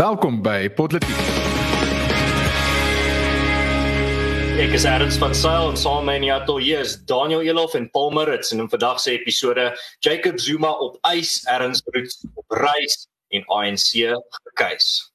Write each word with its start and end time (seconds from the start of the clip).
Welkom 0.00 0.38
by 0.40 0.70
Politiek. 0.72 1.18
Ek 4.56 4.72
is 4.72 4.86
Ernst 4.88 5.20
van 5.20 5.34
Sail 5.36 5.74
en 5.74 5.76
saam 5.76 6.08
met 6.08 6.22
my 6.24 6.30
atelier 6.38 6.80
is 6.80 6.94
Daniel 7.04 7.44
Elof 7.44 7.76
en 7.76 7.90
Paul 7.92 8.08
Maritz 8.16 8.54
en 8.54 8.64
in 8.64 8.72
vandag 8.72 8.96
se 9.04 9.18
episode 9.18 9.68
Jacob 10.00 10.40
Zuma 10.40 10.72
op 10.72 10.96
ys, 11.12 11.42
Ernst 11.52 11.84
Roots 11.92 12.24
op 12.32 12.60
reis 12.64 12.96
en 13.28 13.44
ANC 13.52 13.92
gekeis. 14.40 15.10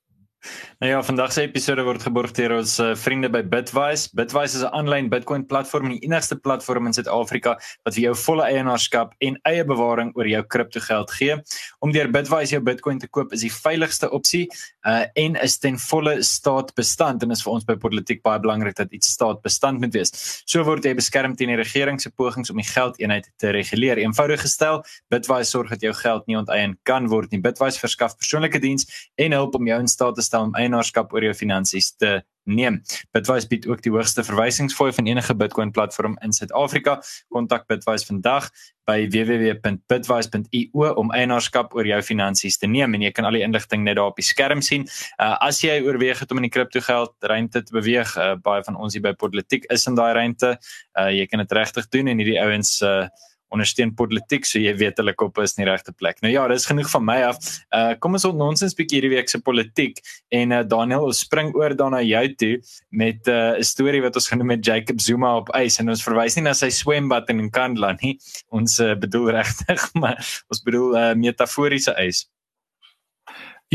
Nou 0.79 0.91
ja, 0.91 1.03
vandag 1.03 1.31
se 1.33 1.41
episode 1.41 1.83
word 1.85 2.03
geborg 2.05 2.33
deur 2.37 2.57
ons 2.59 2.75
uh, 2.83 2.91
vriende 2.99 3.29
by 3.31 3.41
Bitwise. 3.49 4.09
Bitwise 4.17 4.59
is 4.59 4.63
'n 4.65 4.73
aanlyn 4.77 5.09
Bitcoin 5.09 5.45
platform 5.49 5.89
en 5.89 5.95
die 5.95 6.05
enigste 6.07 6.35
platform 6.35 6.85
in 6.89 6.93
Suid-Afrika 6.93 7.55
wat 7.87 7.95
vir 7.95 8.03
jou 8.03 8.15
volle 8.25 8.45
eienaarskap 8.45 9.15
en 9.25 9.39
eie 9.49 9.63
bewaring 9.65 10.11
oor 10.15 10.27
jou 10.27 10.43
kriptogeld 10.43 11.11
gee. 11.17 11.37
Om 11.85 11.91
deur 11.93 12.07
Bitwise 12.09 12.55
jou 12.55 12.63
Bitcoin 12.65 12.97
te 12.97 13.05
koop 13.13 13.33
is 13.35 13.43
die 13.45 13.51
veiligigste 13.53 14.07
opsie 14.15 14.45
uh, 14.89 15.03
en 15.21 15.35
is 15.45 15.59
ten 15.61 15.75
volle 15.77 16.15
staatbestand 16.25 17.21
en 17.21 17.35
is 17.35 17.43
vir 17.45 17.51
ons 17.53 17.67
by 17.67 17.75
politiek 17.77 18.23
baie 18.25 18.41
belangrik 18.41 18.79
dat 18.79 18.95
iets 18.95 19.11
staatbestand 19.13 19.83
moet 19.83 19.93
wees. 19.93 20.09
So 20.49 20.65
word 20.65 20.87
jy 20.87 20.95
beskerm 20.97 21.35
teen 21.37 21.53
die 21.53 21.59
regering 21.59 22.01
se 22.01 22.09
pogings 22.09 22.49
om 22.49 22.57
die 22.57 22.65
geldeenheid 22.65 23.29
te 23.37 23.53
reguleer. 23.53 24.01
Eenvoudig 24.01 24.41
gestel, 24.47 24.81
Bitwise 25.13 25.51
sorg 25.51 25.75
dat 25.75 25.85
jou 25.85 25.93
geld 25.99 26.25
nie 26.25 26.39
onteien 26.41 26.73
kan 26.89 27.05
word 27.11 27.29
nie. 27.29 27.43
Bitwise 27.43 27.83
verskaf 27.83 28.17
persoonlike 28.17 28.63
diens 28.65 28.89
en 29.21 29.37
hulp 29.37 29.59
om 29.59 29.69
jou 29.69 29.77
in 29.85 29.91
staat 29.91 30.17
te 30.17 30.25
stel 30.25 30.49
om 30.49 30.57
eienaarskap 30.57 31.13
oor 31.13 31.29
jou 31.29 31.37
finansies 31.37 31.93
te 32.01 32.23
neem. 32.45 32.79
Bitwise 33.15 33.49
bied 33.49 33.67
ook 33.67 33.81
die 33.85 33.91
hoogste 33.93 34.23
verwysingsfooi 34.25 34.91
van 34.95 35.09
enige 35.09 35.35
Bitcoin 35.35 35.71
platform 35.71 36.17
in 36.23 36.33
Suid-Afrika. 36.33 36.99
Kontak 37.33 37.67
Bitwise 37.67 38.05
vandag 38.05 38.49
by 38.85 39.07
www.bitwise.io 39.09 40.89
om 41.01 41.11
eienaarskap 41.17 41.73
oor 41.75 41.87
jou 41.89 41.99
finansies 42.05 42.59
te 42.61 42.69
neem 42.69 42.93
en 42.93 43.05
jy 43.07 43.11
kan 43.17 43.25
al 43.25 43.37
die 43.37 43.43
inligting 43.45 43.85
net 43.85 43.97
daar 43.97 44.11
op 44.11 44.19
die 44.21 44.27
skerm 44.27 44.61
sien. 44.65 44.85
Uh, 45.17 45.33
as 45.41 45.63
jy 45.65 45.79
oorweeg 45.85 46.21
het 46.21 46.31
om 46.31 46.41
in 46.41 46.47
die 46.47 46.53
kriptogeld 46.53 47.15
ruimte 47.25 47.63
te 47.65 47.73
beweeg, 47.73 48.13
uh, 48.17 48.35
baie 48.45 48.63
van 48.67 48.77
ons 48.77 48.93
hier 48.93 49.05
by 49.05 49.15
Politiek 49.17 49.65
is 49.73 49.87
in 49.89 49.97
daai 49.97 50.13
ruimte. 50.17 50.55
Uh, 50.93 51.09
jy 51.15 51.25
kan 51.31 51.41
dit 51.41 51.57
regtig 51.57 51.89
doen 51.89 52.13
en 52.13 52.21
hierdie 52.21 52.37
ouens 52.43 52.77
uh, 52.85 53.07
ondersteun 53.53 53.93
politiek 53.95 54.45
so 54.47 54.59
jy 54.59 54.73
weet 54.77 54.99
hulle 55.01 55.13
kop 55.17 55.37
is 55.43 55.55
nie 55.57 55.67
regte 55.67 55.93
plek. 55.93 56.21
Nou 56.23 56.31
ja, 56.33 56.45
dis 56.51 56.67
genoeg 56.69 56.89
van 56.91 57.05
my 57.05 57.17
af. 57.29 57.39
Uh 57.75 57.93
kom 58.01 58.17
ons 58.17 58.27
ons 58.29 58.37
nonsens 58.37 58.75
bietjie 58.77 58.99
hierdie 58.99 59.13
week 59.15 59.31
se 59.31 59.41
politiek 59.43 60.01
en 60.35 60.55
uh 60.55 60.63
Daniel 60.63 61.07
ons 61.09 61.23
spring 61.25 61.53
oor 61.55 61.75
dan 61.77 61.95
na 61.95 62.01
jou 62.05 62.25
toe 62.41 62.53
met 62.91 63.27
uh 63.31 63.57
'n 63.57 63.63
storie 63.63 64.01
wat 64.01 64.15
ons 64.15 64.29
genoem 64.31 64.55
het 64.55 64.65
Jacob 64.65 65.01
Zuma 65.01 65.35
op 65.37 65.51
ys 65.55 65.79
en 65.79 65.89
ons 65.89 66.03
verwys 66.03 66.35
nie 66.35 66.45
na 66.47 66.53
sy 66.53 66.69
swembad 66.69 67.29
in 67.29 67.45
Nkandla 67.47 67.95
nie. 68.01 68.17
Ons 68.49 68.79
uh, 68.79 68.95
bedoel 68.95 69.31
regtig, 69.39 69.89
maar 70.01 70.17
ons 70.49 70.61
bedoel 70.63 70.95
uh 70.95 71.13
metaforiese 71.15 71.95
ys. 72.01 72.25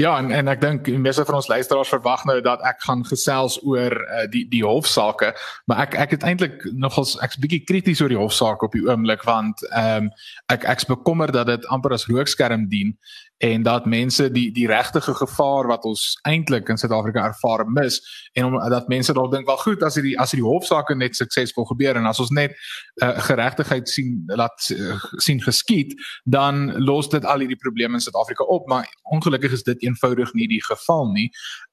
Ja, 0.00 0.14
en 0.16 0.30
en 0.32 0.48
ek 0.48 0.60
dink 0.62 0.86
die 0.86 0.98
meeste 0.98 1.26
van 1.28 1.36
ons 1.36 1.48
luisteraars 1.50 1.90
verwag 1.92 2.22
nou 2.28 2.38
dat 2.44 2.62
ek 2.64 2.78
gaan 2.86 3.02
gesels 3.04 3.58
oor 3.68 3.92
uh, 3.92 4.22
die 4.32 4.46
die 4.48 4.62
hofsaake, 4.64 5.34
maar 5.68 5.82
ek 5.84 5.96
ek 6.06 6.14
het 6.16 6.24
eintlik 6.24 6.62
nogals 6.72 7.18
ek's 7.24 7.40
bietjie 7.42 7.60
krities 7.68 8.00
oor 8.00 8.12
die 8.12 8.20
hofsaak 8.20 8.64
op 8.64 8.76
die 8.76 8.86
oomblik 8.86 9.26
want 9.28 9.60
ehm 9.68 10.08
um, 10.08 10.12
ek 10.54 10.64
ek's 10.72 10.88
bekommerd 10.88 11.36
dat 11.36 11.50
dit 11.52 11.68
amper 11.74 11.92
as 11.98 12.08
rookskerm 12.08 12.68
dien 12.72 12.94
en 13.41 13.62
dat 13.62 13.86
mense 13.88 14.30
die 14.30 14.50
die 14.52 14.66
regtige 14.66 15.14
gevaar 15.14 15.66
wat 15.66 15.84
ons 15.88 16.19
eintlik 16.28 16.69
in 16.69 16.77
Suid-Afrika 16.77 17.24
ervaar 17.24 17.64
mis 17.66 17.96
en 18.33 18.44
om 18.44 18.56
dat 18.69 18.88
mense 18.92 19.12
dalk 19.16 19.33
dink 19.33 19.46
wel 19.48 19.56
goed 19.56 19.83
as 19.83 19.96
hierdie 19.96 20.12
as 20.20 20.34
hierdie 20.34 20.48
hofsaake 20.48 20.94
net 20.94 21.16
suksesvol 21.16 21.64
gebeur 21.70 21.96
en 21.96 22.08
as 22.11 22.20
ons 22.20 22.33
net 22.36 22.52
uh, 23.00 23.14
geregtigheid 23.30 23.88
sien 23.88 24.18
laat 24.36 24.68
uh, 24.77 24.98
sien 25.24 25.41
geskied 25.41 25.94
dan 26.24 26.68
los 26.84 27.08
dit 27.08 27.24
al 27.24 27.41
hierdie 27.41 27.56
probleme 27.56 27.96
in 27.96 28.05
Suid-Afrika 28.05 28.44
op 28.44 28.68
maar 28.68 28.91
ongelukkig 29.16 29.56
is 29.56 29.64
dit 29.64 29.86
eenvoudig 29.88 30.34
nie 30.36 30.48
die 30.48 30.61
geval 30.64 31.08
nie. 31.16 31.30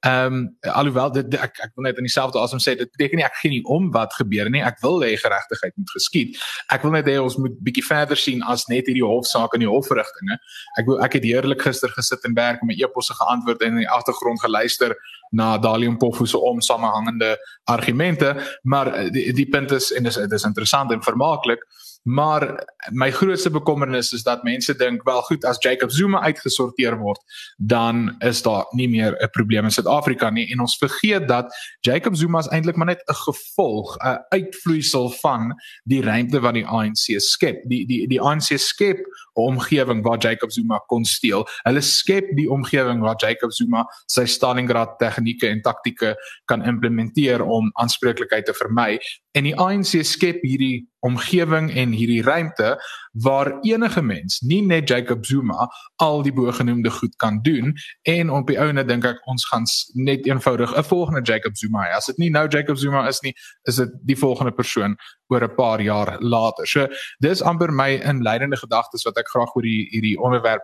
Ehm 0.07 0.39
um, 0.39 0.57
alhoewel 0.61 1.11
dit 1.11 1.35
ek 1.35 1.59
ek 1.67 1.75
wil 1.75 1.89
net 1.89 1.99
in 1.99 2.07
dieselfde 2.07 2.39
asem 2.39 2.63
sê 2.63 2.77
dit 2.79 2.91
beteken 2.95 3.19
nie 3.19 3.27
ek 3.27 3.37
gee 3.41 3.51
nie 3.57 3.63
om 3.75 3.91
wat 3.91 4.15
gebeur 4.15 4.49
nie. 4.53 4.63
Ek 4.63 4.79
wil 4.85 5.03
hê 5.03 5.17
geregtigheid 5.19 5.75
moet 5.75 5.93
geskied. 5.97 6.39
Ek 6.71 6.87
wil 6.87 6.95
net 6.95 7.11
hê 7.11 7.17
ons 7.19 7.37
moet 7.43 7.59
bietjie 7.67 7.85
verder 7.85 8.23
sien 8.23 8.43
as 8.55 8.67
net 8.71 8.87
hierdie 8.87 9.05
hofsaake 9.05 9.59
en 9.59 9.67
die 9.67 9.71
hofverrigtinge. 9.71 10.39
Ek 10.79 10.87
wil 10.87 11.03
ek 11.03 11.19
het 11.19 11.27
heerlik 11.27 11.56
ek 11.57 11.67
gister 11.67 11.91
gesit 11.91 12.23
en 12.29 12.37
werk 12.37 12.61
met 12.63 12.75
my 12.75 12.79
e-posse 12.85 13.17
geantwoord 13.17 13.65
en 13.65 13.75
in 13.75 13.83
die 13.83 13.89
agtergrond 13.89 14.41
geluister 14.45 14.95
na 15.35 15.57
Dalium 15.57 15.97
Pofu 15.97 16.25
se 16.25 16.39
omsamehangende 16.39 17.35
argumente, 17.65 18.35
maar 18.63 18.93
eh, 18.93 19.11
die, 19.11 19.33
die 19.33 19.49
punt 19.49 19.73
is 19.75 19.91
en 19.91 20.07
dis 20.07 20.19
dis 20.31 20.47
interessant 20.47 20.91
en 20.91 21.03
vermaaklik, 21.03 21.65
maar 22.03 22.67
my 22.91 23.11
grootste 23.11 23.49
bekommernis 23.49 24.11
is 24.11 24.23
dat 24.23 24.43
mense 24.43 24.75
dink 24.75 25.03
wel 25.03 25.21
goed 25.21 25.45
as 25.45 25.57
Jacob 25.59 25.91
Zuma 25.91 26.21
uitgesorteer 26.21 26.97
word, 26.97 27.19
dan 27.57 28.15
is 28.19 28.41
daar 28.41 28.65
nie 28.71 28.89
meer 28.89 29.15
'n 29.21 29.29
probleem 29.29 29.63
in 29.63 29.71
Suid-Afrika 29.71 30.29
nie 30.29 30.51
en 30.51 30.59
ons 30.59 30.77
vergeet 30.77 31.27
dat 31.27 31.53
Jacob 31.81 32.15
Zuma 32.15 32.39
is 32.39 32.47
eintlik 32.47 32.75
maar 32.75 32.85
net 32.85 33.03
'n 33.07 33.13
gevolg, 33.13 33.97
'n 33.97 34.19
uitvloeisel 34.29 35.09
van 35.09 35.53
die 35.83 36.01
ruimte 36.01 36.39
wat 36.39 36.53
die 36.53 36.65
ANC 36.65 37.19
skep. 37.19 37.63
Die 37.69 37.85
die 37.85 38.07
die 38.07 38.21
ANC 38.21 38.57
skep 38.57 38.97
'n 38.97 39.41
omgewing 39.41 40.03
waar 40.03 40.17
Jacob 40.17 40.51
Zuma 40.51 40.77
kon 40.87 41.05
steel. 41.05 41.47
Hulle 41.63 41.81
skep 41.81 42.35
die 42.35 42.49
omgewing 42.49 43.01
waar 43.01 43.15
Jacob 43.17 43.51
Zuma 43.51 43.85
sy 44.05 44.25
Stalingrad 44.25 44.97
tegnieke 44.99 45.47
en 45.47 45.61
taktieke 45.61 46.15
kan 46.45 46.63
implementeer 46.63 47.43
om 47.43 47.69
aanspreeklikheid 47.73 48.45
te 48.45 48.53
vermy. 48.53 48.99
En 49.31 49.43
die 49.43 49.55
ANC 49.55 50.01
skep 50.01 50.41
hierdie 50.41 50.87
omgewing 50.99 51.69
en 51.73 51.91
hierdie 51.91 52.21
ruimte 52.23 52.77
waar 53.11 53.51
enige 53.61 54.01
mens, 54.01 54.39
nie 54.41 54.61
net 54.61 54.89
Jacob 54.89 55.25
Zuma, 55.25 55.67
al 55.95 56.21
die 56.23 56.33
bogenoemde 56.33 56.89
goed 56.89 57.15
kan 57.15 57.39
doen 57.41 57.73
en 58.01 58.29
op 58.29 58.47
die 58.47 58.59
ouene 58.59 58.85
dink 58.85 59.05
ek 59.05 59.21
ons 59.29 59.45
gaan 59.49 59.65
net 59.93 60.25
eenvoudig 60.25 60.73
'n 60.77 60.83
volgende 60.83 61.21
Jacob 61.21 61.57
Zuma 61.57 61.85
hê. 61.85 61.95
As 61.95 62.05
dit 62.05 62.17
nie 62.17 62.29
nou 62.29 62.47
Jacob 62.47 62.77
Zuma 62.77 63.07
is 63.07 63.21
nie, 63.21 63.33
is 63.63 63.75
dit 63.75 63.89
die 64.05 64.17
volgende 64.17 64.51
persoon 64.51 64.97
oor 65.27 65.43
'n 65.43 65.55
paar 65.55 65.81
jaar 65.81 66.17
later. 66.19 66.65
So 66.67 66.87
dis 67.19 67.41
amper 67.41 67.71
my 67.71 68.01
inleidende 68.03 68.57
gedagtes 68.57 69.03
wat 69.03 69.17
ek 69.17 69.27
graag 69.27 69.55
oor 69.55 69.63
hierdie 69.63 70.17
onderwerp 70.19 70.63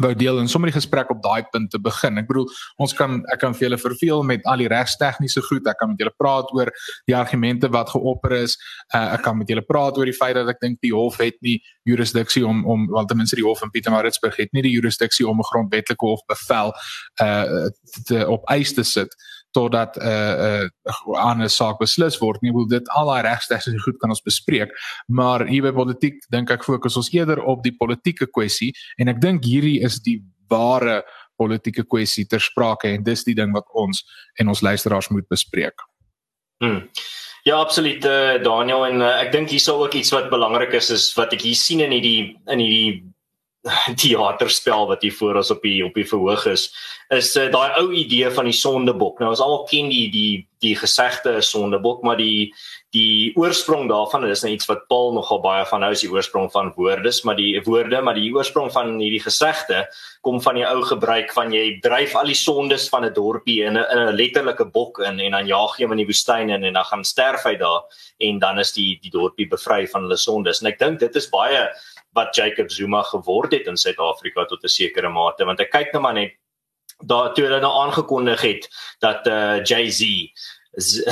wou 0.00 0.12
deel 0.16 0.38
en 0.40 0.48
sommer 0.48 0.70
die 0.70 0.78
gesprek 0.78 1.10
op 1.12 1.20
daai 1.22 1.44
punt 1.52 1.70
te 1.70 1.80
begin. 1.80 2.16
Ek 2.22 2.28
bedoel, 2.28 2.46
ons 2.80 2.94
kan 2.96 3.20
ek 3.32 3.42
kan 3.42 3.56
vir 3.56 3.66
julle 3.66 3.78
verveel 3.80 4.22
met 4.24 4.46
al 4.48 4.62
die 4.64 4.70
regstegniese 4.72 5.42
goed. 5.48 5.68
Ek 5.68 5.76
kan 5.80 5.92
met 5.92 6.00
julle 6.00 6.14
praat 6.16 6.52
oor 6.56 6.70
die 7.10 7.16
argumente 7.16 7.68
wat 7.72 7.92
geopper 7.92 8.38
is. 8.38 8.56
Uh, 8.94 9.12
ek 9.18 9.24
kan 9.26 9.36
met 9.38 9.52
julle 9.52 9.64
praat 9.68 9.98
oor 10.00 10.08
die 10.08 10.16
feit 10.16 10.38
dat 10.38 10.48
ek 10.48 10.62
dink 10.64 10.80
die 10.84 10.94
hof 10.94 11.20
het 11.20 11.36
nie 11.44 11.58
jurisdiksie 11.88 12.44
om 12.46 12.64
om 12.64 12.88
want 12.92 13.10
ten 13.10 13.20
minste 13.20 13.36
die 13.36 13.46
hof 13.46 13.62
in 13.66 13.72
Pietermaritzburg 13.74 14.38
het 14.40 14.52
nie 14.56 14.64
die 14.64 14.74
jurisdiksie 14.76 15.28
om 15.28 15.38
'n 15.38 15.50
grondwetlike 15.50 16.06
hof 16.06 16.24
bevel 16.30 16.72
uh 17.20 17.68
te 18.06 18.24
op 18.28 18.48
eis 18.48 18.72
te 18.72 18.84
sit 18.84 19.12
totdat 19.52 19.96
'n 19.96 20.02
uh, 20.02 20.64
'n 20.64 20.70
uh, 20.88 21.20
ander 21.20 21.48
saak 21.48 21.78
beslis 21.78 22.18
word 22.20 22.42
nie. 22.42 22.52
Wil 22.52 22.66
dit 22.66 22.88
al 22.88 23.06
daai 23.06 23.22
regstelsels 23.22 23.82
goed 23.84 23.98
kan 24.00 24.10
ons 24.10 24.24
bespreek, 24.24 24.70
maar 25.06 25.46
hier 25.46 25.62
by 25.62 25.72
politiek 25.72 26.20
dink 26.30 26.50
ek 26.50 26.64
fokus 26.64 26.96
ons 26.96 27.12
eerder 27.12 27.42
op 27.44 27.62
die 27.62 27.76
politieke 27.76 28.26
kwessie 28.26 28.72
en 28.98 29.08
ek 29.08 29.20
dink 29.20 29.44
hierdie 29.44 29.80
is 29.84 30.00
die 30.00 30.22
ware 30.48 31.02
politieke 31.36 31.84
kwessie 31.84 32.26
ter 32.28 32.40
sprake 32.40 32.88
en 32.88 33.04
dis 33.04 33.24
die 33.24 33.34
ding 33.34 33.52
wat 33.52 33.66
ons 33.74 34.04
en 34.40 34.48
ons 34.48 34.62
luisteraars 34.62 35.10
moet 35.10 35.28
bespreek. 35.28 35.74
Hmm. 36.62 36.88
Ja, 37.42 37.56
absoluut 37.58 38.04
uh, 38.04 38.38
Daniel 38.42 38.84
en 38.86 39.00
uh, 39.02 39.16
ek 39.18 39.32
dink 39.32 39.50
hier 39.50 39.62
sou 39.62 39.80
ook 39.82 39.96
iets 39.98 40.12
wat 40.14 40.30
belangrik 40.30 40.76
is 40.78 40.92
is 40.94 41.08
wat 41.18 41.32
ek 41.34 41.42
hier 41.42 41.58
sien 41.58 41.82
in 41.82 41.90
hierdie 41.90 42.36
in 42.46 42.62
hierdie 42.62 43.00
teaterspel 44.02 44.88
wat 44.90 45.02
hier 45.02 45.14
voor 45.14 45.38
ons 45.38 45.50
op 45.54 45.62
die 45.62 45.84
op 45.86 45.94
die 45.94 46.08
verhoog 46.08 46.46
is 46.50 46.70
is 47.12 47.34
uh, 47.36 47.50
daai 47.52 47.76
ou 47.76 47.90
idee 47.92 48.30
van 48.32 48.46
die 48.48 48.56
sondebok. 48.56 49.18
Nou 49.20 49.34
ons 49.34 49.42
almal 49.44 49.66
ken 49.68 49.90
die 49.92 50.06
die 50.10 50.46
die 50.62 50.76
gesegde 50.78 51.40
sondebok, 51.42 52.04
maar 52.06 52.16
die 52.16 52.52
die 52.94 53.32
oorsprong 53.40 53.88
daarvan 53.90 54.24
is 54.28 54.44
net 54.44 54.54
iets 54.56 54.68
wat 54.70 54.84
Paul 54.88 55.10
nogal 55.16 55.40
baie 55.42 55.64
van 55.66 55.82
hou 55.82 55.90
is 55.94 56.04
die 56.04 56.10
oorsprong 56.12 56.50
van 56.54 56.70
woordes, 56.76 57.22
maar 57.26 57.36
die 57.36 57.56
woorde, 57.66 58.00
maar 58.04 58.18
die 58.18 58.30
oorsprong 58.34 58.70
van 58.72 58.94
hierdie 59.00 59.22
gesegde 59.24 59.82
kom 60.22 60.38
van 60.44 60.60
die 60.60 60.66
ou 60.68 60.82
gebruik 60.86 61.32
van 61.34 61.52
jy 61.54 61.78
dryf 61.84 62.14
al 62.18 62.30
die 62.30 62.38
sondes 62.38 62.88
van 62.92 63.04
'n 63.04 63.14
dorpie 63.14 63.62
in 63.66 63.76
'n 63.76 63.86
in 63.92 64.02
'n 64.08 64.16
letterlike 64.16 64.64
bok 64.72 64.98
in 64.98 65.20
en 65.20 65.32
dan 65.32 65.46
jaag 65.46 65.78
jy 65.78 65.84
hom 65.84 65.92
in 65.92 66.04
die 66.04 66.10
woestyn 66.10 66.50
in 66.50 66.64
en 66.64 66.74
dan 66.74 66.84
gaan 66.84 67.04
sterf 67.04 67.44
hy 67.44 67.56
daar 67.56 67.82
en 68.20 68.38
dan 68.38 68.58
is 68.58 68.72
die 68.72 68.98
die 69.02 69.10
dorpie 69.10 69.48
bevry 69.48 69.86
van 69.86 70.02
hulle 70.02 70.16
sondes. 70.16 70.62
En 70.62 70.68
ek 70.68 70.78
dink 70.78 70.98
dit 71.00 71.16
is 71.16 71.28
baie 71.28 71.68
wat 72.12 72.36
Jacob 72.36 72.70
Zuma 72.70 73.02
geword 73.02 73.52
het 73.52 73.66
in 73.66 73.76
Suid-Afrika 73.76 74.44
tot 74.44 74.64
'n 74.64 74.68
sekere 74.68 75.08
mate 75.08 75.44
want 75.44 75.60
ek 75.60 75.70
kyk 75.70 75.92
nou 75.92 76.02
maar 76.02 76.14
net 76.14 76.38
daar 77.06 77.34
toe 77.34 77.44
hulle 77.44 77.60
nou 77.60 77.72
aangekondig 77.84 78.40
het 78.40 78.68
dat 79.00 79.26
uh, 79.26 79.62
Jay-Z 79.64 80.02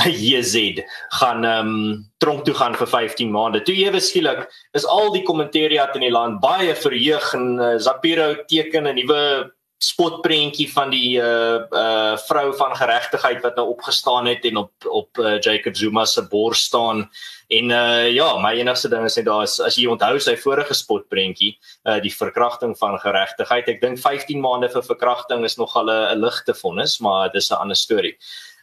JZ 0.07 0.81
gaan 1.21 1.45
um, 1.45 2.11
tronk 2.19 2.45
toe 2.45 2.55
gaan 2.55 2.75
vir 2.75 2.87
15 2.89 3.31
maande. 3.31 3.61
Toe 3.63 3.75
ewe 3.77 4.01
skielik 4.01 4.47
is 4.73 4.87
al 4.87 5.13
die 5.13 5.23
kommentariat 5.23 5.95
in 5.95 6.01
die 6.01 6.13
land 6.13 6.41
baie 6.41 6.75
verheug 6.75 7.35
en 7.37 7.59
uh, 7.61 7.77
Zapiro 7.77 8.35
teken 8.49 8.89
'n 8.89 8.95
nuwe 8.95 9.53
spotprentjie 9.81 10.67
van 10.69 10.91
die 10.93 11.17
uh 11.17 11.65
uh 11.73 12.17
vrou 12.29 12.51
van 12.57 12.75
geregtigheid 12.77 13.41
wat 13.41 13.57
nou 13.57 13.71
opgestaan 13.73 14.27
het 14.29 14.45
en 14.45 14.57
op 14.61 14.73
op 14.85 15.19
uh, 15.19 15.39
Jacob 15.41 15.77
Zuma 15.77 16.05
se 16.05 16.27
bors 16.29 16.65
staan 16.69 17.07
en 17.49 17.71
uh 17.71 18.11
ja 18.13 18.29
my 18.45 18.53
enigste 18.59 18.91
ding 18.93 19.07
is 19.09 19.17
net 19.17 19.25
daar 19.25 19.47
is 19.49 19.57
as 19.61 19.79
jy 19.81 19.87
onthou 19.89 20.19
sy 20.21 20.37
vorige 20.37 20.77
spotprentjie 20.77 21.55
uh 21.89 21.97
die 22.05 22.13
verkrachting 22.13 22.77
van 22.79 22.99
geregtigheid 23.01 23.73
ek 23.73 23.81
dink 23.81 24.03
15 24.03 24.45
maande 24.45 24.69
vir 24.69 24.85
verkrachting 24.85 25.49
is 25.49 25.57
nog 25.57 25.73
al 25.77 25.89
'n 25.89 26.21
ligte 26.21 26.55
vonnis 26.55 26.99
maar 27.01 27.33
dis 27.33 27.51
'n 27.51 27.63
ander 27.65 27.77
storie. 27.77 28.17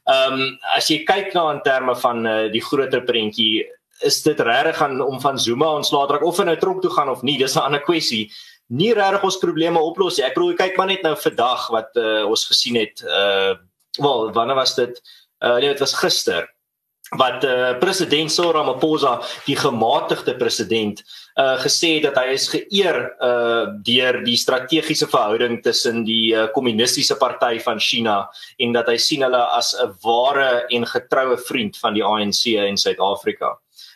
Ehm 0.06 0.34
um, 0.34 0.60
as 0.76 0.88
jy 0.88 1.04
kyk 1.04 1.34
na 1.34 1.50
in 1.52 1.62
terme 1.62 1.96
van 1.96 2.28
uh, 2.28 2.52
die 2.52 2.62
groter 2.62 3.02
prentjie 3.02 3.66
is 4.06 4.22
dit 4.22 4.40
regtig 4.40 4.78
gaan 4.78 5.02
om 5.02 5.20
van 5.22 5.40
Zuma 5.40 5.74
ontslae 5.74 6.08
raak 6.08 6.24
of 6.24 6.38
hy 6.38 6.46
nou 6.46 6.58
tronk 6.62 6.82
toe 6.82 6.92
gaan 6.94 7.10
of 7.10 7.24
nie 7.24 7.38
dis 7.38 7.56
'n 7.56 7.66
ander 7.66 7.82
kwessie 7.82 8.30
nie 8.68 8.92
regtig 8.94 9.24
ons 9.24 9.40
probleme 9.40 9.80
oplos 9.80 10.18
nie. 10.18 10.26
Ek 10.28 10.36
bedoel 10.36 10.58
kyk 10.60 10.78
maar 10.78 10.92
net 10.92 11.06
nou 11.06 11.16
vandag 11.20 11.70
wat 11.74 11.98
uh, 12.00 12.26
ons 12.28 12.46
gesien 12.50 12.80
het 12.80 13.04
uh 13.06 13.56
wel 13.98 14.30
wanneer 14.30 14.60
was 14.60 14.76
dit? 14.78 15.00
Uh 15.42 15.58
nee, 15.58 15.72
dit 15.72 15.82
was 15.82 15.96
gister 15.98 16.46
wat 17.16 17.44
uh 17.48 17.78
president 17.80 18.32
Cyril 18.32 18.52
Ramaphosa 18.52 19.22
die 19.46 19.56
gematigde 19.56 20.36
president 20.36 21.00
uh 21.40 21.56
gesê 21.64 22.02
dat 22.04 22.20
hy 22.20 22.36
is 22.36 22.50
geëer 22.52 23.00
uh 23.24 23.72
deur 23.88 24.20
die 24.26 24.36
strategiese 24.38 25.08
verhouding 25.08 25.62
tussen 25.64 26.04
die 26.04 26.36
kommunistiese 26.52 27.16
uh, 27.16 27.20
party 27.20 27.62
van 27.64 27.80
China 27.80 28.28
en 28.60 28.76
dat 28.76 28.92
hy 28.92 28.98
sien 29.00 29.24
hulle 29.24 29.44
as 29.56 29.74
'n 29.74 29.96
ware 30.04 30.68
en 30.70 30.86
getroue 30.86 31.38
vriend 31.48 31.78
van 31.78 31.94
die 31.94 32.04
ANC 32.04 32.46
in 32.52 32.78
Suid-Afrika. 32.78 33.56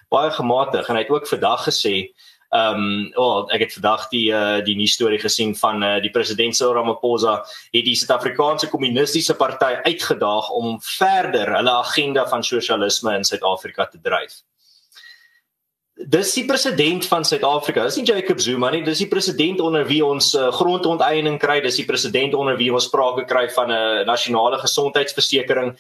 Baie 0.10 0.32
gematig 0.32 0.88
en 0.88 0.96
hy 0.96 1.04
het 1.04 1.12
ook 1.12 1.28
vandag 1.28 1.68
gesê 1.68 2.14
Ehm 2.51 2.75
um, 2.75 3.12
wel 3.15 3.51
ek 3.56 3.62
het 3.63 3.74
vandag 3.74 4.09
die 4.12 4.25
uh, 4.36 4.59
die 4.59 4.75
nuus 4.75 4.98
storie 4.98 5.19
gesien 5.19 5.53
van 5.56 5.83
uh, 5.88 6.01
die 6.03 6.12
president 6.12 6.56
Cyril 6.56 6.74
Ramaphosa 6.75 7.38
het 7.71 7.86
die 7.86 7.95
Suid-Afrikaanse 7.95 8.68
Kommunistiese 8.68 9.38
Party 9.39 9.77
uitgedaag 9.86 10.50
om 10.50 10.75
verder 10.83 11.56
hulle 11.56 11.71
agenda 11.71 12.25
van 12.27 12.44
sosialisme 12.44 13.15
in 13.15 13.24
Suid-Afrika 13.24 13.86
te 13.88 14.01
dryf. 14.03 14.42
Dis 15.95 16.33
die 16.33 16.44
president 16.45 17.07
van 17.07 17.24
Suid-Afrika, 17.24 17.86
dis 17.88 18.01
nie 18.01 18.06
Jacob 18.09 18.39
Zuma 18.44 18.74
nie, 18.74 18.83
dis 18.83 19.00
die 19.06 19.07
president 19.07 19.63
onder 19.63 19.88
wie 19.88 20.01
ons 20.06 20.33
uh, 20.36 20.50
grondonteiening 20.51 21.39
kry, 21.39 21.62
dis 21.63 21.80
die 21.80 21.88
president 21.88 22.36
onder 22.36 22.59
wie 22.59 22.71
ons 22.74 22.89
sprake 22.92 23.24
kry 23.31 23.48
van 23.56 23.71
'n 23.71 23.80
uh, 24.01 24.06
nasionale 24.12 24.59
gesondheidsversekering 24.59 25.77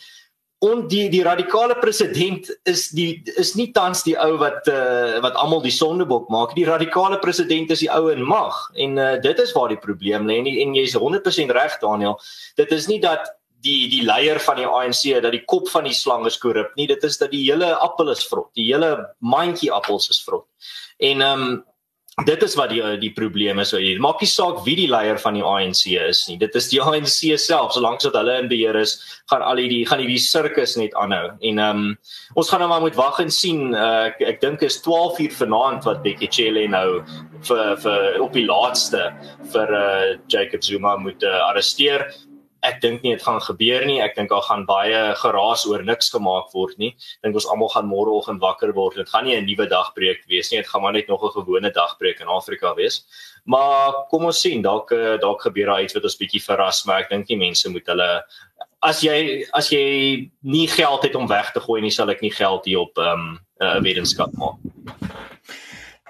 en 0.61 0.83
die 0.87 1.09
die 1.09 1.23
radikale 1.25 1.75
president 1.81 2.49
is 2.69 2.89
die 2.93 3.23
is 3.41 3.55
nie 3.57 3.71
tans 3.73 4.03
die 4.05 4.13
ou 4.21 4.35
wat 4.41 4.67
uh, 4.69 5.17
wat 5.23 5.37
almal 5.41 5.63
die 5.63 5.73
sondebok 5.73 6.29
maak 6.29 6.53
die 6.57 6.67
radikale 6.67 7.17
president 7.23 7.73
is 7.73 7.81
die 7.81 7.89
ou 7.89 8.11
in 8.13 8.21
mag. 8.21 8.59
En 8.77 8.97
uh, 8.97 9.15
dit 9.23 9.39
is 9.41 9.53
waar 9.57 9.73
die 9.73 9.81
probleem 9.81 10.29
lê. 10.29 10.37
En, 10.43 10.49
en 10.51 10.75
jy's 10.77 10.93
100% 10.97 11.55
reg 11.57 11.77
Daniel. 11.81 12.19
Dit 12.61 12.73
is 12.77 12.85
nie 12.91 12.99
dat 13.01 13.33
die 13.65 13.89
die 13.89 14.03
leier 14.05 14.37
van 14.41 14.61
die 14.61 14.69
ANC 14.69 15.01
dat 15.21 15.33
die 15.33 15.43
kop 15.49 15.69
van 15.69 15.89
die 15.89 15.97
slang 15.97 16.27
is 16.29 16.37
korrup 16.41 16.77
nie. 16.77 16.87
Dit 16.89 17.03
is 17.09 17.17
dat 17.17 17.33
die 17.33 17.43
hele 17.47 17.73
appel 17.81 18.13
is 18.13 18.21
vrot. 18.29 18.51
Die 18.57 18.69
hele 18.69 18.93
mandjie 19.17 19.73
appels 19.73 20.09
is 20.13 20.21
vrot. 20.25 20.45
En 21.01 21.25
ehm 21.25 21.45
um, 21.49 21.59
dit 22.25 22.43
is 22.43 22.55
wat 22.59 22.71
die 22.73 22.81
die 22.99 23.11
probleem 23.15 23.61
is 23.63 23.71
hier. 23.71 23.99
Maak 24.03 24.19
nie 24.21 24.29
saak 24.29 24.61
wie 24.65 24.75
die 24.75 24.89
leier 24.91 25.19
van 25.21 25.37
die 25.37 25.43
ANC 25.45 25.85
is 25.95 26.25
nie. 26.27 26.37
Dit 26.41 26.55
is 26.59 26.67
die 26.69 26.81
ANC 26.83 27.37
self. 27.39 27.71
Solank 27.73 28.03
as 28.03 28.11
hulle 28.11 28.37
in 28.41 28.49
beheer 28.51 28.75
is, 28.75 28.97
gaan 29.31 29.45
al 29.47 29.61
hierdie 29.61 29.85
gaan 29.87 30.03
hierdie 30.03 30.19
sirkus 30.19 30.75
net 30.79 30.95
aanhou. 30.99 31.31
En 31.39 31.61
ehm 31.63 31.83
um, 31.85 31.93
ons 32.35 32.49
gaan 32.51 32.63
nou 32.63 32.69
maar 32.69 32.83
moet 32.83 32.99
wag 32.99 33.21
en 33.23 33.31
sien. 33.31 33.71
Uh, 33.73 34.11
ek 34.11 34.21
ek 34.33 34.41
dink 34.43 34.65
is 34.67 34.81
12 34.83 35.21
uur 35.25 35.37
vanaand 35.39 35.87
wat 35.87 36.03
Bekkie 36.03 36.29
Cele 36.31 36.67
nou 36.67 37.01
vir 37.47 37.77
vir 37.85 38.19
op 38.21 38.35
die 38.35 38.45
laaste 38.45 39.07
vir 39.53 39.73
uh, 39.77 40.17
Jacob 40.27 40.67
Zuma 40.67 40.97
moet 40.99 41.23
uh, 41.23 41.39
arresteer 41.49 42.09
ek 42.63 42.81
dink 42.81 43.01
nie 43.03 43.15
dit 43.15 43.23
gaan 43.23 43.41
gebeur 43.41 43.85
nie. 43.85 43.99
Ek 44.01 44.15
dink 44.15 44.29
daar 44.29 44.45
gaan 44.45 44.65
baie 44.65 45.15
geraas 45.15 45.65
oor 45.65 45.83
niks 45.83 46.11
gemaak 46.13 46.53
word 46.53 46.77
nie. 46.77 46.95
Dink 47.23 47.35
ons 47.35 47.47
almal 47.49 47.69
gaan 47.73 47.89
môreoggend 47.89 48.41
wakker 48.41 48.73
word. 48.77 48.95
Dit 48.95 49.09
gaan 49.09 49.25
nie 49.25 49.35
'n 49.35 49.45
nuwe 49.45 49.67
dagbreek 49.67 50.25
wees 50.27 50.51
nie. 50.51 50.61
Dit 50.61 50.69
gaan 50.69 50.81
maar 50.81 50.93
net 50.93 51.07
nog 51.07 51.23
'n 51.23 51.33
gewone 51.41 51.71
dagbreek 51.71 52.19
in 52.21 52.27
Afrika 52.27 52.75
wees. 52.75 53.05
Maar 53.45 54.05
kom 54.09 54.25
ons 54.25 54.39
sien, 54.39 54.61
dalk 54.61 54.91
eh, 54.91 55.17
dalk 55.17 55.41
gebeur 55.41 55.65
daar 55.65 55.81
iets 55.81 55.93
wat 55.93 56.03
ons 56.03 56.17
bietjie 56.17 56.43
verras, 56.43 56.85
maar 56.85 57.01
ek 57.01 57.09
dink 57.09 57.29
nie 57.29 57.37
mense 57.37 57.69
moet 57.69 57.87
hulle 57.87 58.23
as 58.81 59.01
jy 59.01 59.45
as 59.53 59.69
jy 59.69 60.29
nie 60.41 60.67
geld 60.67 61.03
het 61.03 61.15
om 61.15 61.27
weg 61.27 61.51
te 61.53 61.59
gooi 61.59 61.81
nie, 61.81 61.91
sal 61.93 62.09
ek 62.09 62.21
nie 62.21 62.33
geld 62.33 62.65
hier 62.65 62.79
op 62.85 62.97
ehm 62.97 63.13
um, 63.13 63.39
'n 63.61 63.65
uh, 63.65 63.81
wetenskap 63.81 64.31
maak. 64.41 64.57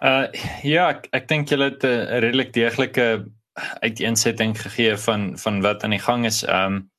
Uh 0.02 0.28
ja, 0.64 0.90
ek, 0.90 1.08
ek 1.14 1.28
dink 1.28 1.50
julle 1.50 1.72
het 1.72 1.84
'n 1.84 2.22
redelik 2.24 2.54
deeglike 2.54 3.26
uiteensetting 3.54 4.56
gegee 4.62 4.98
van 4.98 5.38
van 5.38 5.62
wat 5.62 5.84
aan 5.84 5.96
die 5.96 6.04
gang 6.04 6.26
is. 6.26 6.44
Ehm 6.44 6.74
um, 6.74 6.92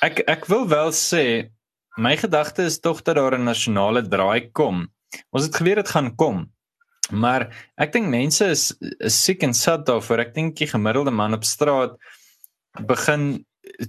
ek 0.00 0.20
ek 0.28 0.46
wil 0.46 0.68
wel 0.68 0.92
sê 0.92 1.50
my 1.96 2.16
gedagte 2.16 2.62
is 2.62 2.80
tog 2.80 3.02
dat 3.02 3.16
daar 3.16 3.38
'n 3.38 3.44
nasionale 3.44 4.02
draai 4.08 4.50
kom. 4.52 4.88
Ons 5.30 5.44
het 5.44 5.56
geweet 5.56 5.76
dit 5.76 5.88
gaan 5.88 6.14
kom. 6.16 6.52
Maar 7.10 7.70
ek 7.76 7.92
dink 7.92 8.08
mense 8.08 8.44
is, 8.44 8.72
is 8.98 9.24
siek 9.24 9.42
en 9.42 9.54
sat 9.54 9.86
daarvoor. 9.86 10.18
Ek 10.18 10.34
dink 10.34 10.56
die 10.56 10.66
gemiddelde 10.66 11.10
man 11.10 11.34
op 11.34 11.44
straat 11.44 11.96
begin 12.80 13.44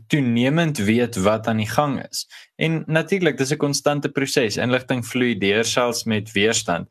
toenemend 0.08 0.78
weet 0.78 1.16
wat 1.16 1.48
aan 1.48 1.58
die 1.58 1.70
gang 1.70 2.00
is. 2.10 2.26
En 2.56 2.84
natuurlik, 2.88 3.38
dis 3.38 3.52
'n 3.52 3.58
konstante 3.58 4.10
proses. 4.10 4.58
Inligting 4.58 5.06
vloei 5.06 5.38
deur 5.38 5.66
selfs 5.66 6.04
met 6.04 6.32
weerstand. 6.32 6.88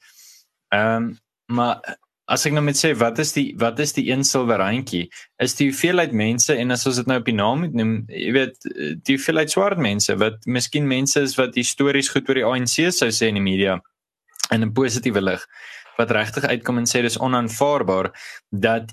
Ehm 0.69 0.97
um, 0.97 1.19
maar 1.47 1.99
as 2.27 2.47
ek 2.49 2.55
nou 2.57 2.63
met 2.65 2.79
sê 2.79 2.95
wat 2.97 3.19
is 3.21 3.35
die 3.37 3.53
wat 3.61 3.81
is 3.85 3.93
die 3.97 4.07
een 4.09 4.25
silwer 4.25 4.63
randjie 4.63 5.05
is 5.45 5.57
die 5.59 5.69
hoeveelheid 5.69 6.13
mense 6.17 6.57
en 6.57 6.73
as 6.73 6.87
ons 6.89 7.01
dit 7.01 7.11
nou 7.11 7.19
op 7.21 7.29
die 7.29 7.37
naam 7.37 7.65
moet 7.65 7.77
noem 7.77 7.95
jy 8.09 8.33
weet 8.37 8.69
die 9.05 9.19
hoeveelheid 9.19 9.53
swart 9.53 9.81
mense 9.83 10.17
wat 10.23 10.49
miskien 10.49 10.89
mense 10.89 11.21
is 11.21 11.37
wat 11.41 11.59
histories 11.61 12.09
goed 12.15 12.29
oor 12.29 12.41
die 12.41 12.47
ANC 12.49 12.77
sou 12.97 13.11
sê 13.13 13.29
in 13.29 13.41
die 13.41 13.45
media 13.45 13.79
in 14.53 14.65
'n 14.65 14.73
positiewe 14.73 15.21
lig 15.21 15.45
wat 15.99 16.11
regtig 16.11 16.45
uitkom 16.45 16.79
en 16.81 16.89
sê 16.89 17.03
dis 17.03 17.21
onaanvaarbaar 17.21 18.13
dat 18.51 18.93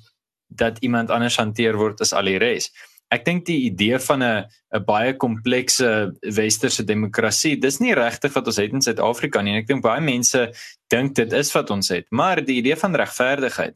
dat 0.51 0.79
iemand 0.83 1.09
anders 1.09 1.39
hanteer 1.39 1.77
word 1.79 2.01
as 2.01 2.13
al 2.13 2.27
die 2.27 2.37
res 2.37 2.69
ek 3.11 3.25
dink 3.25 3.45
die 3.45 3.65
idee 3.67 3.99
van 3.99 4.23
'n 4.23 4.45
'n 4.73 4.85
baie 4.85 5.13
komplekse 5.17 6.11
westerse 6.21 6.83
demokrasie, 6.83 7.57
dis 7.59 7.79
nie 7.79 7.93
regtig 7.93 8.33
wat 8.33 8.47
ons 8.47 8.57
het 8.57 8.73
in 8.73 8.81
Suid-Afrika 8.81 9.41
nie. 9.41 9.57
Ek 9.57 9.67
dink 9.67 9.83
baie 9.83 10.01
mense 10.01 10.51
dink 10.89 11.15
dit 11.15 11.33
is 11.33 11.51
wat 11.53 11.71
ons 11.71 11.89
het, 11.89 12.05
maar 12.11 12.43
die 12.45 12.57
idee 12.61 12.75
van 12.75 12.95
regverdigheid, 12.95 13.75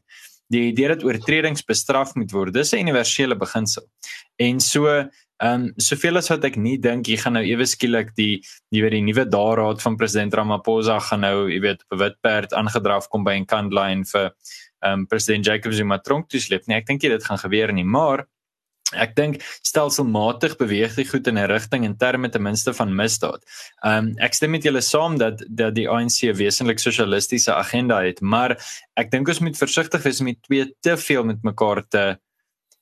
die 0.49 0.71
idee 0.71 0.87
dat 0.87 1.03
oortredings 1.03 1.63
bestraf 1.63 2.15
moet 2.15 2.31
word, 2.31 2.53
dis 2.53 2.73
'n 2.73 2.87
universele 2.87 3.35
beginsel. 3.35 3.83
En 4.37 4.59
so 4.59 5.09
Ehm 5.43 5.63
um, 5.63 5.73
soveel 5.75 6.15
as 6.15 6.29
wat 6.31 6.45
ek 6.47 6.55
nie 6.55 6.77
dink 6.79 7.09
jy 7.11 7.17
gaan 7.19 7.33
nou 7.35 7.41
ewe 7.43 7.65
skielik 7.67 8.13
die 8.15 8.37
jy 8.71 8.83
weet 8.85 8.93
die 8.95 9.01
nuwe 9.03 9.25
daaraad 9.27 9.81
van 9.83 9.97
president 9.99 10.37
Ramaphosa 10.39 10.95
gaan 11.03 11.25
nou 11.25 11.49
jy 11.51 11.57
weet 11.59 11.83
op 11.83 11.97
'n 11.97 11.99
wit 11.99 12.15
perd 12.23 12.53
aangedraf 12.55 13.09
kom 13.11 13.25
by 13.25 13.33
'n 13.35 13.45
kantlyn 13.45 14.05
vir 14.05 14.31
ehm 14.31 14.93
um, 14.93 15.05
president 15.07 15.45
Jacob 15.45 15.73
Zuma 15.73 15.97
tronk 15.99 16.29
toe 16.29 16.39
sleep 16.39 16.67
nie. 16.67 16.77
Ek 16.77 16.87
dink 16.87 17.01
dit 17.01 17.23
gaan 17.23 17.37
gebeur 17.37 17.73
nie, 17.73 17.83
maar 17.83 18.23
Ek 18.93 19.15
dink 19.17 19.39
stelselmatig 19.65 20.59
beweeg 20.59 20.93
die 20.93 21.07
goed 21.09 21.25
in 21.27 21.39
'n 21.39 21.49
rigting 21.49 21.85
in 21.85 21.97
terme 21.97 22.29
ten 22.29 22.43
minste 22.43 22.73
van 22.73 22.95
misdaad. 22.95 23.41
Ehm 23.83 23.97
um, 23.97 24.15
ek 24.19 24.33
stem 24.33 24.51
met 24.51 24.63
julle 24.63 24.81
saam 24.81 25.17
dat 25.17 25.41
dat 25.49 25.73
die 25.75 25.89
ANC 25.89 26.21
'n 26.23 26.37
wesentlik 26.37 26.79
sosialistiese 26.79 27.53
agenda 27.53 28.03
het, 28.03 28.21
maar 28.21 28.57
ek 28.95 29.11
dink 29.11 29.27
ons 29.27 29.39
moet 29.39 29.57
versigtig 29.57 30.03
wees 30.03 30.21
om 30.21 30.29
twee 30.41 30.75
te 30.81 30.97
veel 30.97 31.23
met 31.23 31.43
mekaar 31.43 31.83
te 31.89 32.19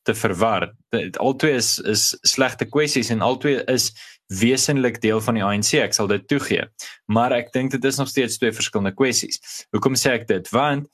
te 0.03 0.13
verwar. 0.13 0.73
Albei 1.17 1.55
is 1.55 1.79
is 1.79 2.17
slegte 2.21 2.65
kwessies 2.65 3.09
en 3.09 3.21
albei 3.21 3.63
is 3.67 3.93
wesentlik 4.27 5.01
deel 5.01 5.21
van 5.21 5.35
die 5.35 5.43
ANC, 5.43 5.73
ek 5.73 5.93
sal 5.93 6.07
dit 6.07 6.27
toegee. 6.27 6.67
Maar 7.07 7.31
ek 7.31 7.53
dink 7.53 7.71
dit 7.71 7.83
is 7.85 7.97
nog 7.97 8.09
steeds 8.09 8.37
twee 8.37 8.51
verskillende 8.51 8.93
kwessies. 8.95 9.39
Hoekom 9.71 9.95
sê 9.95 10.19
ek 10.19 10.27
dit? 10.27 10.49
Want 10.51 10.89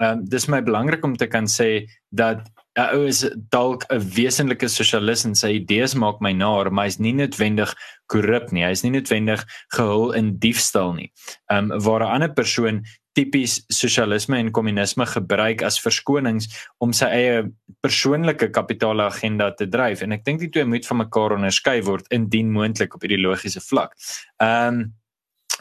ehm 0.00 0.18
um, 0.18 0.24
dis 0.28 0.48
my 0.48 0.62
belangrik 0.62 1.04
om 1.04 1.16
te 1.16 1.26
kan 1.26 1.48
sê 1.48 1.86
dat 2.10 2.44
'n 2.78 2.94
ou 2.94 3.06
is 3.06 3.24
dalk 3.50 3.84
'n 3.90 3.98
wesenlike 4.14 4.68
sosialis 4.68 5.24
en 5.24 5.34
sy 5.34 5.58
idees 5.58 5.94
maak 5.94 6.20
my 6.20 6.32
naar, 6.32 6.70
maar 6.70 6.86
hy's 6.86 7.00
nie 7.00 7.12
noodwendig 7.12 7.74
korrup 8.06 8.52
nie. 8.52 8.64
Hy's 8.64 8.84
nie 8.84 8.92
noodwendig 8.94 9.44
gehul 9.74 10.12
in 10.12 10.38
diefstal 10.38 10.94
nie. 10.94 11.10
Ehm 11.50 11.72
um, 11.72 11.80
waar 11.80 12.00
'n 12.00 12.14
ander 12.14 12.32
persoon 12.32 12.84
tipies 13.12 13.64
sosialisme 13.68 14.38
en 14.38 14.52
kommunisme 14.54 15.06
gebruik 15.06 15.62
as 15.66 15.80
verskonings 15.82 16.46
om 16.78 16.92
sy 16.92 17.06
eie 17.06 17.42
persoonlike 17.82 18.50
kapitale 18.54 19.02
agenda 19.02 19.50
te 19.50 19.66
dryf 19.66 20.02
en 20.02 20.12
ek 20.12 20.24
dink 20.24 20.40
die 20.40 20.48
twee 20.48 20.64
moet 20.64 20.86
van 20.86 21.02
mekaar 21.02 21.34
onderskei 21.34 21.80
word 21.82 22.06
indien 22.14 22.52
moontlik 22.52 22.94
op 22.94 23.04
ideologiese 23.04 23.60
vlak. 23.60 23.96
Ehm 24.38 24.74
um, 24.74 24.99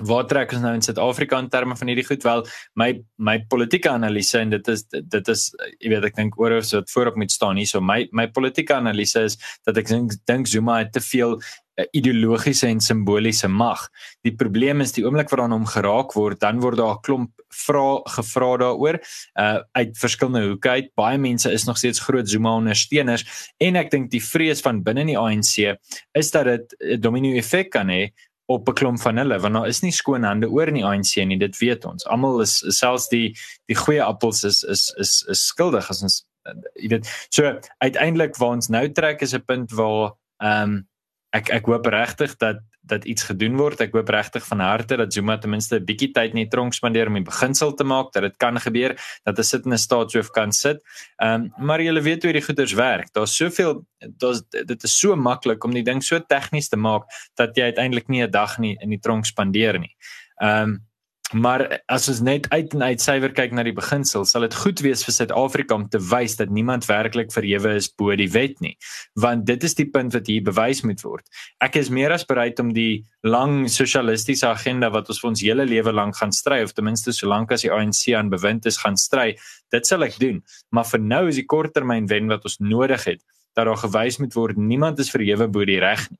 waar 0.07 0.27
trek 0.27 0.53
ons 0.55 0.63
nou 0.63 0.73
in 0.77 0.83
Suid-Afrika 0.85 1.39
in 1.39 1.49
terme 1.49 1.75
van 1.75 1.91
hierdie 1.91 2.07
goed 2.07 2.23
wel 2.23 2.45
my 2.79 2.91
my 3.17 3.37
politieke 3.51 3.91
analise 3.91 4.39
en 4.39 4.53
dit 4.55 4.67
is 4.73 4.85
dit 4.89 5.31
is 5.33 5.47
jy 5.79 5.93
weet 5.93 6.09
ek 6.11 6.19
dink 6.19 6.37
oor 6.39 6.59
of 6.59 6.67
so 6.67 6.79
wat 6.79 6.91
voorop 6.93 7.17
moet 7.19 7.31
staan 7.31 7.59
hier 7.59 7.69
so 7.69 7.81
my 7.81 8.05
my 8.11 8.27
politieke 8.27 8.75
analise 8.75 9.25
is 9.31 9.39
dat 9.67 9.77
ek 9.77 9.91
dink 9.91 10.15
dink 10.29 10.47
Zuma 10.47 10.79
het 10.83 10.93
te 10.95 11.03
veel 11.03 11.37
uh, 11.79 11.85
ideologiese 11.95 12.67
en 12.67 12.79
simboliese 12.83 13.47
mag. 13.47 13.85
Die 14.25 14.33
probleem 14.35 14.81
is 14.83 14.93
die 14.95 15.05
oomblik 15.05 15.31
wat 15.31 15.43
aan 15.43 15.55
hom 15.55 15.67
geraak 15.69 16.15
word, 16.17 16.39
dan 16.41 16.61
word 16.63 16.79
daar 16.79 16.97
'n 16.97 17.03
klomp 17.05 17.31
vra 17.49 18.01
gevra 18.15 18.57
daaroor 18.57 18.99
uh 19.39 19.59
uit 19.73 19.97
verskillende 19.97 20.47
hoeke 20.47 20.69
uit. 20.69 20.89
Baie 20.95 21.17
mense 21.17 21.51
is 21.51 21.65
nog 21.65 21.77
steeds 21.77 21.99
groot 21.99 22.29
Zuma 22.29 22.55
ondersteuners 22.55 23.25
en 23.57 23.75
ek 23.75 23.91
dink 23.91 24.11
die 24.11 24.23
vrees 24.23 24.61
van 24.61 24.83
binne 24.83 25.05
die 25.05 25.17
ANC 25.17 25.77
is 26.13 26.31
dat 26.31 26.45
dit 26.45 26.75
'n 26.79 26.99
domino 27.01 27.35
effek 27.37 27.71
kan 27.71 27.89
hê 27.89 28.11
op 28.49 28.69
'n 28.69 28.73
klomp 28.73 29.01
van 29.01 29.17
hulle 29.21 29.39
want 29.39 29.53
daar 29.53 29.67
is 29.67 29.81
nie 29.81 29.91
skoon 29.93 30.23
hande 30.23 30.49
oor 30.49 30.67
in 30.67 30.79
die 30.79 30.85
ANC 30.85 31.15
nie 31.25 31.37
dit 31.37 31.57
weet 31.57 31.85
ons. 31.85 32.05
Almal 32.05 32.41
is 32.41 32.63
selfs 32.77 33.07
die 33.09 33.37
die 33.69 33.77
goeie 33.77 34.03
appels 34.03 34.43
is 34.43 34.63
is 34.63 34.89
is 34.97 35.23
is 35.29 35.45
skuldig 35.45 35.89
as 35.89 36.01
ons 36.01 36.25
jy 36.73 36.89
weet. 36.89 37.09
So 37.29 37.59
uiteindelik 37.77 38.37
waar 38.37 38.57
ons 38.57 38.69
nou 38.69 38.87
trek 38.91 39.21
is 39.21 39.35
'n 39.35 39.45
punt 39.45 39.71
waar 39.71 40.15
ehm 40.41 40.63
um, 40.63 40.87
ek 41.33 41.49
ek 41.49 41.65
hoop 41.65 41.85
regtig 41.85 42.35
dat 42.37 42.57
dat 42.89 43.05
iets 43.05 43.23
gedoen 43.23 43.57
word. 43.57 43.81
Ek 43.81 43.93
hoop 43.93 44.09
regtig 44.09 44.45
van 44.47 44.59
harte 44.63 44.97
dat 44.97 45.13
Zuma 45.13 45.37
ten 45.37 45.49
minste 45.49 45.79
'n 45.79 45.85
bietjie 45.85 46.11
tyd 46.11 46.33
in 46.35 46.43
die 46.43 46.47
tronk 46.47 46.73
spandeer 46.73 47.07
om 47.07 47.13
die 47.13 47.23
beginsel 47.23 47.73
te 47.73 47.83
maak 47.83 48.11
dat 48.13 48.23
dit 48.23 48.37
kan 48.37 48.59
gebeur 48.59 48.95
dat 49.23 49.39
'n 49.39 49.43
sittende 49.43 49.77
staatshoof 49.77 50.29
kan 50.31 50.51
sit. 50.51 50.83
Ehm 51.17 51.33
um, 51.33 51.65
maar 51.65 51.81
jy 51.81 52.01
weet 52.01 52.23
hoe 52.23 52.33
die 52.33 52.41
goeders 52.41 52.73
werk. 52.73 53.13
Daar's 53.13 53.35
soveel 53.35 53.85
daar's 53.99 54.41
dit 54.49 54.83
is 54.83 54.99
so 54.99 55.15
maklik 55.15 55.63
om 55.63 55.73
die 55.73 55.83
ding 55.83 56.03
so 56.03 56.19
tegnies 56.19 56.69
te 56.69 56.77
maak 56.77 57.03
dat 57.35 57.55
jy 57.55 57.63
uiteindelik 57.63 58.07
nie 58.07 58.23
'n 58.23 58.31
dag 58.31 58.57
nie 58.57 58.77
in 58.81 58.89
die 58.89 58.99
tronk 58.99 59.25
spandeer 59.25 59.79
nie. 59.79 59.95
Ehm 60.41 60.69
um, 60.69 60.88
Maar 61.29 61.61
as 61.85 62.07
ons 62.09 62.23
net 62.25 62.47
uit 62.49 62.71
en 62.73 62.83
uit 62.89 63.01
suiwer 63.01 63.29
kyk 63.37 63.51
na 63.53 63.61
die 63.61 63.73
beginsel, 63.77 64.23
sal 64.25 64.47
dit 64.47 64.55
goed 64.63 64.79
wees 64.81 65.03
vir 65.05 65.13
Suid-Afrika 65.13 65.75
om 65.77 65.83
te 65.91 65.99
wys 66.01 66.39
dat 66.39 66.49
niemand 66.49 66.87
werklik 66.89 67.29
verhewe 67.29 67.75
is 67.77 67.89
bo 67.93 68.15
die 68.17 68.31
wet 68.33 68.57
nie, 68.65 68.73
want 69.13 69.45
dit 69.45 69.61
is 69.67 69.77
die 69.77 69.85
punt 69.93 70.15
wat 70.17 70.25
hier 70.31 70.41
bewys 70.47 70.81
moet 70.81 71.03
word. 71.05 71.25
Ek 71.61 71.77
is 71.77 71.91
meer 71.93 72.15
as 72.15 72.25
bereid 72.25 72.57
om 72.63 72.71
die 72.73 73.05
lang 73.21 73.67
sosialistiese 73.69 74.47
agenda 74.49 74.89
wat 74.89 75.11
ons 75.13 75.21
vir 75.21 75.29
ons 75.29 75.43
hele 75.45 75.67
lewe 75.69 75.93
lank 75.93 76.17
gaan 76.17 76.33
stry 76.33 76.63
of 76.65 76.73
ten 76.73 76.87
minste 76.89 77.13
solank 77.13 77.53
as 77.53 77.67
die 77.67 77.73
ANC 77.73 78.07
aan 78.17 78.33
bewind 78.33 78.65
is 78.65 78.81
gaan 78.81 78.97
stry, 78.97 79.35
dit 79.69 79.85
sal 79.85 80.07
ek 80.07 80.17
doen. 80.17 80.41
Maar 80.73 80.89
vir 80.95 81.03
nou 81.13 81.27
is 81.29 81.37
die 81.37 81.45
korttermyn 81.45 82.09
wen 82.09 82.33
wat 82.33 82.49
ons 82.49 82.57
nodig 82.57 83.05
het, 83.05 83.21
dat 83.53 83.69
daar 83.69 83.77
gewys 83.77 84.17
moet 84.17 84.33
word 84.33 84.57
niemand 84.57 84.97
is 84.97 85.13
verhewe 85.13 85.45
bo 85.45 85.61
die 85.67 85.77
reg 85.83 86.09
nie. 86.09 86.17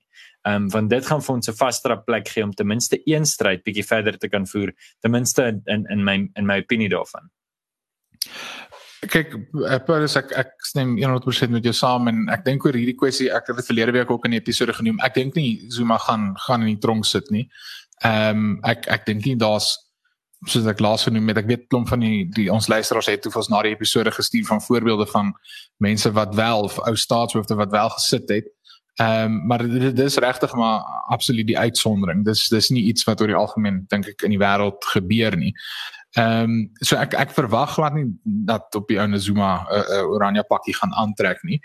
Ehm 0.48 0.56
um, 0.56 0.70
want 0.70 0.90
dit 0.90 1.06
gaan 1.06 1.22
vir 1.22 1.36
ons 1.36 1.50
'n 1.50 1.58
vaster 1.58 1.98
plek 2.04 2.28
gee 2.28 2.44
om 2.44 2.54
ten 2.54 2.68
minste 2.68 3.02
een 3.06 3.26
stryd 3.26 3.64
bietjie 3.64 3.86
verder 3.86 4.18
te 4.18 4.30
kan 4.30 4.48
voer, 4.48 4.72
ten 5.00 5.12
minste 5.12 5.62
in 5.66 5.86
in 5.90 6.04
my 6.04 6.30
in 6.36 6.46
my 6.46 6.60
opinie 6.60 6.90
daarvan. 6.90 7.30
Kyk, 9.00 9.36
Paulus 9.86 10.16
ek 10.16 10.32
ek 10.32 10.50
stem 10.58 10.98
100% 10.98 11.52
met 11.52 11.64
jou 11.64 11.74
saam 11.74 12.08
en 12.08 12.30
ek 12.30 12.46
dink 12.46 12.66
oor 12.66 12.76
hierdie 12.76 12.98
kwessie, 13.00 13.30
ek 13.32 13.48
het 13.48 13.56
dit 13.56 13.66
verlede 13.66 13.92
week 13.92 14.12
ook 14.12 14.26
in 14.26 14.32
'n 14.32 14.42
episode 14.42 14.74
genoem. 14.74 15.00
Ek 15.00 15.14
dink 15.14 15.36
nie 15.36 15.66
Zuma 15.70 15.98
gaan 15.98 16.34
gaan 16.38 16.62
in 16.62 16.76
die 16.76 16.82
tronk 16.82 17.06
sit 17.06 17.30
nie. 17.30 17.50
Ehm 18.04 18.38
um, 18.38 18.60
ek 18.64 18.88
ek 18.88 19.06
dink 19.06 19.26
nie 19.26 19.36
daar's 19.36 19.78
soos 20.48 20.66
ek 20.66 20.80
laas 20.80 21.04
genoem 21.04 21.28
het, 21.28 21.38
ek 21.38 21.48
weet 21.48 21.68
klomp 21.68 21.90
van 21.92 22.00
die 22.00 22.24
die 22.32 22.48
ons 22.52 22.68
luisteraars 22.68 23.10
het 23.12 23.22
toe 23.22 23.32
ons 23.36 23.50
na 23.52 23.62
die 23.62 23.74
episode 23.76 24.12
gestuur 24.12 24.46
van 24.46 24.62
voorbeelde 24.62 25.06
van 25.06 25.34
mense 25.78 26.12
wat 26.12 26.36
wel 26.36 26.70
ou 26.70 26.96
staatshoofde 26.96 27.56
wat 27.56 27.72
wel 27.72 27.90
gesit 27.90 28.30
het 28.30 28.48
Ehm 29.00 29.24
um, 29.24 29.46
maar 29.48 29.68
dit 29.68 29.96
dis 29.96 30.18
regtig 30.18 30.54
maar 30.54 30.80
absoluut 31.08 31.48
die 31.48 31.60
uitsondering. 31.60 32.26
Dis 32.26 32.48
dis 32.48 32.70
nie 32.70 32.84
iets 32.84 33.04
wat 33.08 33.22
oor 33.22 33.32
die 33.32 33.36
algemeen 33.36 33.86
dink 33.88 34.08
ek 34.12 34.26
in 34.28 34.36
die 34.36 34.42
wêreld 34.42 34.84
gebeur 34.92 35.38
nie. 35.40 35.54
Ehm 36.18 36.44
um, 36.44 36.72
so 36.82 36.98
ek 36.98 37.14
ek 37.14 37.32
verwag 37.32 37.76
glad 37.78 37.94
nie 37.94 38.08
dat 38.24 38.76
op 38.76 38.88
die 38.90 38.98
ouene 39.00 39.20
Zuma 39.22 39.50
'n 39.62 39.78
uh, 39.78 40.00
uh, 40.00 40.10
oranje 40.10 40.44
pakkie 40.44 40.76
gaan 40.76 40.94
aantrek 40.94 41.44
nie. 41.44 41.62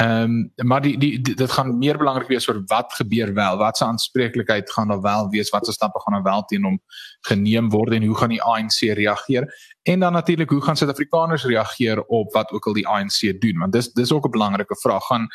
Ehm 0.00 0.34
um, 0.60 0.66
maar 0.68 0.82
die, 0.82 0.98
die 0.98 1.22
die 1.22 1.34
dit 1.34 1.50
gaan 1.50 1.78
meer 1.78 1.96
belangrik 1.98 2.28
wees 2.28 2.48
oor 2.48 2.60
wat 2.66 2.92
gebeur 2.92 3.32
wel, 3.34 3.56
wat 3.56 3.76
se 3.76 3.84
aanspreeklikheid 3.84 4.72
gaan 4.72 4.88
daar 4.88 5.00
wel 5.00 5.30
wees, 5.30 5.50
wat 5.50 5.66
se 5.66 5.72
stappe 5.72 6.00
gaan 6.00 6.14
daar 6.14 6.32
wel 6.32 6.44
teen 6.44 6.64
hom 6.64 6.80
geneem 7.20 7.70
word 7.70 7.92
en 7.92 8.04
hoe 8.04 8.16
gaan 8.16 8.34
die 8.34 8.42
ANC 8.42 8.80
reageer? 8.80 9.48
En 9.82 10.00
dan 10.00 10.12
natuurlik 10.12 10.50
hoe 10.50 10.62
gaan 10.62 10.76
Suid-Afrikaners 10.76 11.44
reageer 11.44 12.02
op 12.02 12.32
wat 12.32 12.50
ook 12.50 12.66
al 12.66 12.72
die 12.72 12.88
ANC 12.88 13.40
doen? 13.40 13.58
Want 13.58 13.72
dis 13.72 13.92
dis 13.92 14.12
ook 14.12 14.26
'n 14.26 14.30
belangrike 14.30 14.76
vraag. 14.76 15.06
Gaan 15.06 15.28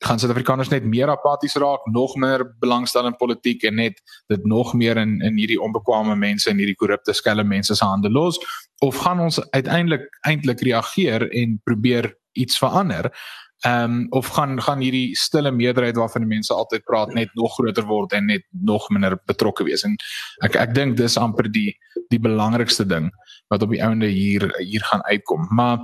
gaan 0.00 0.18
Suid-Afrikaners 0.18 0.70
net 0.72 0.86
meer 0.88 1.10
apaties 1.12 1.54
raak, 1.60 1.84
nog 1.92 2.14
meer 2.16 2.46
belangstel 2.60 3.06
in 3.06 3.16
politiek 3.20 3.62
en 3.68 3.76
net 3.76 4.00
dit 4.32 4.46
nog 4.48 4.72
meer 4.74 4.96
in 4.96 5.18
in 5.20 5.36
hierdie 5.36 5.60
onbekwame 5.60 6.16
mense 6.16 6.50
en 6.50 6.58
hierdie 6.58 6.78
korrupte 6.78 7.12
skelm 7.12 7.48
mense 7.48 7.76
se 7.76 7.84
hande 7.84 8.10
los 8.10 8.40
of 8.80 8.96
gaan 9.04 9.20
ons 9.20 9.40
uiteindelik 9.50 10.08
eintlik 10.24 10.64
reageer 10.64 11.28
en 11.30 11.60
probeer 11.64 12.14
iets 12.32 12.58
verander? 12.58 13.10
Ehm 13.60 13.84
um, 13.84 14.06
of 14.16 14.26
gaan 14.32 14.56
gaan 14.62 14.80
hierdie 14.80 15.16
stille 15.16 15.50
meerderheid 15.52 15.96
waarvan 15.96 16.24
die 16.24 16.32
mense 16.32 16.54
altyd 16.54 16.84
praat 16.84 17.12
net 17.12 17.34
nog 17.34 17.54
groter 17.54 17.84
word 17.84 18.12
en 18.16 18.26
net 18.26 18.46
nog 18.50 18.88
minder 18.88 19.18
betrokke 19.28 19.64
wees 19.68 19.84
en 19.84 19.98
ek 20.46 20.56
ek 20.56 20.74
dink 20.74 20.96
dis 20.96 21.18
amper 21.20 21.50
die 21.52 21.76
die 22.08 22.20
belangrikste 22.20 22.86
ding 22.88 23.10
wat 23.52 23.62
op 23.62 23.74
die 23.74 23.82
ouende 23.84 24.08
hier 24.08 24.48
hier 24.58 24.84
gaan 24.88 25.04
uitkom. 25.04 25.46
Maar 25.50 25.78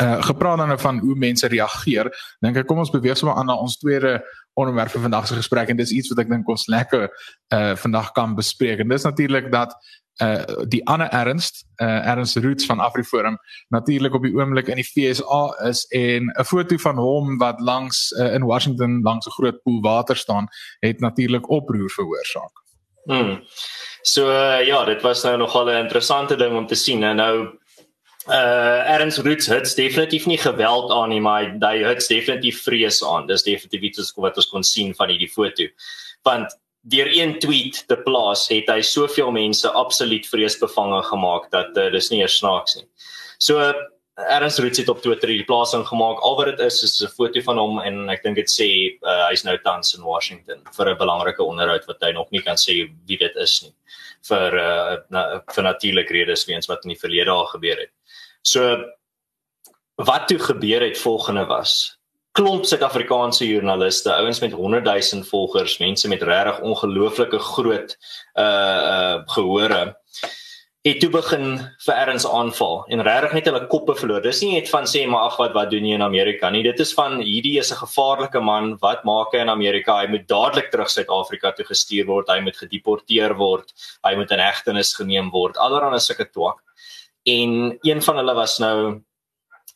uh 0.00 0.22
gepraat 0.22 0.58
dan 0.58 0.68
nou 0.68 0.78
van 0.80 0.98
hoe 0.98 1.14
mense 1.14 1.46
reageer, 1.46 2.10
dink 2.40 2.56
ek 2.56 2.66
kom 2.66 2.78
ons 2.78 2.90
beweeg 2.90 3.18
sommer 3.18 3.36
aan 3.36 3.46
na 3.46 3.56
ons 3.56 3.78
tweede 3.78 4.20
onderwerp 4.54 4.90
vir 4.90 5.00
vandag 5.00 5.26
se 5.26 5.34
gesprek 5.34 5.68
en 5.68 5.76
dis 5.76 5.92
iets 5.92 6.08
wat 6.12 6.24
ek 6.24 6.30
dink 6.30 6.48
ons 6.48 6.66
lekker 6.66 7.10
uh 7.54 7.74
vandag 7.76 8.12
kan 8.12 8.34
bespreek. 8.34 8.80
En 8.80 8.88
dis 8.88 9.06
natuurlik 9.06 9.52
dat 9.52 9.74
uh 10.22 10.44
die 10.70 10.82
ander 10.86 11.10
Ernst, 11.10 11.64
uh 11.82 12.06
Ernst 12.06 12.36
Roots 12.36 12.66
van 12.66 12.80
Afriforum 12.80 13.38
natuurlik 13.68 14.14
op 14.14 14.22
die 14.22 14.34
oomblik 14.34 14.68
in 14.68 14.78
die 14.78 14.86
FSA 14.86 15.68
is 15.68 15.86
en 15.90 16.30
'n 16.30 16.44
foto 16.44 16.76
van 16.76 16.98
hom 16.98 17.38
wat 17.38 17.60
langs 17.60 18.12
uh, 18.18 18.34
in 18.34 18.44
Washington 18.44 19.02
langs 19.02 19.26
'n 19.26 19.30
groot 19.30 19.62
poel 19.62 19.80
water 19.82 20.16
staan, 20.16 20.46
het 20.80 21.00
natuurlik 21.00 21.50
oproer 21.50 21.90
veroorsaak. 21.90 22.62
Hmm. 23.04 23.42
So 24.02 24.28
uh, 24.30 24.66
ja, 24.66 24.84
dit 24.84 25.02
was 25.02 25.22
nou 25.22 25.36
nogal 25.36 25.66
'n 25.66 25.82
interessante 25.84 26.36
ding 26.36 26.56
om 26.56 26.66
te 26.66 26.74
sien. 26.74 26.98
Nou 26.98 27.58
uh 28.28 28.90
Ernst 28.94 29.18
Roots 29.18 29.46
het 29.46 29.68
definitief 29.76 30.26
nie 30.26 30.38
geweld 30.38 30.90
aan 30.90 31.08
nie, 31.12 31.20
maar 31.20 31.50
hy 31.60 31.82
het 31.84 32.06
definitief 32.08 32.62
vrees 32.62 33.02
aan. 33.04 33.26
Dis 33.26 33.42
definitief 33.42 33.82
iets 33.90 34.12
wat 34.16 34.36
ons 34.36 34.48
kon 34.48 34.64
sien 34.64 34.94
van 34.94 35.12
hierdie 35.12 35.30
foto. 35.30 35.66
Want 36.22 36.56
deur 36.88 37.08
een 37.08 37.38
tweet 37.38 37.84
te 37.88 37.96
plaas 37.96 38.48
het 38.48 38.68
hy 38.68 38.80
soveel 38.84 39.32
mense 39.32 39.70
absoluut 39.70 40.26
vreesbevange 40.28 41.02
gemaak 41.08 41.50
dat 41.52 41.76
uh, 41.76 41.90
dis 41.92 42.10
nie 42.12 42.20
eers 42.20 42.38
snaaks 42.40 42.76
nie. 42.76 42.86
So 43.38 43.60
uh, 43.60 43.72
Ernst 44.14 44.60
Roots 44.62 44.78
het 44.78 44.88
op 44.88 45.00
Twitter 45.02 45.28
hierdie 45.28 45.48
plasing 45.48 45.86
gemaak. 45.88 46.20
Al 46.22 46.36
wat 46.38 46.52
dit 46.52 46.60
is 46.60 46.82
is 46.82 47.02
'n 47.02 47.12
foto 47.16 47.40
van 47.40 47.58
hom 47.58 47.80
en 47.80 48.08
ek 48.08 48.22
dink 48.22 48.36
dit 48.36 48.50
sê 48.50 48.68
uh, 49.02 49.28
hy's 49.28 49.44
nou 49.44 49.56
tans 49.64 49.94
in 49.96 50.04
Washington 50.04 50.60
vir 50.76 50.90
'n 50.90 50.98
belangrike 50.98 51.42
onderhoud 51.42 51.84
wat 51.86 52.00
hy 52.00 52.12
nog 52.12 52.30
nie 52.30 52.42
kan 52.42 52.56
sê 52.56 52.88
wie 53.06 53.18
dit 53.18 53.36
is 53.36 53.62
nie 53.62 53.74
vir 54.28 54.56
uh, 54.56 54.96
na, 55.10 55.42
vir 55.54 55.64
natuurlike 55.64 56.12
redes 56.12 56.46
weens 56.46 56.68
wat 56.68 56.84
in 56.84 56.94
die 56.94 57.00
verlede 57.00 57.30
al 57.30 57.46
gebeur 57.46 57.76
het. 57.80 57.92
So 58.44 58.84
wat 60.04 60.28
toe 60.28 60.38
gebeur 60.38 60.82
het 60.84 60.98
volgende 60.98 61.46
was 61.48 61.98
klomp 62.34 62.64
Suid-Afrikaanse 62.66 63.46
joernaliste, 63.46 64.10
ouens 64.10 64.40
met 64.42 64.52
100 64.52 64.84
000 64.84 65.22
volgers, 65.28 65.76
mense 65.78 66.08
met 66.10 66.22
regtig 66.22 66.60
ongelooflike 66.66 67.38
groot 67.38 67.94
uh 68.34 68.80
uh 68.94 69.20
gehore 69.36 69.94
het 70.84 70.98
toe 71.00 71.08
begin 71.08 71.54
vir 71.86 71.94
erns 71.96 72.26
aanval 72.28 72.82
en 72.92 73.02
regtig 73.06 73.36
net 73.38 73.46
hulle 73.48 73.62
koppe 73.72 73.94
verloor. 73.96 74.20
Dis 74.20 74.42
nie 74.44 74.50
net 74.58 74.66
van 74.68 74.84
sê 74.90 75.06
maar 75.08 75.30
ag 75.30 75.38
wat 75.40 75.54
wat 75.56 75.70
doen 75.72 75.86
jy 75.88 75.94
in 75.96 76.04
Amerika 76.04 76.50
nie. 76.52 76.60
Dit 76.66 76.82
is 76.84 76.92
van 76.98 77.22
hierdie 77.22 77.54
is 77.62 77.72
'n 77.72 77.80
gevaarlike 77.86 78.40
man. 78.40 78.76
Wat 78.82 79.04
maak 79.04 79.32
hy 79.32 79.40
in 79.46 79.48
Amerika? 79.48 80.00
Hy 80.00 80.10
moet 80.10 80.28
dadelik 80.28 80.70
terug 80.70 80.90
Suid-Afrika 80.90 81.52
toe 81.52 81.64
gestuur 81.64 82.04
word. 82.06 82.28
Hy 82.28 82.40
moet 82.40 82.56
gedeporteer 82.56 83.34
word. 83.36 83.72
Hy 84.04 84.14
moet 84.16 84.30
in 84.30 84.38
hegtenis 84.38 84.92
geneem 84.94 85.30
word. 85.30 85.56
Allerhande 85.56 86.00
sulke 86.00 86.28
twak 86.30 86.60
en 87.24 87.78
een 87.82 88.02
van 88.02 88.16
hulle 88.16 88.34
was 88.34 88.58
nou 88.58 89.02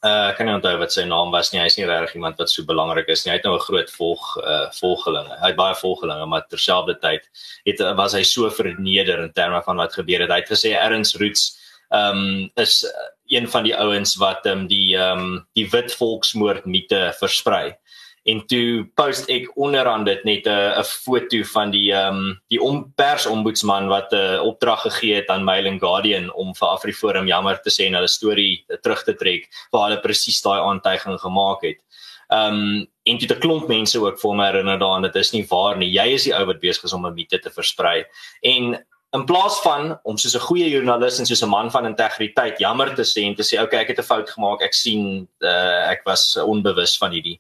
uh 0.07 0.31
kan 0.37 0.47
nie 0.47 0.55
onthou 0.55 0.77
wat 0.79 0.93
sy 0.95 1.03
naam 1.11 1.33
was 1.35 1.51
nie. 1.51 1.59
Hy's 1.59 1.77
nie 1.79 1.87
regtig 1.89 2.15
iemand 2.15 2.39
wat 2.39 2.51
so 2.51 2.63
belangrik 2.63 3.09
is 3.11 3.25
nie. 3.25 3.33
Hy 3.33 3.39
het 3.41 3.45
nou 3.45 3.57
'n 3.57 3.67
groot 3.67 3.91
volg 3.91 4.37
uh 4.39 4.71
volgelinge. 4.71 5.39
Hy 5.41 5.49
het 5.49 5.57
baie 5.57 5.75
volgelinge, 5.75 6.27
maar 6.27 6.47
terselfdertyd 6.47 7.25
het 7.65 7.81
was 7.97 8.13
hy 8.13 8.23
so 8.23 8.51
verneder 8.51 9.19
in 9.25 9.33
terme 9.33 9.63
van 9.63 9.77
wat 9.77 9.95
gebeur 9.95 10.21
het. 10.21 10.31
Hy 10.31 10.41
het 10.45 10.53
gesê 10.53 10.77
Erns 10.77 11.17
Roots 11.17 11.59
um 11.91 12.51
is 12.55 12.85
een 13.27 13.49
van 13.49 13.65
die 13.65 13.77
ouens 13.77 14.17
wat 14.17 14.47
um 14.47 14.67
die 14.69 14.95
um 14.97 15.47
die 15.55 15.69
wit 15.71 15.95
volksmoord 15.95 16.67
mite 16.67 17.15
versprei 17.19 17.77
en 18.25 18.47
toe 18.47 18.85
post 18.95 19.29
ek 19.31 19.51
onderaan 19.57 20.05
dit 20.05 20.25
net 20.25 20.47
'n 20.47 20.81
'n 20.81 20.85
foto 20.85 21.43
van 21.53 21.71
die 21.71 21.93
ehm 21.93 22.17
um, 22.17 22.41
die 22.49 22.61
persombudsman 22.97 23.89
wat 23.89 24.13
'n 24.13 24.17
uh, 24.17 24.43
opdrag 24.43 24.83
gegee 24.83 25.15
het 25.15 25.29
aan 25.29 25.45
Mail 25.45 25.67
and 25.67 25.81
Guardian 25.81 26.33
om 26.33 26.55
vir 26.55 26.69
AfriForum 26.69 27.27
jammer 27.27 27.61
te 27.61 27.71
sê 27.71 27.87
en 27.87 27.95
hulle 27.95 28.09
storie 28.09 28.65
terug 28.83 29.05
te 29.05 29.15
trek 29.15 29.49
waar 29.71 29.89
hulle 29.89 30.01
presies 30.01 30.43
daai 30.43 30.61
aantuiging 30.61 31.21
gemaak 31.21 31.63
het. 31.63 31.79
Ehm 32.29 32.55
um, 32.55 32.87
en 33.03 33.19
toe 33.19 33.29
'n 33.37 33.41
klomp 33.41 33.69
mense 33.69 33.99
ook 33.99 34.21
vir 34.21 34.35
my 34.35 34.47
herinner 34.47 34.79
daaraan 34.79 35.03
dit 35.03 35.17
is 35.17 35.33
nie 35.33 35.47
waar 35.49 35.77
nie. 35.77 35.91
Jy 35.91 36.09
is 36.15 36.25
die 36.25 36.35
ou 36.35 36.45
wat 36.47 36.61
besig 36.61 36.85
is 36.85 36.93
om 36.93 37.07
'n 37.07 37.15
mite 37.15 37.39
te 37.39 37.51
versprei. 37.51 38.05
En 38.43 38.85
in 39.11 39.25
plaas 39.25 39.61
van 39.61 39.99
om 40.03 40.19
soos 40.19 40.35
'n 40.35 40.47
goeie 40.49 40.69
joernalis 40.69 41.19
en 41.19 41.27
soos 41.27 41.43
'n 41.43 41.49
man 41.49 41.71
van 41.71 41.87
integriteit 41.87 42.59
jammer 42.59 42.95
te 42.95 43.03
sê 43.03 43.25
en 43.25 43.35
te 43.35 43.43
sê 43.43 43.63
okay 43.63 43.81
ek 43.81 43.89
het 43.89 43.99
'n 43.99 44.03
fout 44.03 44.31
gemaak, 44.31 44.61
ek 44.63 44.75
sien 44.75 45.29
uh, 45.41 45.91
ek 45.91 46.05
was 46.05 46.37
onbewus 46.37 46.99
van 46.99 47.13
hierdie 47.13 47.39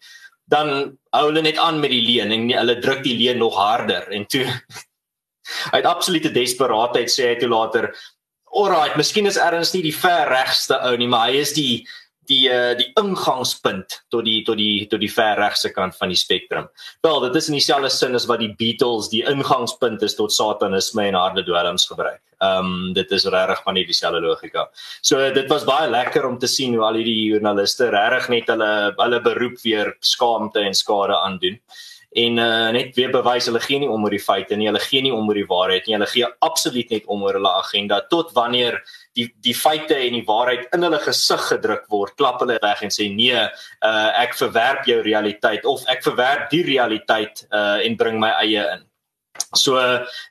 dan 0.48 0.98
hou 1.14 1.24
hulle 1.28 1.42
net 1.44 1.58
aan 1.60 1.80
met 1.80 1.92
die 1.92 2.04
leen 2.04 2.32
en 2.32 2.48
hulle 2.50 2.78
druk 2.82 3.02
die 3.04 3.16
leen 3.18 3.40
nog 3.42 3.56
harder. 3.58 4.08
En 4.12 4.26
toe 4.26 4.46
uit 5.76 5.84
absolute 5.88 6.32
desperaatheid 6.32 7.12
sê 7.12 7.32
hy 7.32 7.36
toe 7.40 7.50
later 7.52 7.90
alright, 8.48 8.96
miskien 8.96 9.28
is 9.28 9.36
Erns 9.40 9.74
nie 9.74 9.84
die 9.84 9.94
ver 9.94 10.28
regste 10.32 10.78
ou 10.80 10.94
nie, 10.96 11.08
maar 11.08 11.28
hy 11.28 11.42
is 11.42 11.52
die 11.56 11.84
die 12.28 12.48
uh, 12.52 12.74
die 12.78 12.88
ingangspunt 13.00 13.98
tot 14.12 14.24
die 14.24 14.42
tot 14.46 14.58
die 14.60 14.86
tot 14.90 15.00
die 15.00 15.10
ver 15.12 15.38
regse 15.40 15.72
kant 15.74 15.96
van 15.96 16.12
die 16.12 16.18
spektrum. 16.18 16.68
Wel, 17.04 17.20
dit 17.26 17.40
is 17.40 17.48
in 17.48 17.58
dieselfde 17.58 17.90
sin 17.90 18.14
as 18.18 18.28
wat 18.30 18.42
die 18.44 18.52
Beatles 18.58 19.10
die 19.12 19.24
ingangspunt 19.28 20.02
is 20.06 20.16
tot 20.18 20.34
satanisme 20.34 21.08
en 21.08 21.18
harde 21.18 21.44
dwelms 21.46 21.88
gebruik. 21.90 22.20
Ehm 22.38 22.72
um, 22.72 22.94
dit 22.94 23.10
is 23.10 23.26
regtig 23.26 23.62
van 23.64 23.74
dieselfde 23.74 24.20
logika. 24.22 24.68
So 25.02 25.30
dit 25.34 25.48
was 25.50 25.66
baie 25.66 25.90
lekker 25.90 26.26
om 26.26 26.38
te 26.38 26.46
sien 26.46 26.74
hoe 26.76 26.84
al 26.86 27.00
hierdie 27.00 27.30
joernaliste 27.32 27.90
regtig 27.90 28.28
net 28.36 28.52
hulle 28.54 28.72
hulle 28.96 29.20
beroep 29.20 29.60
weer 29.64 29.94
skaamte 30.00 30.60
en 30.60 30.74
skade 30.74 31.16
aandoen 31.16 31.58
en 32.16 32.38
uh, 32.40 32.70
net 32.72 32.94
weer 32.96 33.10
bewys 33.12 33.46
hulle 33.50 33.60
gee 33.60 33.82
nie 33.82 33.88
om 33.90 34.04
oor 34.04 34.14
die 34.14 34.22
feite 34.22 34.56
nie, 34.56 34.68
hulle 34.70 34.80
gee 34.80 35.02
nie 35.04 35.12
om 35.12 35.28
oor 35.28 35.36
die 35.36 35.48
waarheid 35.48 35.86
nie, 35.86 35.96
hulle 35.98 36.08
gee 36.08 36.28
absoluut 36.44 36.94
net 36.94 37.08
om 37.12 37.22
oor 37.26 37.36
hulle 37.36 37.52
agenda 37.60 38.00
tot 38.08 38.32
wanneer 38.36 38.80
die 39.18 39.28
die 39.44 39.54
feite 39.56 39.96
en 39.98 40.16
die 40.18 40.26
waarheid 40.26 40.68
in 40.76 40.86
hulle 40.86 41.00
gesig 41.02 41.46
gedruk 41.50 41.86
word, 41.92 42.16
klap 42.20 42.42
hulle 42.44 42.58
weg 42.62 42.84
en 42.86 42.94
sê 42.94 43.08
nee, 43.12 43.38
uh, 43.38 44.10
ek 44.22 44.36
verwerp 44.38 44.86
jou 44.88 45.00
realiteit 45.06 45.66
of 45.68 45.84
ek 45.90 46.04
verwerp 46.06 46.48
die 46.54 46.64
realiteit 46.66 47.44
uh, 47.50 47.78
en 47.84 47.98
bring 48.00 48.20
my 48.22 48.32
eie 48.42 48.66
in. 48.76 48.84
So 49.56 49.78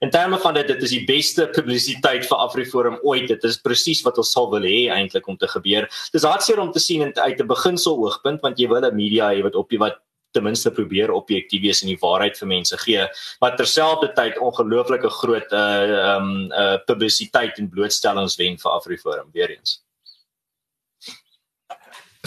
in 0.03 0.12
terme 0.12 0.38
van 0.39 0.58
dit 0.58 0.67
dit 0.67 0.84
is 0.84 0.94
die 0.94 1.06
beste 1.08 1.48
publisiteit 1.56 2.25
vir 2.27 2.41
AfriForum 2.44 3.00
ooit. 3.03 3.27
Dit 3.32 3.46
is 3.48 3.60
presies 3.63 4.03
wat 4.06 4.20
ons 4.22 4.32
sal 4.36 4.50
wil 4.51 4.67
hê 4.67 4.88
eintlik 4.94 5.27
om 5.27 5.38
te 5.39 5.50
gebeur. 5.50 5.88
Dis 6.13 6.27
hartseer 6.27 6.60
om 6.62 6.74
te 6.74 6.84
sien 6.84 7.08
uit 7.08 7.39
'n 7.39 7.48
beginsel 7.48 7.98
oogpunt 7.98 8.41
want 8.41 8.60
jy 8.60 8.67
wil 8.67 8.86
'n 8.86 8.96
media 8.96 9.32
hê 9.34 9.41
wat 9.44 9.56
op 9.56 9.72
jy 9.72 9.79
wat 9.79 9.98
ten 10.31 10.43
minste 10.43 10.72
probeer 10.72 11.12
objektief 11.12 11.62
wees 11.62 11.81
en 11.81 11.91
die 11.91 12.00
waarheid 12.01 12.38
vir 12.38 12.50
mense 12.51 12.77
gee 12.84 13.07
wat 13.43 13.57
terselfdertyd 13.57 14.39
ongelooflike 14.43 15.10
groot 15.22 15.51
uh 15.51 16.15
um 16.15 16.31
uh 16.51 16.77
publisiteit 16.86 17.60
en 17.62 17.69
blootstellings 17.69 18.38
wen 18.41 18.57
vir 18.57 18.72
AfriForum 18.72 19.29
weer 19.34 19.53
eens. 19.55 19.81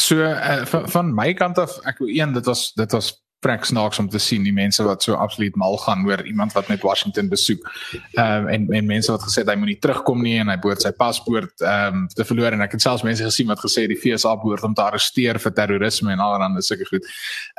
So 0.00 0.16
uh, 0.16 0.64
van, 0.66 0.88
van 0.88 1.14
my 1.14 1.32
kant 1.34 1.58
af 1.58 1.76
ek 1.84 2.00
een 2.06 2.32
dit 2.32 2.46
was 2.48 2.72
dit 2.72 2.92
was 2.92 3.12
vrek 3.40 3.64
snaaks 3.64 3.98
om 3.98 4.08
te 4.08 4.20
sien 4.20 4.44
die 4.44 4.54
mense 4.54 4.84
wat 4.84 5.02
so 5.04 5.16
absoluut 5.16 5.56
mal 5.56 5.78
gaan 5.80 6.04
oor 6.08 6.20
iemand 6.28 6.52
wat 6.52 6.68
net 6.68 6.84
Washington 6.84 7.28
besoek. 7.28 7.64
Ehm 8.12 8.46
um, 8.46 8.48
en 8.48 8.66
en 8.76 8.86
mense 8.86 9.12
wat 9.12 9.24
gesê 9.24 9.44
hy 9.46 9.56
moenie 9.56 9.78
terugkom 9.80 10.22
nie 10.22 10.36
en 10.40 10.52
hy 10.52 10.56
behoort 10.60 10.84
sy 10.84 10.92
paspoort 10.96 11.64
ehm 11.64 12.02
um, 12.02 12.06
te 12.14 12.26
verloor 12.28 12.56
en 12.56 12.64
ek 12.66 12.76
het 12.76 12.84
selfs 12.84 13.04
mense 13.06 13.24
gesien 13.24 13.48
wat 13.48 13.62
gesê 13.64 13.86
die 13.88 13.98
FSA 13.98 14.34
behoort 14.42 14.66
om 14.68 14.74
te 14.76 14.84
arresteer 14.84 15.40
vir 15.40 15.56
terrorisme 15.56 16.12
en 16.12 16.24
allerlei 16.24 16.64
sulke 16.64 16.88
goed. 16.90 17.08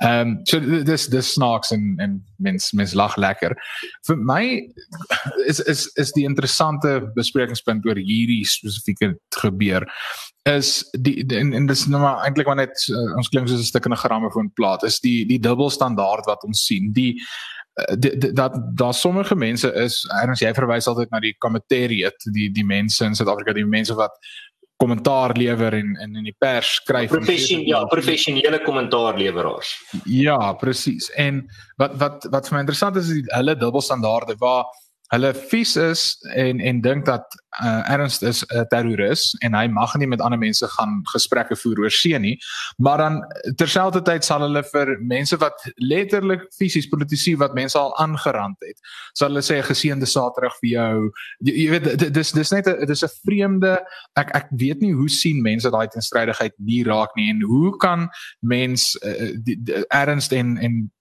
Ehm 0.03 0.35
um, 0.35 0.38
so 0.45 0.59
dis 0.91 1.07
dis 1.09 1.33
snaaks 1.38 1.73
en 1.77 1.95
en 2.00 2.19
mense 2.38 2.75
mense 2.77 2.97
lag 2.97 3.17
lekker. 3.17 3.57
Vir 4.07 4.17
my 4.17 4.43
is 5.47 5.59
is 5.59 5.88
is 5.95 6.13
die 6.17 6.25
interessante 6.29 7.00
besprekingspunt 7.15 7.85
oor 7.85 7.97
hierdie 7.97 8.43
spesifieke 8.45 9.15
gebeur 9.41 9.88
is 10.50 10.89
die, 10.91 11.25
die 11.25 11.38
en, 11.38 11.53
en 11.53 11.65
dis 11.69 11.86
nou 11.86 12.01
maar 12.01 12.24
eintlik 12.25 12.50
maar 12.50 12.57
net 12.63 12.86
uh, 12.89 13.15
ons 13.19 13.29
klink 13.29 13.50
soos 13.50 13.62
'n 13.62 13.69
stuk 13.69 13.86
in 13.86 13.93
'n 13.93 14.03
grammofoon 14.03 14.51
plaat 14.57 14.83
is 14.83 15.00
die 15.00 15.25
die 15.25 15.39
dubbelstandaard 15.39 16.25
wat 16.25 16.43
ons 16.43 16.65
sien. 16.65 16.91
Die 16.93 17.21
uh, 17.79 18.33
dat 18.33 18.57
daar 18.75 18.93
sommige 18.93 19.36
mense 19.36 19.74
is 19.74 20.05
erns 20.21 20.41
jy 20.41 20.53
verwys 20.53 20.88
altyd 20.88 21.12
na 21.12 21.19
die 21.19 21.36
kommentariat 21.38 22.17
die 22.33 22.50
die 22.51 22.65
mense 22.65 23.05
in 23.05 23.15
Suid-Afrika 23.15 23.53
die 23.53 23.65
mense 23.65 23.93
wat 23.93 24.17
kommentaar 24.81 25.36
lewer 25.38 25.74
en 25.77 25.95
in 26.01 26.15
in 26.15 26.24
die 26.24 26.36
pers 26.38 26.75
skryf 26.81 27.12
professionele 27.13 27.69
ja 27.69 27.86
professionele 27.86 28.62
kommentaarleweraars 28.65 29.75
ja 30.05 30.53
presies 30.53 31.12
en 31.21 31.43
wat 31.77 31.98
wat 32.01 32.25
wat 32.33 32.50
vir 32.50 32.57
my 32.57 32.63
interessant 32.65 32.98
is 33.01 33.12
is 33.13 33.27
hulle 33.36 33.55
dubbelstandaarde 33.55 34.36
waar 34.41 34.65
hulle 35.11 35.33
vies 35.51 35.75
is 35.75 36.01
en 36.35 36.59
en 36.59 36.81
dink 36.81 37.05
dat 37.05 37.35
uh, 37.63 37.91
Ernst 37.91 38.21
is 38.21 38.45
'n 38.47 38.65
terroris 38.71 39.35
en 39.43 39.53
hy 39.53 39.67
mag 39.67 39.95
nie 39.97 40.07
met 40.07 40.21
ander 40.21 40.39
mense 40.39 40.67
gaan 40.67 41.01
gesprekke 41.11 41.55
voer 41.55 41.79
oor 41.79 41.91
see 41.91 42.19
nie. 42.19 42.39
Maar 42.77 42.97
dan 42.97 43.15
terselfdertyd 43.55 44.23
sal 44.23 44.41
hulle 44.41 44.63
vir 44.63 44.97
mense 45.01 45.37
wat 45.37 45.71
letterlik 45.75 46.47
fisies 46.57 46.87
politici 46.87 47.35
wat 47.35 47.53
mense 47.53 47.77
al 47.77 47.97
aangerand 47.97 48.55
het 48.59 48.79
sal 49.13 49.27
hulle 49.29 49.43
sê 49.43 49.59
'n 49.59 49.69
geseënde 49.73 50.05
saterdag 50.05 50.55
vir 50.61 50.69
jou. 50.69 51.11
Jy, 51.39 51.53
jy 51.53 51.69
weet 51.69 52.13
dis 52.13 52.31
dis 52.31 52.51
net 52.51 52.67
'n 52.67 52.85
dis 52.85 53.03
'n 53.03 53.15
vreemde 53.25 53.79
ek 54.15 54.35
ek 54.35 54.47
weet 54.51 54.81
nie 54.81 54.93
hoe 54.93 55.09
sien 55.09 55.41
mense 55.41 55.69
daai 55.69 55.87
teenstrydigheid 55.87 56.53
nie 56.57 56.83
raak 56.83 57.15
nie 57.15 57.29
en 57.29 57.41
hoe 57.41 57.77
kan 57.77 58.09
mens 58.39 58.97
uh, 59.03 59.35
die, 59.43 59.59
die, 59.63 59.83
Ernst 59.89 60.31
en 60.31 60.57
en 60.57 60.91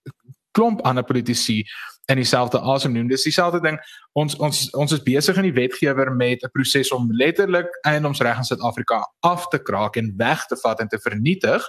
klomp 0.57 0.83
ander 0.87 1.05
politici 1.05 1.63
in 2.11 2.19
dieselfde 2.19 2.61
asem 2.61 2.93
noem. 2.93 3.09
Dis 3.09 3.27
dieselfde 3.27 3.61
ding. 3.63 3.79
Ons 4.19 4.37
ons 4.43 4.63
ons 4.75 4.93
is 4.93 5.03
besig 5.07 5.39
in 5.39 5.49
die 5.49 5.57
wetgewer 5.57 6.11
met 6.13 6.43
'n 6.43 6.51
proses 6.53 6.93
om 6.93 7.11
letterlik 7.13 7.71
eiendomsreg 7.87 8.37
in 8.37 8.45
Suid-Afrika 8.45 9.03
af 9.21 9.49
te 9.49 9.59
kraak 9.59 9.97
en 9.97 10.15
weg 10.17 10.47
te 10.47 10.57
vat 10.57 10.81
en 10.81 10.89
te 10.89 10.99
vernietig. 10.99 11.69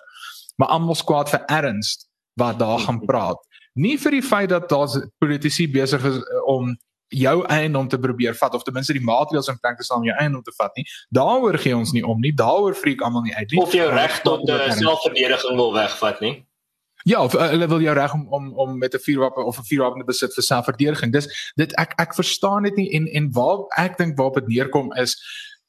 Maar 0.56 0.68
almal 0.68 0.96
skwaad 0.96 1.30
vir 1.30 1.44
erns 1.46 2.08
wat 2.34 2.60
daar 2.60 2.80
gaan 2.80 3.06
praat. 3.06 3.40
Nie 3.74 3.98
vir 3.98 4.12
die 4.12 4.24
feit 4.24 4.50
dat 4.50 4.70
daar 4.70 4.88
politici 5.18 5.72
besig 5.72 6.04
is 6.04 6.16
eh, 6.16 6.44
om 6.46 6.78
jou 7.12 7.46
eiendom 7.46 7.88
te 7.88 8.00
probeer 8.00 8.36
vat 8.36 8.54
of 8.56 8.64
ten 8.64 8.74
minste 8.74 8.94
die 8.94 9.04
maatreëls 9.04 9.48
in 9.48 9.60
plek 9.60 9.78
te 9.78 9.84
stel 9.84 9.98
om 9.98 10.04
jou 10.08 10.16
eiendom 10.16 10.44
te 10.44 10.54
vat 10.58 10.76
nie. 10.76 10.86
Daaroor 11.10 11.58
gee 11.60 11.76
ons 11.76 11.92
nie 11.92 12.04
om 12.08 12.20
nie. 12.20 12.32
Daaroor 12.32 12.76
freak 12.76 13.02
almal 13.02 13.22
nie 13.22 13.36
uit 13.36 13.52
nie. 13.52 13.60
Of 13.60 13.74
jou 13.76 13.90
reg 13.92 14.22
tot 14.22 14.50
uh, 14.50 14.72
selfverdediging 14.72 15.60
wil 15.60 15.74
wegvat 15.74 16.22
nie. 16.24 16.36
Ja, 17.04 17.24
of, 17.24 17.34
uh, 17.36 17.50
hulle 17.50 17.68
wil 17.68 17.82
jou 17.82 17.96
reg 17.96 18.14
om 18.14 18.28
om 18.30 18.54
om 18.54 18.78
met 18.78 18.94
'n 18.94 19.00
vuurwapen 19.00 19.46
of 19.46 19.58
'n 19.58 19.64
vuurwapen 19.64 20.00
te 20.00 20.06
besit 20.06 20.34
vir 20.34 20.44
selfverdediging. 20.44 21.12
Dis 21.12 21.54
dit 21.56 21.74
ek 21.78 21.94
ek 21.98 22.14
verstaan 22.14 22.64
dit 22.64 22.76
nie 22.76 22.90
en 22.92 23.08
en 23.08 23.32
waar 23.32 23.66
ek 23.78 23.98
dink 23.98 24.18
waarop 24.18 24.36
dit 24.36 24.48
neerkom 24.48 24.94
is 24.94 25.18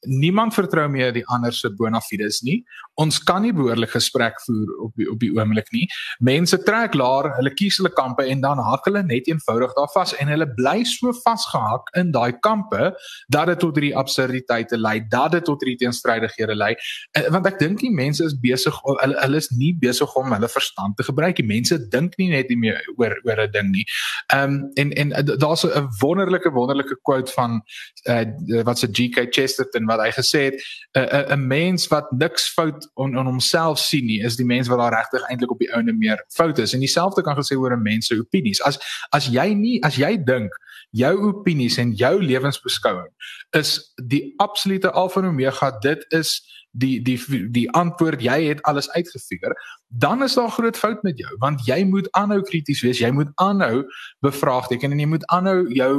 niemand 0.05 0.53
vertrou 0.53 0.87
meer 0.89 1.13
die 1.13 1.25
ander 1.31 1.53
se 1.53 1.69
bona 1.69 2.01
fides 2.01 2.41
nie. 2.43 2.61
Ons 3.01 3.19
kan 3.23 3.41
nie 3.41 3.53
behoorlik 3.55 3.93
gesprek 3.95 4.39
voer 4.45 4.71
op 4.85 4.93
die, 4.99 5.07
op 5.09 5.19
die 5.21 5.31
oomblik 5.33 5.69
nie. 5.73 5.85
Mense 6.19 6.59
trek 6.65 6.93
laer, 6.97 7.31
hulle 7.37 7.53
kies 7.53 7.79
hulle 7.81 7.91
kampe 7.93 8.25
en 8.29 8.43
dan 8.43 8.61
hak 8.61 8.85
hulle 8.89 9.03
net 9.07 9.29
eenvoudig 9.31 9.73
daar 9.77 9.89
vas 9.93 10.13
en 10.21 10.31
hulle 10.31 10.47
bly 10.57 10.83
so 10.87 11.13
vasgehak 11.23 11.89
in 11.99 12.11
daai 12.15 12.33
kampe 12.45 12.91
dat 13.33 13.51
dit 13.51 13.61
tot 13.63 13.77
hierdie 13.77 13.95
absurditeite 13.97 14.77
lei, 14.77 14.99
dat 15.11 15.33
dit 15.37 15.45
tot 15.47 15.63
hierdie 15.63 15.79
teenstrydighede 15.85 16.57
lei. 16.57 16.73
Eh, 17.17 17.27
want 17.33 17.47
ek 17.49 17.59
dink 17.61 17.81
die 17.81 17.93
mense 17.93 18.25
is 18.25 18.35
besig 18.43 18.77
hulle 18.83 19.17
hulle 19.23 19.41
is 19.41 19.49
nie 19.53 19.73
besig 19.79 20.15
om 20.19 20.33
hulle 20.35 20.49
verstand 20.51 20.97
te 20.97 21.07
gebruik. 21.07 21.37
Die 21.39 21.47
mense 21.47 21.79
dink 21.93 22.17
nie 22.21 22.29
net 22.33 22.51
nie 22.51 22.59
meer 22.59 22.81
oor 22.97 23.15
oor 23.25 23.43
'n 23.47 23.51
ding 23.51 23.71
nie. 23.71 23.85
Ehm 24.33 24.43
um, 24.43 24.71
en 24.75 24.91
en 24.93 25.11
eh, 25.11 25.23
daar's 25.37 25.65
'n 25.65 25.87
wonderlike 26.01 26.51
wonderlike 26.51 26.97
quote 27.01 27.31
van 27.31 27.61
uh, 28.09 28.63
wat 28.63 28.79
se 28.79 28.87
GK 28.91 29.27
Chesterton 29.29 29.85
wat 29.93 30.03
hy 30.03 30.11
gesê 30.11 30.41
het 30.49 30.57
'n 30.97 31.33
'n 31.37 31.47
mens 31.47 31.87
wat 31.87 32.11
niks 32.11 32.49
fout 32.53 32.89
on, 32.93 33.17
on 33.17 33.25
homself 33.25 33.79
sien 33.79 34.05
nie 34.05 34.21
is 34.21 34.35
die 34.35 34.45
mens 34.45 34.67
wat 34.67 34.79
daar 34.79 34.93
regtig 34.93 35.29
eintlik 35.29 35.51
op 35.51 35.59
die 35.59 35.71
ouene 35.73 35.93
meer 35.93 36.25
fout 36.29 36.57
is. 36.59 36.73
En 36.73 36.79
dieselfde 36.79 37.21
kan 37.21 37.37
gesê 37.37 37.57
oor 37.57 37.73
'n 37.73 37.81
mens 37.81 38.07
se 38.07 38.19
opinies. 38.19 38.61
As 38.61 38.79
as 39.11 39.27
jy 39.27 39.53
nie 39.53 39.83
as 39.83 39.95
jy 39.95 40.17
dink 40.17 40.51
jou 40.93 41.13
opinies 41.29 41.77
en 41.77 41.93
jou 41.97 42.21
lewensbeskouing 42.21 43.09
is 43.57 43.93
die 43.95 44.33
absolute 44.37 44.91
alfa 44.91 45.21
en 45.21 45.27
omega 45.27 45.71
dit 45.81 46.05
is 46.09 46.41
die 46.73 47.01
die 47.05 47.17
die 47.53 47.67
antwoord 47.77 48.21
jy 48.21 48.39
het 48.47 48.61
alles 48.69 48.89
uitgefigure 48.91 49.53
dan 49.87 50.23
is 50.25 50.33
daar 50.33 50.49
groot 50.49 50.77
fout 50.77 51.03
met 51.05 51.19
jou 51.21 51.35
want 51.39 51.61
jy 51.67 51.83
moet 51.85 52.09
aanhou 52.17 52.41
krities 52.41 52.81
wees 52.81 53.01
jy 53.01 53.11
moet 53.13 53.29
aanhou 53.35 53.83
bevraagteken 54.25 54.91
en 54.91 55.03
jy 55.03 55.09
moet 55.11 55.25
aanhou 55.35 55.59
jou 55.69 55.93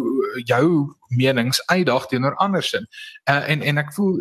jou 0.50 0.66
menings 1.16 1.66
uitdaag 1.66 2.06
teenoor 2.06 2.34
ander 2.34 2.62
sin. 2.62 2.86
Uh, 3.30 3.48
en 3.50 3.62
en 3.62 3.78
ek 3.78 3.92
voel 3.94 4.18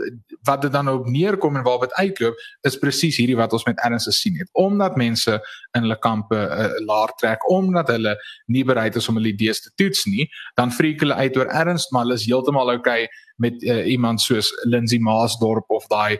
wat 0.48 0.62
dit 0.62 0.72
dan 0.72 0.90
op 0.90 1.08
neerkom 1.10 1.56
en 1.56 1.66
waarop 1.66 1.88
dit 1.88 1.94
uitloop 1.94 2.36
is 2.68 2.78
presies 2.80 3.18
hierdie 3.18 3.38
wat 3.40 3.54
ons 3.54 3.66
met 3.66 3.80
Ernst 3.86 4.10
gesien 4.10 4.38
het. 4.40 4.50
Omdat 4.52 4.98
mense 5.00 5.40
in 5.74 5.86
hulle 5.86 6.00
kampe 6.00 6.38
uh, 6.38 6.70
laer 6.86 7.14
trek 7.18 7.50
omdat 7.50 7.92
hulle 7.94 8.16
nie 8.46 8.64
bereid 8.68 8.96
is 8.96 9.10
om 9.10 9.20
hulle 9.20 9.34
idees 9.34 9.62
te 9.62 9.72
toets 9.76 10.06
nie 10.06 10.30
dan 10.60 10.72
freak 10.72 11.02
hulle 11.04 11.18
uit 11.18 11.38
oor 11.38 11.50
Ernst 11.50 11.92
maar 11.92 12.06
hulle 12.06 12.20
is 12.20 12.28
heeltemal 12.28 12.74
okay 12.76 13.08
met 13.36 13.64
uh, 13.64 13.86
iemand 13.90 14.22
soos 14.22 14.52
Lindsey 14.64 15.00
Maasdorp 15.00 15.70
of 15.70 15.88
daai 15.88 16.20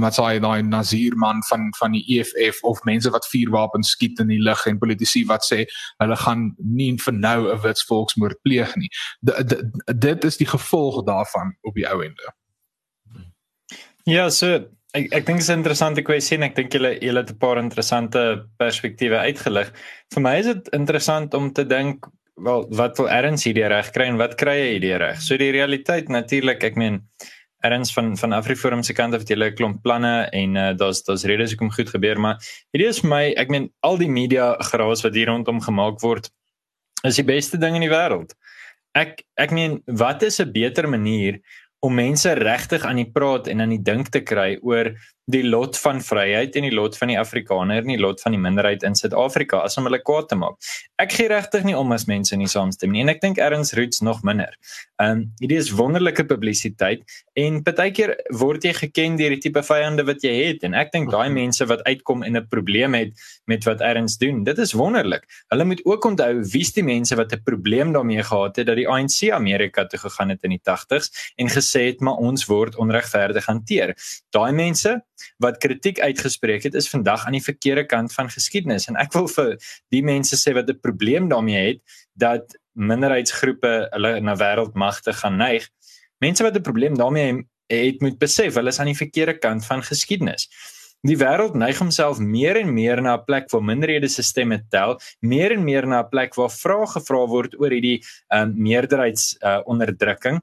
wat 0.00 0.16
sê 0.16 0.38
daai 0.40 0.62
Nazir 0.64 1.16
man 1.16 1.42
van 1.48 1.68
van 1.78 1.92
die 1.92 2.04
EFF 2.16 2.62
of 2.64 2.80
mense 2.88 3.10
wat 3.12 3.28
vuurwapens 3.28 3.92
skiet 3.92 4.20
in 4.20 4.30
die 4.32 4.40
lug 4.40 4.64
en 4.66 4.78
politici 4.80 5.24
wat 5.28 5.44
sê 5.44 5.64
hulle 6.00 6.16
gaan 6.16 6.54
nie 6.58 6.96
vir 6.96 7.12
nou 7.12 7.52
'n 7.52 7.60
wits 7.60 7.84
volksmoord 7.84 8.40
pleeg 8.42 8.76
nie. 8.76 8.88
D 9.20 9.32
dit 9.98 10.24
is 10.24 10.36
die 10.36 10.48
gevolg 10.48 11.04
daarvan 11.04 11.56
op 11.62 11.74
die 11.74 11.86
ou 11.86 12.00
ende. 12.02 12.32
Ja, 14.04 14.30
so 14.30 14.64
ek 14.94 15.12
ek 15.12 15.26
dink 15.26 15.38
dit 15.38 15.48
is 15.48 15.50
'n 15.50 15.60
interessante 15.60 16.02
kwessie 16.02 16.36
en 16.36 16.42
ek 16.42 16.56
dink 16.56 16.72
julle 16.72 16.98
julle 17.00 17.20
het 17.20 17.30
'n 17.30 17.38
paar 17.38 17.58
interessante 17.58 18.48
perspektiewe 18.56 19.18
uitgelig. 19.18 19.72
Vir 20.14 20.22
my 20.22 20.38
is 20.38 20.46
dit 20.46 20.68
interessant 20.68 21.34
om 21.34 21.52
te 21.52 21.64
dink 21.64 22.06
wel 22.34 22.66
wat 22.70 22.96
wil 22.96 23.10
erns 23.10 23.44
hierdie 23.44 23.66
reg 23.68 23.90
kry 23.90 24.08
en 24.10 24.18
wat 24.20 24.34
kry 24.40 24.56
hy 24.58 24.70
hierdie 24.76 24.96
reg? 24.98 25.20
So 25.20 25.36
die 25.36 25.52
realiteit 25.54 26.08
natuurlik, 26.08 26.64
ek 26.64 26.76
meen 26.76 27.02
erns 27.62 27.92
van 27.94 28.16
van 28.18 28.32
Afriforum 28.32 28.82
se 28.82 28.92
kant 28.92 29.14
af 29.14 29.22
het 29.22 29.28
hulle 29.28 29.50
'n 29.50 29.54
klomp 29.54 29.82
planne 29.82 30.28
en 30.32 30.56
uh, 30.56 30.72
daar's 30.74 31.02
daar's 31.06 31.24
redes 31.24 31.52
hoekom 31.54 31.70
goed 31.70 31.90
gebeur, 31.90 32.20
maar 32.20 32.36
hierdie 32.72 32.88
is 32.88 33.00
vir 33.00 33.10
my, 33.10 33.24
ek 33.36 33.48
meen 33.48 33.70
al 33.80 33.98
die 33.98 34.10
media 34.10 34.56
geraas 34.70 35.02
wat 35.02 35.14
hier 35.14 35.28
rondom 35.28 35.60
gemaak 35.60 36.00
word 36.00 36.30
is 37.04 37.16
die 37.16 37.26
beste 37.26 37.58
ding 37.58 37.74
in 37.74 37.86
die 37.86 37.92
wêreld. 37.92 38.34
Ek 38.94 39.22
ek 39.36 39.50
meen 39.50 39.82
wat 39.86 40.22
is 40.22 40.40
'n 40.40 40.52
beter 40.52 40.88
manier 40.88 41.40
om 41.80 41.94
mense 41.94 42.32
regtig 42.38 42.84
aan 42.84 42.96
die 42.96 43.10
praat 43.10 43.48
en 43.48 43.60
aan 43.60 43.74
die 43.74 43.82
dink 43.82 44.08
te 44.08 44.20
kry 44.20 44.58
oor 44.62 44.94
die 45.30 45.44
lot 45.46 45.78
van 45.78 46.00
vryheid 46.02 46.56
en 46.58 46.64
die 46.66 46.74
lot 46.74 46.96
van 46.98 47.12
die 47.12 47.18
Afrikaner 47.18 47.84
en 47.84 47.92
die 47.92 48.00
lot 48.00 48.20
van 48.24 48.34
die 48.34 48.40
minderheid 48.42 48.82
in 48.82 48.96
Suid-Afrika 48.98 49.60
as 49.62 49.76
om 49.78 49.86
hulle 49.86 50.00
kwaad 50.02 50.28
te 50.32 50.38
maak. 50.38 50.56
Ek 51.02 51.14
gee 51.14 51.28
regtig 51.30 51.62
nie 51.66 51.76
om 51.78 51.94
as 51.94 52.08
mense 52.10 52.34
nie 52.36 52.50
saamstem 52.50 52.90
nie 52.90 53.04
en 53.04 53.12
ek 53.12 53.22
dink 53.22 53.38
erns 53.38 53.70
roots 53.78 54.02
nog 54.02 54.24
minder. 54.26 54.50
Ehm 54.98 55.22
um, 55.22 55.22
hierdie 55.38 55.58
is 55.58 55.70
wonderlike 55.78 56.24
publisiteit 56.26 57.04
en 57.38 57.60
partykeer 57.62 58.16
word 58.38 58.66
jy 58.66 58.72
geken 58.80 59.16
deur 59.20 59.34
die 59.34 59.40
tipe 59.42 59.62
vyande 59.66 60.04
wat 60.08 60.26
jy 60.26 60.32
het 60.34 60.66
en 60.66 60.74
ek 60.78 60.90
dink 60.94 61.10
daai 61.10 61.28
mhm. 61.28 61.38
mense 61.38 61.66
wat 61.70 61.84
uitkom 61.86 62.26
en 62.26 62.36
'n 62.36 62.46
probleem 62.50 62.94
het 62.94 63.14
met 63.46 63.64
wat 63.64 63.80
erns 63.80 64.18
doen, 64.18 64.42
dit 64.44 64.58
is 64.58 64.72
wonderlik. 64.72 65.22
Hulle 65.50 65.64
moet 65.64 65.84
ook 65.86 66.04
onthou 66.04 66.42
wie's 66.52 66.72
die 66.72 66.82
mense 66.82 67.16
wat 67.16 67.32
'n 67.32 67.42
probleem 67.44 67.92
daarmee 67.92 68.22
gehad 68.22 68.56
het 68.56 68.66
dat 68.66 68.76
die 68.76 68.88
ANC 68.88 69.30
Amerika 69.30 69.86
toe 69.86 69.98
gegaan 69.98 70.28
het 70.28 70.42
in 70.42 70.50
die 70.50 70.62
80s 70.62 71.32
en 71.36 71.48
gesê 71.48 71.86
het 71.86 72.00
maar 72.00 72.18
ons 72.18 72.46
word 72.46 72.76
onregverdig 72.76 73.46
hanteer. 73.46 73.94
Daai 74.30 74.52
mense 74.52 75.02
wat 75.38 75.58
kritiek 75.58 76.00
uitgespreek 76.00 76.62
het 76.62 76.74
is 76.74 76.88
vandag 76.88 77.26
aan 77.26 77.36
die 77.36 77.44
verkeerde 77.44 77.84
kant 77.86 78.14
van 78.14 78.30
geskiedenis 78.30 78.88
en 78.88 78.96
ek 78.96 79.12
wil 79.12 79.28
vir 79.28 79.56
die 79.94 80.02
mense 80.02 80.36
sê 80.36 80.54
wat 80.54 80.68
'n 80.70 80.80
probleem 80.80 81.28
daarmee 81.28 81.66
het 81.66 81.80
dat 82.14 82.56
minderheidsgroepe 82.72 83.88
hulle 83.92 84.20
na 84.20 84.36
wêreldmagte 84.36 85.12
gaan 85.12 85.36
neig. 85.36 85.68
Mense 86.20 86.42
wat 86.42 86.56
'n 86.56 86.62
probleem 86.62 86.96
daarmee 86.96 87.46
het 87.66 88.00
moet 88.00 88.18
besef 88.18 88.54
hulle 88.54 88.68
is 88.68 88.78
aan 88.78 88.92
die 88.92 88.96
verkeerde 88.96 89.38
kant 89.38 89.66
van 89.66 89.82
geskiedenis. 89.82 90.48
Die 91.02 91.16
wêreld 91.18 91.54
neig 91.54 91.78
homself 91.78 92.18
meer 92.18 92.56
en 92.56 92.72
meer 92.74 93.02
na 93.02 93.16
'n 93.16 93.24
plek 93.24 93.50
waar 93.50 93.62
minderhede 93.62 94.08
se 94.08 94.22
stemme 94.22 94.62
tel, 94.70 95.00
meer 95.20 95.50
en 95.52 95.64
meer 95.64 95.86
na 95.86 96.02
'n 96.02 96.08
plek 96.08 96.34
waar 96.34 96.50
vrae 96.50 96.86
gevra 96.86 97.26
word 97.26 97.60
oor 97.60 97.70
hierdie 97.70 98.02
um, 98.28 98.54
meerderheids 98.56 99.36
uh, 99.42 99.60
onderdrukking 99.64 100.40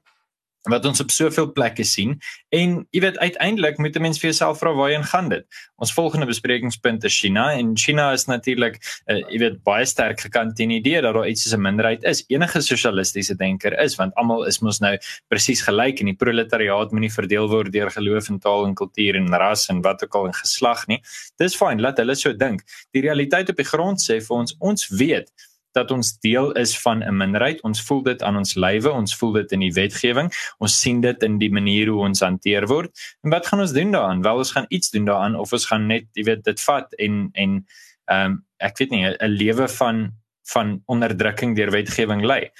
wat 0.68 0.84
ons 0.84 1.00
op 1.00 1.10
soveel 1.10 1.52
plekke 1.56 1.84
sien 1.88 2.18
en 2.52 2.74
jy 2.92 3.00
weet 3.00 3.18
uiteindelik 3.18 3.78
moet 3.78 3.96
'n 3.96 4.02
mens 4.02 4.18
vir 4.20 4.30
jouself 4.30 4.58
vra 4.58 4.74
waarheen 4.74 5.04
gaan 5.04 5.28
dit. 5.28 5.44
Ons 5.76 5.92
volgende 5.92 6.26
besprekingspunt 6.26 7.04
is 7.04 7.18
China 7.18 7.52
en 7.52 7.76
China 7.76 8.12
is 8.12 8.26
natuurlik 8.26 8.76
uh, 9.06 9.16
jy 9.16 9.38
weet 9.38 9.62
baie 9.62 9.84
sterk 9.86 10.20
gekant 10.20 10.56
teen 10.56 10.68
die 10.68 10.78
idee 10.78 11.00
dat 11.00 11.14
daar 11.14 11.28
iets 11.28 11.42
soos 11.42 11.56
'n 11.56 11.62
minderheid 11.62 12.04
is. 12.04 12.24
Enige 12.28 12.60
sosialistiese 12.60 13.36
denker 13.36 13.78
is 13.80 13.96
want 13.96 14.14
almal 14.14 14.44
is 14.46 14.60
mos 14.60 14.80
nou 14.80 14.96
presies 15.28 15.62
gelyk 15.62 16.00
en 16.00 16.06
die 16.06 16.16
proletariaat 16.16 16.92
moenie 16.92 17.12
verdeel 17.12 17.48
word 17.48 17.72
deur 17.72 17.90
geloof 17.90 18.28
en 18.28 18.38
taal 18.38 18.66
en 18.66 18.74
kultuur 18.74 19.16
en 19.16 19.28
ras 19.28 19.68
en 19.68 19.80
wat 19.80 20.04
ook 20.04 20.14
al 20.14 20.26
en 20.26 20.34
geslag 20.34 20.86
nie. 20.86 21.00
Dis 21.38 21.56
fyn, 21.56 21.80
laat 21.80 21.98
hulle 21.98 22.14
so 22.14 22.32
dink. 22.32 22.60
Die 22.92 23.02
realiteit 23.02 23.48
op 23.48 23.56
die 23.56 23.64
grond 23.64 24.00
sê 24.00 24.20
vir 24.20 24.36
ons 24.36 24.56
ons 24.58 24.88
weet 24.88 25.30
dat 25.72 25.90
ons 25.90 26.12
deel 26.18 26.52
is 26.52 26.78
van 26.80 27.02
'n 27.04 27.16
minderheid. 27.16 27.60
Ons 27.62 27.82
voel 27.82 28.02
dit 28.02 28.22
aan 28.22 28.36
ons 28.36 28.54
lywe, 28.54 28.90
ons 28.90 29.16
voel 29.16 29.32
dit 29.32 29.52
in 29.52 29.60
die 29.60 29.72
wetgewing. 29.72 30.30
Ons 30.58 30.80
sien 30.80 31.00
dit 31.00 31.22
in 31.22 31.38
die 31.38 31.50
manier 31.50 31.88
hoe 31.88 32.00
ons 32.06 32.20
hanteer 32.20 32.66
word. 32.66 32.90
En 33.22 33.30
wat 33.30 33.46
gaan 33.46 33.60
ons 33.60 33.72
doen 33.72 33.90
daaraan? 33.90 34.22
Wel 34.22 34.36
ons 34.36 34.52
gaan 34.52 34.66
iets 34.68 34.90
doen 34.90 35.04
daaraan 35.04 35.34
of 35.34 35.52
ons 35.52 35.66
gaan 35.66 35.86
net, 35.86 36.04
jy 36.12 36.24
weet, 36.24 36.44
dit 36.44 36.60
vat 36.60 36.94
en 36.94 37.28
en 37.32 37.66
ehm 38.10 38.26
um, 38.26 38.44
ek 38.58 38.78
weet 38.78 38.90
nie 38.90 39.06
'n 39.06 39.26
lewe 39.26 39.68
van 39.68 40.12
van 40.52 40.82
onderdrukking 40.86 41.56
deur 41.56 41.70
wetgewing 41.70 42.24
lei. 42.24 42.50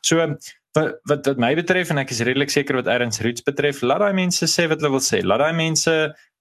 So 0.00 0.16
wat 0.16 0.54
wat 1.06 1.26
wat 1.26 1.38
my 1.40 1.54
betref 1.54 1.90
en 1.90 1.98
ek 1.98 2.10
is 2.10 2.20
redelik 2.20 2.50
seker 2.50 2.78
wat 2.78 2.86
Erns 2.86 3.20
Roots 3.24 3.42
betref, 3.42 3.80
laat 3.82 4.04
daai 4.04 4.12
mense 4.12 4.46
sê 4.46 4.68
wat 4.68 4.82
hulle 4.82 4.90
wil 4.90 5.04
sê. 5.04 5.22
Laat 5.24 5.40
daai 5.40 5.56
mense 5.56 5.94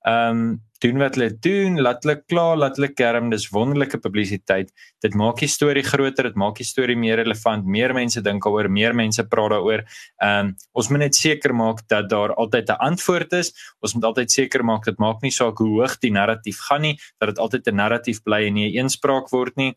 ehm 0.05 0.29
um, 0.29 0.61
doen 0.79 0.99
wat 1.01 1.15
hulle 1.17 1.31
doen, 1.41 1.79
laat 1.81 2.03
hulle 2.05 2.19
klaar, 2.29 2.57
laat 2.57 2.77
hulle 2.77 2.91
kerm, 2.93 3.31
dis 3.31 3.47
wonderlike 3.53 3.97
publisiteit. 4.01 4.69
Dit 5.01 5.15
maak 5.17 5.39
die 5.41 5.49
storie 5.49 5.83
groter, 5.85 6.29
dit 6.29 6.37
maak 6.37 6.59
die 6.59 6.67
storie 6.67 6.97
meer 6.97 7.17
relevant. 7.17 7.65
Meer 7.65 7.95
mense 7.97 8.21
dink 8.21 8.45
daaroor, 8.45 8.69
meer 8.69 8.93
mense 8.97 9.25
praat 9.25 9.55
daaroor. 9.55 9.85
Ehm 10.21 10.51
um, 10.51 10.53
ons 10.77 10.89
moet 10.93 11.05
net 11.07 11.17
seker 11.17 11.53
maak 11.55 11.81
dat 11.89 12.09
daar 12.09 12.35
altyd 12.35 12.69
'n 12.69 12.79
antwoord 12.89 13.33
is. 13.33 13.51
Ons 13.81 13.95
moet 13.95 14.03
altyd 14.03 14.31
seker 14.31 14.63
maak 14.63 14.85
dit 14.85 14.97
maak 14.99 15.21
nie 15.21 15.31
saak 15.31 15.57
hoe 15.57 15.81
hoog 15.81 15.97
die 15.99 16.11
narratief 16.11 16.59
gaan 16.69 16.81
nie, 16.81 16.97
dat 17.19 17.29
dit 17.29 17.39
altyd 17.39 17.67
'n 17.67 17.75
narratief 17.75 18.23
bly 18.23 18.45
en 18.47 18.53
nie 18.53 18.69
'n 18.69 18.83
eenspraak 18.83 19.29
word 19.31 19.55
nie. 19.57 19.73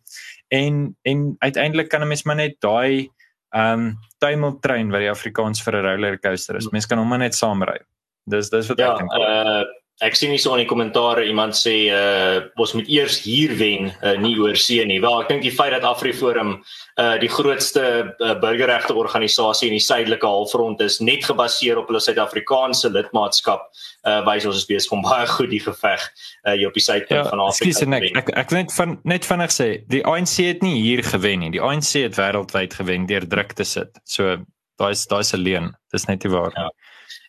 En 0.50 0.96
en 1.04 1.36
uiteindelik 1.38 1.88
kan 1.88 2.02
'n 2.02 2.08
mens 2.08 2.24
maar 2.24 2.36
net 2.36 2.60
daai 2.60 3.08
ehm 3.54 3.80
um, 3.80 3.98
tuimeltrein 4.18 4.90
wat 4.90 5.00
die 5.00 5.10
Afrikaans 5.10 5.62
vir 5.62 5.76
'n 5.76 5.84
roller 5.84 6.18
coaster 6.18 6.56
is. 6.56 6.70
Mens 6.72 6.86
kan 6.86 6.98
hom 6.98 7.08
maar 7.08 7.18
net 7.18 7.34
saamry. 7.34 7.80
Dis 8.26 8.50
dis 8.50 8.68
wat 8.68 8.78
ja, 8.78 8.92
ek 8.92 8.98
dink. 8.98 9.12
Uh 9.12 9.79
ek 10.00 10.16
sien 10.16 10.32
hier 10.32 10.40
so 10.40 10.54
in 10.56 10.62
die 10.62 10.68
kommentaar 10.68 11.20
iemand 11.22 11.56
sê 11.56 11.74
uh 11.92 12.40
ons 12.60 12.72
moet 12.76 12.88
eers 12.88 13.18
hier 13.24 13.52
wen 13.60 13.90
uh, 13.90 14.14
nie 14.20 14.32
oor 14.40 14.56
see 14.56 14.84
nie. 14.88 15.00
Wel, 15.02 15.22
ek 15.22 15.28
dink 15.32 15.44
die 15.44 15.52
feit 15.52 15.74
dat 15.74 15.84
AfriForum 15.84 16.54
uh 16.56 17.16
die 17.20 17.28
grootste 17.32 17.84
uh, 18.08 18.34
burgerregte 18.40 18.96
organisasie 18.96 19.68
in 19.68 19.76
die 19.76 19.84
suidelike 19.84 20.26
halfrond 20.26 20.80
is 20.84 21.00
net 21.04 21.26
gebaseer 21.28 21.80
op 21.80 21.90
hulle 21.92 22.00
Suid-Afrikaanse 22.00 22.92
lidmaatskap 22.94 23.66
uh 24.08 24.20
wys 24.28 24.48
ons 24.48 24.62
is 24.62 24.68
besig 24.68 24.94
om 24.96 25.04
baie 25.04 25.28
goed 25.28 25.52
die 25.52 25.62
geveg 25.64 26.06
uh 26.06 26.56
hier 26.56 26.70
op 26.70 26.78
die 26.78 26.86
suidpunt 26.86 27.20
ja, 27.20 27.26
van 27.28 27.44
Afrika. 27.44 27.68
Ekskuus 27.68 27.92
net 27.92 28.22
ek 28.22 28.32
ek 28.44 28.56
net 28.56 28.76
van 28.76 28.96
net 29.04 29.28
vinnig 29.28 29.52
sê 29.54 29.68
die 29.92 30.04
ANC 30.08 30.38
het 30.46 30.64
nie 30.64 30.78
hier 30.80 31.04
gewen 31.04 31.44
nie. 31.44 31.52
Die 31.58 31.64
ANC 31.64 31.92
het 32.00 32.16
wêreldwyd 32.16 32.78
gewen 32.80 33.04
deur 33.10 33.28
druk 33.28 33.52
te 33.58 33.68
sit. 33.68 34.00
So 34.08 34.38
daai's 34.80 35.04
daai's 35.12 35.34
'n 35.36 35.44
leuen. 35.44 35.74
Dis 35.92 36.08
net 36.08 36.24
nie 36.24 36.32
waar 36.32 36.52
nie. 36.56 36.64
Ja. 36.64 36.70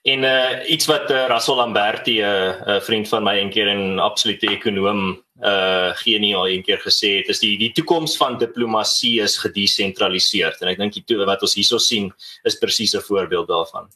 En 0.02 0.24
uh 0.24 0.70
iets 0.70 0.86
wat 0.86 1.12
uh, 1.12 1.28
Russell 1.28 1.56
Lamberti 1.56 2.22
'n 2.22 2.24
uh, 2.24 2.68
uh, 2.68 2.82
vriend 2.82 3.08
van 3.08 3.24
my 3.24 3.36
eendag 3.38 3.68
en 3.70 4.00
absolute 4.00 4.48
ekonom 4.48 5.24
uh 5.42 5.90
geniaal 5.94 6.48
eendag 6.48 6.82
gesê 6.82 7.22
het 7.22 7.30
is 7.30 7.40
die 7.40 7.58
die 7.58 7.72
toekoms 7.72 8.18
van 8.18 8.38
diplomatie 8.38 9.22
is 9.22 9.38
gedesentraliseer 9.38 10.58
en 10.60 10.68
ek 10.68 10.78
dink 10.78 10.94
die 10.94 11.04
toe 11.06 11.26
wat 11.26 11.42
ons 11.42 11.54
hierso 11.54 11.78
sien 11.78 12.10
is 12.44 12.58
presies 12.58 12.96
'n 12.96 13.06
voorbeeld 13.06 13.48
daarvan. 13.48 13.90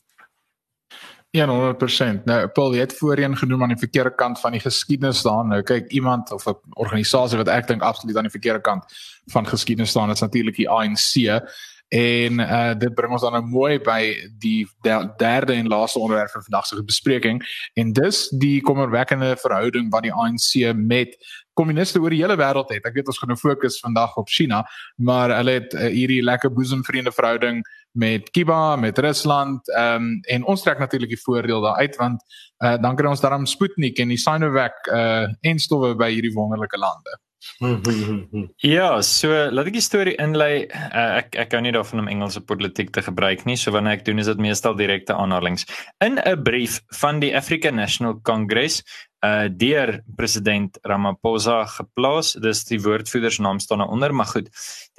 100%. 1.35 2.25
Nou 2.25 2.47
Paul 2.47 2.71
het 2.71 2.97
voorheen 2.97 3.37
genoem 3.37 3.61
aan 3.61 3.73
die 3.73 3.83
verkeerde 3.83 4.15
kant 4.15 4.39
van 4.39 4.51
die 4.51 4.61
geskiedenis 4.61 5.17
staan. 5.17 5.47
Nou 5.47 5.61
kyk 5.61 5.91
iemand 5.91 6.31
of 6.31 6.45
'n 6.47 6.55
organisasie 6.69 7.37
wat 7.37 7.47
ek 7.47 7.67
dink 7.67 7.81
absoluut 7.81 8.15
aan 8.15 8.29
die 8.29 8.37
verkeerde 8.37 8.61
kant 8.61 8.83
van 9.25 9.47
geskiedenis 9.47 9.89
staan 9.89 10.11
is 10.11 10.21
natuurlik 10.21 10.55
die 10.55 10.69
ANC. 10.69 11.41
En 11.87 12.39
uh 12.39 12.73
dit 12.73 12.93
bring 12.93 13.11
ons 13.13 13.21
dan 13.21 13.35
nou 13.37 13.43
mooi 13.45 13.77
by 13.79 14.15
die 14.41 14.65
derde 15.17 15.53
en 15.53 15.67
laaste 15.67 15.99
onderwerp 15.99 16.31
van 16.33 16.43
vandag 16.43 16.65
se 16.65 16.83
bespreking 16.83 17.41
en 17.73 17.93
dis 17.93 18.29
die 18.29 18.61
kommerwekkende 18.61 19.35
verhouding 19.37 19.91
wat 19.93 20.03
die 20.03 20.13
ANC 20.13 20.73
met 20.75 21.13
kommuniste 21.53 22.01
oor 22.01 22.09
die 22.09 22.19
hele 22.23 22.35
wêreld 22.35 22.71
het. 22.73 22.85
Ek 22.85 22.97
weet 22.97 23.07
ons 23.07 23.19
gaan 23.21 23.31
nou 23.31 23.39
fokus 23.39 23.77
vandag 23.79 24.15
op 24.19 24.29
China, 24.29 24.63
maar 24.97 25.31
hulle 25.37 25.59
het 25.61 25.73
uh, 25.73 25.87
hierdie 25.93 26.23
lekker 26.25 26.51
boesemvriende 26.51 27.13
verhouding 27.15 27.61
met 27.95 28.27
Kuba, 28.35 28.75
met 28.75 28.97
Rusland, 28.99 29.69
ehm 29.71 30.09
um, 30.09 30.17
en 30.35 30.43
ons 30.51 30.61
trek 30.61 30.79
natuurlik 30.79 31.13
die 31.13 31.21
voordeel 31.21 31.61
daar 31.61 31.79
uit 31.79 31.95
want 32.01 32.23
uh 32.65 32.75
dan 32.81 32.95
kry 32.95 33.07
ons 33.07 33.21
daarom 33.21 33.45
Sputnik 33.45 33.99
en 33.99 34.11
die 34.11 34.19
Sinovac 34.19 34.89
uh 34.91 35.29
en 35.41 35.59
stowwe 35.59 35.95
by 35.95 36.11
hierdie 36.11 36.33
wonderlike 36.33 36.77
lande. 36.77 37.19
Ja, 38.63 39.01
so 39.01 39.29
laat 39.29 39.69
ek 39.69 39.77
die 39.77 39.83
storie 39.83 40.15
inlei. 40.21 40.65
Uh, 40.67 41.21
ek 41.21 41.35
ek 41.45 41.55
hou 41.55 41.61
nie 41.63 41.73
daarvan 41.75 42.03
om 42.03 42.11
Engelse 42.11 42.41
politiek 42.41 42.91
te 42.95 43.03
gebruik 43.05 43.45
nie, 43.45 43.57
so 43.59 43.71
wanneer 43.75 43.99
ek 43.99 44.05
doen 44.07 44.19
is 44.19 44.29
dit 44.31 44.41
meestal 44.41 44.75
direkte 44.75 45.15
aanhalinge. 45.15 45.67
In 46.03 46.19
'n 46.19 46.43
brief 46.43 46.81
van 47.01 47.19
die 47.19 47.35
African 47.35 47.75
National 47.75 48.19
Congress 48.23 48.83
uh 49.25 49.49
deur 49.49 50.01
president 50.17 50.77
Ramaphosa 50.83 51.57
geplaas. 51.77 52.33
Dis 52.41 52.63
die 52.69 52.79
woordvoerder 52.81 53.31
se 53.31 53.41
naam 53.41 53.59
staan 53.59 53.83
daaronder, 53.83 54.13
maar 54.13 54.31
goed. 54.31 54.49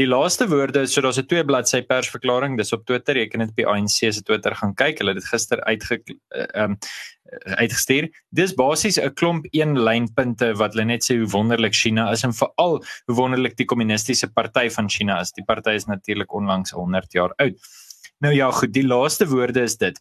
Die 0.01 0.07
laaste 0.07 0.49
woorde, 0.49 0.87
so 0.87 1.01
daar's 1.01 1.19
'n 1.19 1.27
twee 1.27 1.45
bladsy 1.45 1.83
persverklaring, 1.83 2.57
dis 2.57 2.73
op 2.73 2.87
Twitter, 2.87 3.17
jy 3.17 3.29
kan 3.29 3.41
dit 3.41 3.55
by 3.55 3.65
ANC 3.65 4.13
se 4.13 4.23
Twitter 4.23 4.55
gaan 4.55 4.75
kyk. 4.75 4.99
Hulle 4.99 5.15
het 5.15 5.21
dit 5.23 5.31
gister 5.31 5.65
uitge 5.65 6.03
uh, 6.07 6.63
um 6.63 6.79
uitgestuur. 7.59 8.09
Dis 8.31 8.55
basies 8.55 8.99
'n 9.01 9.15
klomp 9.15 9.47
een 9.51 9.79
lynpunte 9.79 10.55
wat 10.55 10.75
hulle 10.75 10.85
net 10.85 11.05
sê 11.05 11.17
hoe 11.19 11.29
wonderlik 11.29 11.75
China 11.75 12.11
is 12.11 12.23
en 12.23 12.33
veral 12.33 12.85
hoe 13.07 13.17
wonderlik 13.17 13.57
die 13.57 13.67
kommunistiese 13.67 14.29
party 14.33 14.69
van 14.71 14.89
China 14.89 15.21
is. 15.21 15.33
Die 15.33 15.45
party 15.45 15.71
is 15.71 15.87
natuurlik 15.87 16.33
onlangs 16.33 16.71
100 16.71 17.13
jaar 17.13 17.33
oud. 17.37 17.55
Nou 18.19 18.35
ja, 18.35 18.51
goed, 18.51 18.73
die 18.73 18.87
laaste 18.87 19.27
woorde 19.29 19.63
is 19.63 19.77
dit. 19.77 20.01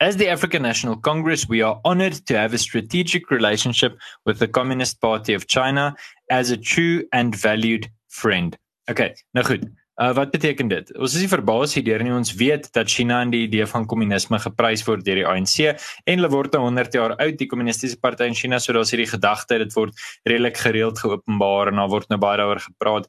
As 0.00 0.16
the 0.16 0.28
African 0.28 0.62
National 0.62 0.96
Congress, 0.96 1.48
we 1.48 1.62
are 1.62 1.80
honored 1.84 2.26
to 2.26 2.36
have 2.36 2.54
a 2.54 2.58
strategic 2.58 3.30
relationship 3.30 3.98
with 4.26 4.38
the 4.38 4.48
Communist 4.48 5.00
Party 5.00 5.34
of 5.34 5.46
China 5.46 5.94
as 6.30 6.50
a 6.50 6.56
true 6.56 7.04
and 7.12 7.34
valued 7.34 7.88
friend. 8.08 8.56
Okay, 8.90 9.14
nou 9.34 9.44
goed. 9.44 9.70
Uh, 10.00 10.10
wat 10.16 10.30
beteken 10.32 10.70
dit? 10.72 10.88
Ons 10.96 11.14
is 11.14 11.22
nie 11.22 11.30
verbaas 11.30 11.74
hierdeur 11.76 12.02
nie. 12.02 12.14
Ons 12.16 12.32
weet 12.40 12.64
dat 12.72 12.90
China 12.90 13.20
in 13.22 13.30
die 13.30 13.42
idee 13.44 13.66
van 13.68 13.84
kommunisme 13.86 14.38
geprys 14.40 14.82
word 14.88 15.04
deur 15.06 15.20
die 15.20 15.26
ANC 15.28 15.58
en 15.68 16.16
hulle 16.16 16.30
word 16.32 16.56
100 16.56 16.96
jaar 16.96 17.14
oud 17.20 17.36
die 17.38 17.48
kommunistiese 17.50 18.00
party 18.00 18.26
in 18.26 18.38
China, 18.38 18.58
so 18.58 18.72
daar's 18.74 18.90
hierdie 18.94 19.10
gedagte 19.10 19.60
dit 19.62 19.76
word 19.76 19.92
redelik 20.28 20.56
gereeld 20.64 20.98
geopenbaar 20.98 21.70
en 21.70 21.82
daar 21.82 21.92
word 21.92 22.08
nou 22.10 22.18
baie 22.24 22.40
daaroor 22.40 22.64
gepraat. 22.64 23.06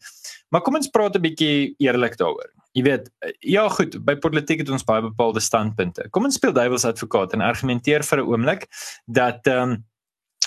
Maar 0.51 0.61
kom 0.67 0.75
ons 0.77 0.91
praat 0.91 1.15
'n 1.15 1.23
bietjie 1.23 1.73
eerlik 1.79 2.19
daaroor. 2.19 2.51
Jy 2.73 2.83
weet, 2.83 3.09
ja 3.39 3.67
goed, 3.69 3.99
by 4.05 4.15
politiek 4.17 4.63
het 4.63 4.69
ons 4.73 4.83
baie 4.83 5.01
bepaalde 5.01 5.39
standpunte. 5.39 6.07
Kom 6.09 6.25
ons 6.25 6.39
speel 6.39 6.53
duiwels 6.53 6.85
advokaat 6.89 7.33
en 7.33 7.45
argumenteer 7.45 8.03
vir 8.03 8.19
'n 8.19 8.27
oomblik 8.27 8.67
dat 9.05 9.47
ehm 9.47 9.71
um, 9.71 9.83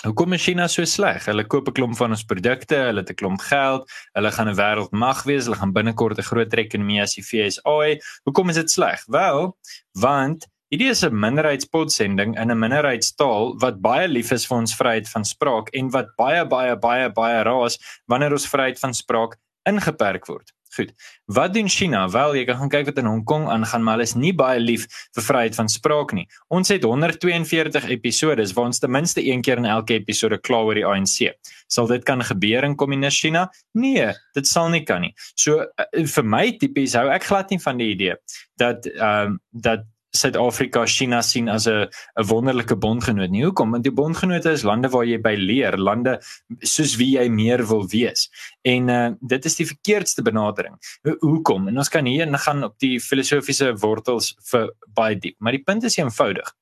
Hoekom 0.05 0.33
is 0.33 0.43
China 0.43 0.67
so 0.67 0.85
sleg? 0.85 1.25
Hulle 1.25 1.43
koop 1.49 1.69
'n 1.69 1.73
klomp 1.73 1.97
van 1.97 2.11
ons 2.11 2.23
produkte, 2.23 2.75
hulle 2.75 3.01
het 3.01 3.09
'n 3.09 3.15
klomp 3.15 3.41
geld, 3.41 3.89
hulle 4.13 4.31
gaan 4.31 4.49
'n 4.49 4.55
wêreldmag 4.55 5.23
wees, 5.25 5.45
hulle 5.45 5.57
gaan 5.57 5.73
binnekort 5.73 6.19
'n 6.19 6.29
groot 6.29 6.53
ekonomie 6.53 7.01
as 7.01 7.15
die 7.15 7.23
FSA. 7.23 7.97
Hoekom 8.23 8.49
is 8.49 8.55
dit 8.55 8.71
sleg? 8.71 9.03
Wel, 9.07 9.57
want 9.93 10.45
Hierdie 10.69 10.89
is 10.89 11.03
'n 11.03 11.19
minderheidspotsending 11.19 12.35
in 12.37 12.51
'n 12.51 12.59
minderheidstaal 12.59 13.57
wat 13.59 13.81
baie 13.81 14.07
lief 14.07 14.31
is 14.31 14.45
vir 14.45 14.57
ons 14.57 14.75
vryheid 14.75 15.07
van 15.09 15.25
spraak 15.25 15.69
en 15.69 15.89
wat 15.89 16.09
baie 16.17 16.45
baie 16.45 16.75
baie 16.75 17.09
baie 17.09 17.43
raas 17.43 17.79
wanneer 18.05 18.31
ons 18.31 18.47
vryheid 18.47 18.79
van 18.79 18.93
spraak 18.93 19.37
ingeperk 19.63 20.27
word. 20.27 20.51
Goed. 20.75 20.93
Wat 21.25 21.53
doen 21.53 21.69
China? 21.69 22.09
Wel, 22.09 22.35
jy 22.39 22.45
kan 22.45 22.59
gaan 22.61 22.71
kyk 22.71 22.89
wat 22.89 22.99
in 23.01 23.09
Hong 23.09 23.23
Kong 23.27 23.47
aangaan, 23.49 23.83
maar 23.83 23.97
hulle 23.97 24.07
is 24.07 24.15
nie 24.15 24.33
baie 24.35 24.59
lief 24.59 24.85
vir 25.15 25.25
vryheid 25.25 25.57
van 25.57 25.69
spraak 25.71 26.13
nie. 26.17 26.27
Ons 26.53 26.71
het 26.73 26.85
142 26.87 27.89
episode 27.95 28.45
waar 28.53 28.69
ons 28.71 28.79
ten 28.79 28.91
minste 28.91 29.23
een 29.25 29.41
keer 29.41 29.61
in 29.61 29.69
elke 29.69 29.97
episode 29.97 30.39
kla 30.43 30.61
oor 30.67 30.79
die 30.79 30.85
ANC. 30.85 31.33
Sal 31.67 31.89
dit 31.91 32.03
kan 32.07 32.23
gebeur 32.23 32.63
in 32.67 32.77
kommunis 32.79 33.19
China? 33.19 33.47
Nee, 33.73 34.11
dit 34.37 34.47
sal 34.47 34.69
nie 34.73 34.83
kan 34.87 35.03
nie. 35.03 35.13
So 35.35 35.63
uh, 35.65 36.05
vir 36.15 36.25
my 36.25 36.45
tipies 36.59 36.95
hou 36.97 37.07
ek 37.11 37.27
glad 37.27 37.51
nie 37.51 37.61
van 37.63 37.81
die 37.81 37.91
idee 37.95 38.17
dat 38.57 38.87
ehm 38.95 39.37
um, 39.37 39.39
dat 39.51 39.85
Suid-Afrika 40.17 40.85
China 40.85 41.21
sien 41.21 41.49
as 41.49 41.67
'n 41.67 41.87
'n 42.19 42.27
wonderlike 42.27 42.75
bondgenoot. 42.75 43.29
Nie 43.29 43.43
hoekom? 43.43 43.71
Want 43.71 43.83
die 43.83 43.93
bondgenote 43.93 44.51
is 44.51 44.63
lande 44.63 44.89
waar 44.89 45.05
jy 45.05 45.19
by 45.21 45.35
leer, 45.35 45.77
lande 45.77 46.19
soos 46.61 46.95
wie 46.95 47.17
jy 47.17 47.29
meer 47.29 47.67
wil 47.67 47.87
wees. 47.87 48.29
En 48.61 48.89
uh 48.89 49.09
dit 49.21 49.45
is 49.45 49.55
die 49.55 49.65
verkeerdste 49.65 50.21
benadering. 50.21 50.75
Ho 51.03 51.15
hoekom? 51.19 51.67
En 51.67 51.77
ons 51.77 51.89
kan 51.89 52.05
hier 52.05 52.27
gaan 52.37 52.63
op 52.63 52.77
die 52.79 52.99
filosofiese 52.99 53.73
wortels 53.81 54.35
vir 54.51 54.71
baie 54.93 55.15
diep, 55.15 55.35
maar 55.39 55.51
die 55.51 55.63
punt 55.63 55.83
is 55.83 55.97
eenvoudig. 55.97 56.53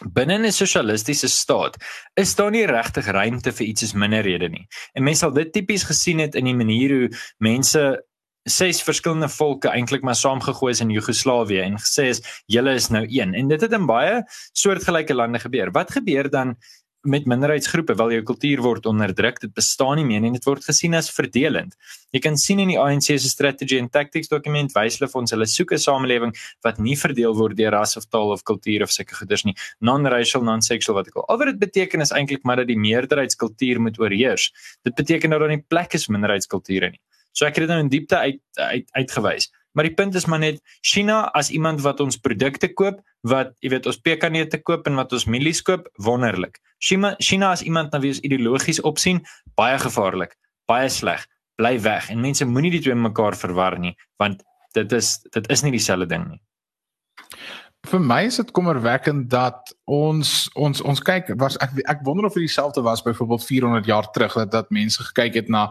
Binne 0.00 0.38
'n 0.38 0.52
sosialistiese 0.52 1.28
staat 1.28 1.76
is 2.14 2.34
daar 2.34 2.50
nie 2.50 2.66
regtig 2.66 3.06
ruimte 3.06 3.52
vir 3.52 3.66
iets 3.66 3.82
as 3.82 3.92
minderhede 3.92 4.48
nie. 4.48 4.66
En 4.94 5.02
mense 5.02 5.20
sal 5.20 5.32
dit 5.32 5.52
tipies 5.52 5.84
gesien 5.84 6.18
het 6.18 6.34
in 6.34 6.44
die 6.44 6.54
manier 6.54 6.90
hoe 6.90 7.10
mense 7.38 8.04
ses 8.48 8.82
verskillende 8.82 9.28
volke 9.28 9.68
eintlik 9.68 10.02
maar 10.02 10.16
saamgegooi 10.16 10.72
is 10.72 10.80
in 10.80 10.90
Joegoslawië 10.90 11.60
en 11.66 11.78
gesê 11.78 12.08
is 12.14 12.22
julle 12.46 12.74
is 12.74 12.88
nou 12.88 13.04
een 13.08 13.34
en 13.34 13.48
dit 13.48 13.60
het 13.60 13.72
in 13.72 13.86
baie 13.86 14.22
soortgelyke 14.52 15.14
lande 15.14 15.38
gebeur. 15.38 15.70
Wat 15.70 15.90
gebeur 15.90 16.30
dan 16.30 16.56
met 17.02 17.24
minderheidsgroepe? 17.24 17.94
Wel 17.96 18.12
jou 18.12 18.22
kultuur 18.22 18.60
word 18.60 18.86
onderdruk, 18.86 19.40
dit 19.40 19.52
bestaan 19.56 19.96
nie 19.96 20.04
meer 20.04 20.24
en 20.24 20.36
dit 20.36 20.44
word 20.44 20.64
gesien 20.64 20.94
as 20.94 21.10
verdelend. 21.12 21.76
Jy 22.12 22.20
kan 22.20 22.36
sien 22.36 22.60
in 22.60 22.72
die 22.72 22.78
ANC 22.80 23.08
se 23.10 23.28
strategy 23.28 23.78
and 23.80 23.92
tactics 23.92 24.28
dokument 24.28 24.72
wys 24.76 24.98
hulle 24.98 25.08
vir 25.08 25.20
ons 25.20 25.32
hulle 25.32 25.46
soek 25.46 25.72
'n 25.72 25.78
samelewing 25.78 26.34
wat 26.64 26.78
nie 26.78 26.96
verdeel 26.96 27.34
word 27.34 27.56
deur 27.56 27.72
ras 27.72 27.96
of 27.96 28.04
taal 28.08 28.32
of 28.32 28.44
kultuur 28.44 28.82
of 28.82 28.90
sulke 28.90 29.14
goeders 29.14 29.44
nie, 29.44 29.54
non-racial, 29.80 30.42
non-sexual 30.42 30.96
wat 30.96 31.08
ek 31.08 31.16
al. 31.16 31.24
Al 31.28 31.38
wat 31.38 31.46
dit 31.46 31.58
beteken 31.58 32.00
is 32.00 32.12
eintlik 32.12 32.44
maar 32.44 32.56
dat 32.56 32.66
die 32.66 32.78
meerderheidskultuur 32.78 33.80
moet 33.80 33.98
oorheers. 33.98 34.52
Dit 34.84 34.94
beteken 34.94 35.30
dat 35.30 35.40
daar 35.40 35.48
nie 35.48 35.64
plek 35.68 35.94
is 35.94 36.06
vir 36.06 36.12
minderheidskulture 36.12 36.90
nie. 36.90 37.00
So 37.32 37.46
ek 37.46 37.56
het 37.58 37.66
dit 37.66 37.72
nou 37.72 37.80
in 37.84 37.92
diepte 37.92 38.18
uit 38.18 38.40
uit 38.54 38.88
uitgewys. 38.98 39.50
Maar 39.72 39.86
die 39.86 39.94
punt 39.94 40.14
is 40.18 40.26
maar 40.26 40.42
net 40.42 40.58
China 40.80 41.22
as 41.38 41.50
iemand 41.50 41.80
wat 41.80 42.00
ons 42.02 42.18
produkte 42.18 42.72
koop, 42.74 42.98
wat 43.22 43.52
jy 43.62 43.70
weet 43.70 43.86
ons 43.86 44.00
pekanneute 44.02 44.58
koop 44.66 44.88
en 44.90 44.98
wat 44.98 45.12
ons 45.14 45.28
mielies 45.30 45.62
koop, 45.62 45.86
wonderlik. 46.02 46.58
China 46.82 47.14
China 47.18 47.52
as 47.54 47.62
iemand 47.62 47.92
na 47.92 48.00
wie 48.02 48.10
ons 48.10 48.22
ideologies 48.26 48.82
opsien, 48.82 49.22
baie 49.54 49.78
gevaarlik, 49.78 50.34
baie 50.66 50.88
sleg. 50.90 51.26
Bly 51.60 51.76
weg 51.84 52.08
en 52.10 52.22
mense 52.24 52.46
moenie 52.48 52.72
die 52.72 52.82
twee 52.82 52.96
mekaar 52.96 53.36
verwar 53.36 53.78
nie, 53.78 53.92
want 54.18 54.42
dit 54.74 54.92
is 54.96 55.18
dit 55.34 55.50
is 55.50 55.62
nie 55.62 55.74
dieselfde 55.74 56.08
ding 56.08 56.26
nie. 56.30 56.40
Vir 57.88 58.02
my 58.04 58.22
is 58.28 58.36
dit 58.36 58.50
kommerwekkend 58.52 59.30
dat 59.32 59.72
ons 59.88 60.50
ons 60.54 60.82
ons 60.84 61.00
kyk 61.04 61.32
was 61.40 61.56
ek 61.64 61.78
ek 61.88 62.02
wonder 62.04 62.28
of 62.28 62.36
dit 62.36 62.44
dieselfde 62.44 62.82
was 62.84 63.04
byvoorbeeld 63.04 63.44
400 63.44 63.88
jaar 63.88 64.10
terug 64.12 64.36
dat 64.42 64.50
dat 64.52 64.70
mense 64.74 65.04
gekyk 65.10 65.38
het 65.40 65.48
na 65.48 65.70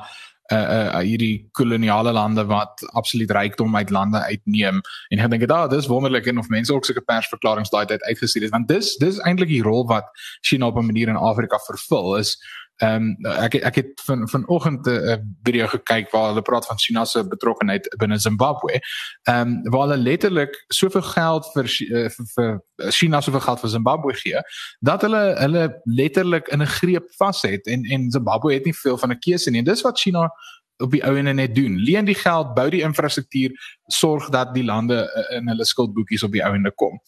uh 0.51 0.67
uh 0.77 1.01
hierdie 1.05 1.49
koloniale 1.51 2.11
lande 2.11 2.45
wat 2.49 2.81
absoluut 2.97 3.31
rykdom 3.31 3.75
uit 3.75 3.89
lande 3.89 4.17
uitneem. 4.17 4.81
En 5.09 5.19
ek 5.19 5.29
dink 5.29 5.45
dit 5.45 5.51
ah 5.51 5.67
dis 5.69 5.87
wonderlik 5.87 6.27
en 6.27 6.41
of 6.41 6.49
mense 6.49 6.73
ook 6.73 6.85
sulke 6.85 7.05
persverklaringe 7.05 7.69
daai 7.69 7.85
tyd 7.85 8.03
uitgestuur 8.09 8.47
het 8.47 8.55
want 8.55 8.67
dis 8.67 8.95
dis 9.01 9.19
eintlik 9.29 9.51
die 9.53 9.63
rol 9.63 9.85
wat 9.87 10.09
China 10.41 10.71
op 10.71 10.77
'n 10.77 10.85
manier 10.85 11.07
in 11.07 11.21
Afrika 11.31 11.59
vervul 11.67 12.17
is 12.17 12.37
Ehm 12.79 13.15
um, 13.19 13.31
ek 13.43 13.53
ek 13.55 13.75
het 13.75 14.01
van 14.05 14.29
vanoggend 14.29 14.85
'n 14.85 14.89
uh, 14.89 15.15
video 15.43 15.67
gekyk 15.67 16.11
waar 16.11 16.27
hulle 16.27 16.41
praat 16.41 16.65
van 16.65 16.79
China 16.79 17.05
se 17.05 17.27
betrokkeheid 17.27 17.95
binne 17.97 18.19
Zimbabwe. 18.19 18.79
Ehm 19.23 19.47
um, 19.47 19.71
waar 19.71 19.87
hulle 19.87 19.97
letterlik 19.97 20.63
soveel 20.67 21.01
geld 21.01 21.49
vir 21.53 21.63
uh, 21.63 22.09
vir, 22.09 22.25
vir 22.35 22.63
China 22.91 23.21
soveel 23.21 23.39
geld 23.39 23.59
vir 23.59 23.69
Zimbabwe 23.69 24.13
gee 24.13 24.41
dat 24.79 25.01
hulle 25.01 25.35
hulle 25.39 25.81
letterlik 25.83 26.47
in 26.47 26.61
'n 26.61 26.67
greep 26.79 27.11
vas 27.17 27.41
het 27.41 27.67
en 27.67 27.83
en 27.83 28.11
Zimbabwe 28.11 28.53
het 28.53 28.65
nie 28.65 28.75
veel 28.75 28.97
van 28.97 29.11
'n 29.11 29.19
keuse 29.19 29.51
nie. 29.51 29.63
Dis 29.63 29.81
wat 29.81 29.99
China 29.99 30.31
op 30.79 30.91
die 30.91 31.01
ou 31.03 31.15
en 31.17 31.27
net 31.35 31.55
doen. 31.55 31.75
Leen 31.83 32.07
die 32.07 32.15
geld, 32.15 32.53
bou 32.55 32.67
die 32.71 32.81
infrastruktuur, 32.85 33.55
sorg 33.91 34.29
dat 34.33 34.53
die 34.55 34.63
lande 34.63 35.01
uh, 35.03 35.25
in 35.37 35.51
hulle 35.51 35.65
skuldboekies 35.67 36.23
op 36.23 36.35
die 36.35 36.43
ou 36.45 36.53
ende 36.55 36.71
kom. 36.71 36.99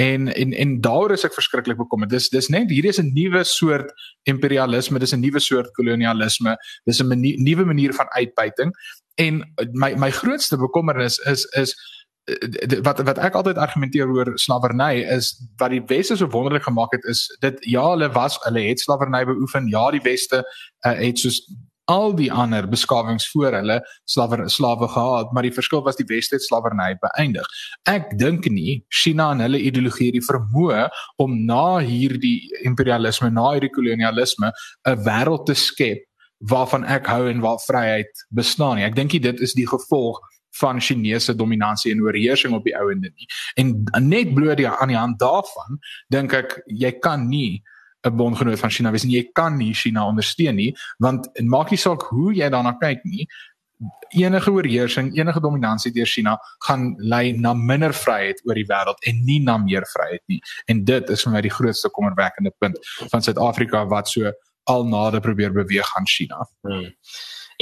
En 0.00 0.28
en 0.34 0.52
en 0.52 0.76
daar 0.84 1.14
is 1.16 1.24
ek 1.24 1.36
verskriklik 1.36 1.80
bekommerd. 1.80 2.12
Dis 2.12 2.28
dis 2.32 2.50
net 2.52 2.70
hierdie 2.72 2.92
is 2.92 3.00
'n 3.00 3.12
nuwe 3.16 3.44
soort 3.44 3.92
imperialisme, 4.28 4.98
dis 4.98 5.14
'n 5.16 5.24
nuwe 5.24 5.40
soort 5.40 5.72
kolonialisme, 5.72 6.56
dis 6.84 7.00
'n 7.00 7.20
nuwe 7.20 7.64
manier 7.64 7.92
van 7.92 8.12
uitbuiting. 8.12 8.72
En 9.14 9.42
my 9.72 9.94
my 9.94 10.10
grootste 10.10 10.56
bekommernis 10.56 11.18
is 11.18 11.44
is 11.44 11.74
eh, 12.24 12.80
wat 12.82 13.00
wat 13.00 13.18
ek 13.18 13.34
altyd 13.34 13.56
argumenteer 13.56 14.08
oor 14.08 14.32
slawerny 14.34 15.04
is 15.16 15.36
wat 15.56 15.70
die 15.70 15.84
weste 15.86 16.16
so 16.16 16.28
wonderlik 16.28 16.62
gemaak 16.62 16.92
het 16.92 17.04
is 17.04 17.36
dit 17.40 17.56
ja 17.60 17.90
hulle 17.90 18.12
was 18.12 18.38
hulle 18.44 18.60
het 18.60 18.80
slawerny 18.80 19.24
beoefen 19.24 19.68
ja 19.68 19.90
die 19.90 20.02
weste 20.02 20.42
uh, 20.86 20.92
het 20.92 21.18
soos 21.18 21.40
al 21.90 22.14
die 22.16 22.30
ander 22.32 22.68
beskawings 22.68 23.26
voor 23.32 23.58
hulle 23.58 23.80
slawe 24.04 24.48
slawe 24.48 24.88
gehad, 24.88 25.32
maar 25.32 25.42
die 25.46 25.52
verskil 25.52 25.82
was 25.84 25.96
die 25.96 26.06
weste 26.08 26.38
het 26.38 26.44
slawerny 26.44 26.94
beëindig. 27.02 27.46
Ek 27.90 28.16
dink 28.18 28.48
nie 28.50 28.82
China 28.88 29.30
en 29.32 29.44
hulle 29.44 29.60
ideologie 29.60 30.10
het 30.10 30.18
die 30.18 30.24
vermoë 30.24 30.88
om 31.22 31.36
na 31.46 31.78
hierdie 31.84 32.50
imperialisme, 32.64 33.30
na 33.30 33.50
hierdie 33.52 33.72
kolonialisme 33.74 34.52
'n 34.88 35.04
wêreld 35.04 35.46
te 35.46 35.54
skep 35.54 36.04
waarvan 36.38 36.84
ek 36.84 37.06
hou 37.06 37.28
en 37.28 37.40
waar 37.40 37.58
vryheid 37.58 38.26
bestaan 38.30 38.76
nie. 38.76 38.84
Ek 38.84 38.96
dink 38.96 39.10
dit 39.10 39.40
is 39.40 39.54
die 39.54 39.66
gevolg 39.66 40.20
van 40.60 40.80
Chinese 40.80 41.34
dominansie 41.34 41.92
en 41.92 42.02
oorheersing 42.02 42.54
op 42.54 42.64
die 42.64 42.76
ou 42.78 42.90
ende 42.92 43.10
nie. 43.14 43.26
En 43.56 43.84
net 44.06 44.34
bloot 44.34 44.56
die 44.56 44.68
aan 44.68 44.92
die 44.92 44.98
hand 44.98 45.18
daarvan 45.18 45.80
dink 46.08 46.32
ek 46.32 46.60
jy 46.66 46.92
kan 47.02 47.28
nie 47.28 47.62
'n 48.04 48.16
bondgenoot 48.16 48.58
van 48.58 48.70
China 48.70 48.90
wees 48.90 49.04
en 49.04 49.10
jy 49.10 49.24
kan 49.32 49.56
nie 49.56 49.74
China 49.74 50.06
ondersteun 50.06 50.56
nie 50.56 50.74
want 50.98 51.28
en 51.34 51.48
maak 51.48 51.70
nie 51.70 51.80
saak 51.80 52.02
hoe 52.10 52.34
jy 52.34 52.48
daarna 52.50 52.76
kyk 52.80 53.04
nie 53.04 53.28
enige 54.14 54.50
oorheersing 54.50 55.16
enige 55.18 55.40
dominansie 55.40 55.92
deur 55.92 56.06
China 56.06 56.38
gaan 56.66 56.94
lei 56.98 57.32
na 57.32 57.54
minder 57.54 57.92
vryheid 57.92 58.40
oor 58.44 58.54
die 58.54 58.68
wêreld 58.70 59.00
en 59.08 59.24
nie 59.24 59.40
na 59.40 59.56
meer 59.58 59.86
vryheid 59.92 60.22
nie 60.28 60.40
en 60.66 60.84
dit 60.84 61.10
is 61.10 61.24
vir 61.24 61.32
my 61.32 61.40
die 61.40 61.54
grootste 61.58 61.90
kommerwekkende 61.90 62.52
punt 62.58 62.78
van 63.10 63.22
Suid-Afrika 63.22 63.84
wat 63.86 64.08
so 64.08 64.32
al 64.64 64.86
nader 64.88 65.20
probeer 65.20 65.52
beweeg 65.52 65.96
aan 65.96 66.06
China. 66.06 66.46
Hmm. 66.62 66.92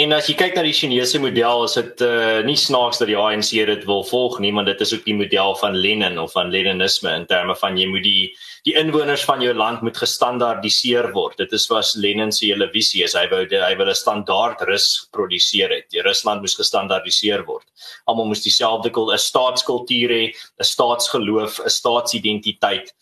En 0.00 0.14
as 0.16 0.24
jy 0.24 0.32
kyk 0.40 0.54
na 0.56 0.62
die 0.64 0.72
Chinese 0.72 1.18
model, 1.20 1.66
is 1.66 1.74
dit 1.76 2.02
uh, 2.06 2.40
nie 2.46 2.56
snaaks 2.56 3.02
dat 3.02 3.10
die 3.10 3.16
ANC 3.18 3.50
dit 3.68 3.82
wil 3.84 4.00
volg 4.08 4.38
nie, 4.40 4.52
want 4.56 4.70
dit 4.70 4.80
is 4.80 4.94
ook 4.96 5.02
die 5.04 5.16
model 5.18 5.52
van 5.60 5.74
Lenin 5.76 6.16
of 6.22 6.32
van 6.32 6.48
Leninisme 6.48 7.12
in 7.12 7.26
terme 7.28 7.52
van 7.60 7.76
jy 7.76 7.90
moet 7.90 8.06
die 8.06 8.30
die 8.64 8.72
inwoners 8.78 9.24
van 9.26 9.42
jou 9.42 9.50
land 9.58 9.82
moet 9.82 9.98
gestandaardiseer 9.98 11.10
word. 11.12 11.34
Dit 11.42 11.52
is 11.52 11.66
wat 11.68 11.90
Lenin 11.98 12.32
se 12.32 12.46
hele 12.46 12.68
visie 12.72 13.02
is. 13.04 13.16
Hy 13.18 13.26
wou 13.28 13.42
hy 13.42 13.72
wil 13.76 13.90
'n 13.90 13.98
standaard 13.98 14.62
rus 14.64 15.08
produseer 15.12 15.74
het. 15.74 15.90
Die 15.90 16.00
Rusland 16.00 16.40
moes 16.40 16.54
gestandaardiseer 16.56 17.44
word. 17.44 17.66
Almal 18.06 18.30
moes 18.30 18.46
dieselfde 18.46 18.88
kul 18.90 19.12
'n 19.12 19.18
staatskultuur 19.18 20.08
hê, 20.08 20.24
'n 20.32 20.64
staatsgeloof, 20.64 21.60
'n 21.60 21.68
staatsidentiteit. 21.68 22.94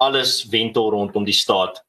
Alles 0.00 0.46
wentel 0.48 0.90
rondom 0.90 1.24
die 1.24 1.34
staat 1.34 1.82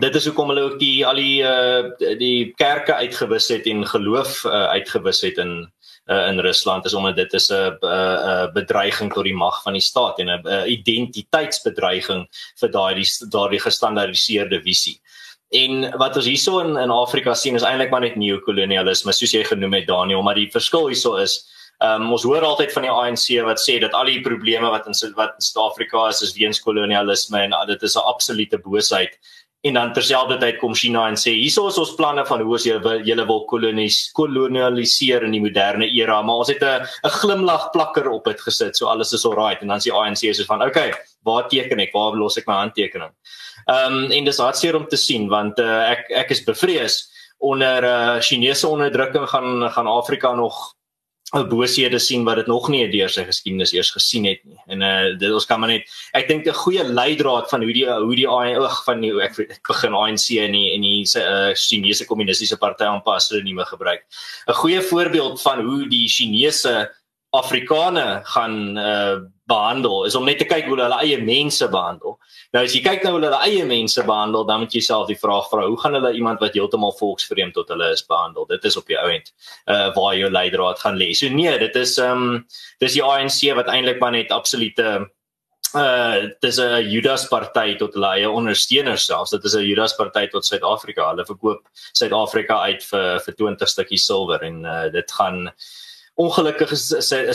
dit 0.00 0.14
is 0.14 0.26
hoekom 0.26 0.48
hulle 0.48 0.64
ook 0.70 0.78
die 0.80 1.04
al 1.06 1.18
die 1.20 1.42
uh, 1.44 2.16
die 2.18 2.52
kerke 2.56 2.94
uitgewis 2.94 3.48
het 3.52 3.66
en 3.68 3.84
geloof 3.86 4.44
uh, 4.44 4.72
uitgewis 4.72 5.20
het 5.20 5.38
in 5.38 5.68
uh, 6.10 6.26
in 6.30 6.40
Rusland 6.40 6.84
is 6.88 6.94
omdat 6.94 7.16
dit 7.16 7.32
is 7.32 7.50
'n 7.52 7.76
'n 7.80 8.52
bedreiging 8.54 9.12
tot 9.12 9.24
die 9.24 9.36
mag 9.36 9.62
van 9.62 9.72
die 9.72 9.82
staat 9.82 10.18
en 10.18 10.28
'n 10.28 10.66
identiteitsbedreiging 10.66 12.26
vir 12.60 12.70
daai 12.70 13.04
daardie 13.28 13.60
gestandaardiseerde 13.60 14.62
visie. 14.62 15.00
En 15.50 15.98
wat 15.98 16.16
ons 16.16 16.26
hierso 16.26 16.58
in 16.60 16.76
in 16.76 16.90
Afrika 16.90 17.34
sien 17.34 17.54
is 17.54 17.62
eintlik 17.62 17.90
maar 17.90 18.00
net 18.00 18.16
neokolonialisme 18.16 19.12
soos 19.12 19.32
jy 19.32 19.44
genoem 19.44 19.72
het 19.72 19.86
Daniel, 19.86 20.22
maar 20.22 20.34
die 20.34 20.50
verskil 20.50 20.86
hierso 20.86 21.16
is 21.16 21.52
Um, 21.82 22.12
ons 22.14 22.22
hoor 22.22 22.44
altyd 22.46 22.70
van 22.76 22.84
die 22.86 22.90
ANC 22.92 23.24
wat 23.42 23.58
sê 23.58 23.80
dat 23.82 23.94
al 23.98 24.06
die 24.06 24.20
probleme 24.22 24.68
wat 24.70 24.84
in 24.86 24.94
wat 25.16 25.32
in 25.34 25.42
Suid-Afrika 25.42 26.04
is 26.12 26.20
is 26.22 26.34
weens 26.36 26.60
kolonialisme 26.62 27.40
en 27.40 27.56
uh, 27.58 27.64
dit 27.66 27.82
is 27.82 27.96
'n 27.96 28.06
absolute 28.12 28.58
boosheid 28.58 29.18
en 29.62 29.76
dan 29.78 29.92
terselfdertyd 29.94 30.58
kom 30.58 30.74
China 30.74 31.04
en 31.06 31.16
sê 31.18 31.36
hierso 31.36 31.68
is 31.70 31.78
ons 31.78 31.94
planne 31.94 32.24
van 32.26 32.40
hoe 32.42 32.56
ons 32.56 32.64
julle 32.66 32.94
julle 33.06 33.26
wil 33.28 33.44
kolonies 33.50 33.98
kolonialiseer 34.18 35.22
in 35.22 35.36
die 35.36 35.42
moderne 35.44 35.86
era. 35.86 36.18
Maar 36.22 36.42
ons 36.42 36.50
het 36.50 36.62
'n 36.62 36.82
'n 36.82 37.16
glimlag 37.20 37.70
plakker 37.70 38.10
op 38.10 38.24
dit 38.24 38.40
gesit 38.40 38.76
so 38.76 38.86
alles 38.86 39.12
is 39.12 39.24
alright. 39.24 39.62
En 39.62 39.68
dan 39.68 39.80
sê 39.80 39.90
ANC 39.94 40.34
so 40.34 40.44
van 40.44 40.62
okay 40.62 40.92
waar 41.22 41.48
teken 41.48 41.78
ek? 41.78 41.92
Waar 41.92 42.16
los 42.16 42.36
ek 42.36 42.46
my 42.46 42.54
handtekening? 42.54 43.12
Ehm 43.66 44.04
um, 44.04 44.10
en 44.10 44.24
dis 44.24 44.38
hartseer 44.38 44.76
om 44.76 44.86
te 44.88 44.96
sien 44.96 45.28
want 45.28 45.58
uh, 45.58 45.90
ek 45.90 46.10
ek 46.10 46.30
is 46.30 46.44
bevrees 46.44 47.08
onder 47.38 47.84
uh, 47.84 48.20
Chinese 48.20 48.68
onderdrukking 48.68 49.28
gaan 49.28 49.70
gaan 49.70 49.86
Afrika 49.86 50.34
nog 50.34 50.74
ou 51.32 51.42
bosehede 51.48 51.98
sien 52.02 52.26
wat 52.28 52.42
dit 52.42 52.48
nog 52.50 52.66
nie 52.72 52.82
deur 52.92 53.10
sy 53.12 53.24
geskiedenis 53.24 53.72
eers 53.72 53.90
gesien 53.94 54.26
het 54.28 54.42
nie. 54.44 54.58
En 54.68 54.84
uh 54.84 55.12
dit 55.18 55.32
ons 55.32 55.46
kan 55.48 55.60
maar 55.60 55.72
net 55.72 55.88
ek 56.18 56.28
dink 56.28 56.46
'n 56.46 56.60
goeie 56.64 56.84
leidraad 56.84 57.48
van 57.48 57.64
hoe 57.64 57.72
die 57.72 57.86
hoe 57.88 58.16
die 58.16 58.28
oog 58.28 58.84
van 58.84 59.00
die 59.00 59.12
ek, 59.24 59.38
ek 59.38 59.68
begin 59.68 59.96
ANC 59.96 60.26
en 60.44 60.52
die 60.52 60.68
en 60.74 60.82
die 60.84 61.04
uh, 61.16 61.54
Chinese 61.56 62.04
kommunistiese 62.04 62.58
party 62.60 62.84
aanpas 62.84 63.30
hulle 63.30 63.42
nie 63.44 63.54
meer 63.54 63.70
gebruik. 63.70 64.04
'n 64.48 64.60
Goeie 64.60 64.82
voorbeeld 64.82 65.40
van 65.40 65.64
hoe 65.64 65.88
die 65.88 66.08
Chinese 66.08 66.92
Afrikane 67.32 68.20
gaan 68.24 68.76
uh 68.76 69.16
behandel 69.52 70.06
is 70.08 70.16
om 70.18 70.26
net 70.28 70.40
te 70.40 70.48
kyk 70.48 70.66
hoe 70.70 70.78
hulle 70.80 70.98
eie 71.04 71.20
mense 71.20 71.68
behandel. 71.72 72.16
Nou 72.56 72.64
as 72.64 72.74
jy 72.76 72.82
kyk 72.84 73.04
nou 73.04 73.14
hoe 73.16 73.22
hulle 73.24 73.40
eie 73.46 73.64
mense 73.68 74.04
behandel, 74.08 74.46
dan 74.48 74.64
moet 74.64 74.76
jy 74.76 74.82
self 74.84 75.08
die 75.10 75.18
vraag 75.20 75.48
vra, 75.52 75.66
hoe 75.68 75.78
gaan 75.84 75.96
hulle 75.98 76.12
iemand 76.18 76.42
wat 76.44 76.56
heeltemal 76.58 76.94
volksvreemd 76.98 77.56
tot 77.58 77.72
hulle 77.72 77.92
is 77.94 78.04
behandel? 78.08 78.48
Dit 78.50 78.64
is 78.68 78.78
op 78.80 78.88
die 78.90 78.98
ouend 79.00 79.32
uh 79.70 79.88
waar 79.96 80.14
jou 80.18 80.30
leidraad 80.32 80.84
gaan 80.84 81.00
lê. 81.00 81.12
So 81.16 81.32
nee, 81.32 81.56
dit 81.62 81.76
is 81.76 81.98
um 82.02 82.46
dis 82.82 82.96
die 82.98 83.04
ANC 83.04 83.42
wat 83.58 83.70
eintlik 83.72 84.00
maar 84.00 84.16
net 84.16 84.32
absolute 84.34 84.88
uh 85.72 86.28
dis 86.44 86.58
'n 86.60 86.88
Judas 86.90 87.28
party 87.28 87.76
tot 87.80 87.94
hulle 87.94 88.10
eie 88.16 88.30
ondersteuners 88.30 89.06
selfs. 89.06 89.30
Dit 89.30 89.44
is 89.44 89.54
'n 89.56 89.64
Judas 89.64 89.96
party 89.96 90.26
tot 90.26 90.44
Suid-Afrika. 90.44 91.08
Hulle 91.10 91.24
verkoop 91.24 91.68
Suid-Afrika 91.92 92.60
uit 92.68 92.82
vir 92.84 93.20
vir 93.24 93.34
20 93.34 93.68
stukkies 93.68 94.06
silwer 94.06 94.42
en 94.42 94.64
uh 94.64 94.88
dit 94.92 95.12
gaan 95.12 95.52
Ongelukkig 96.20 96.74
is 96.76 96.90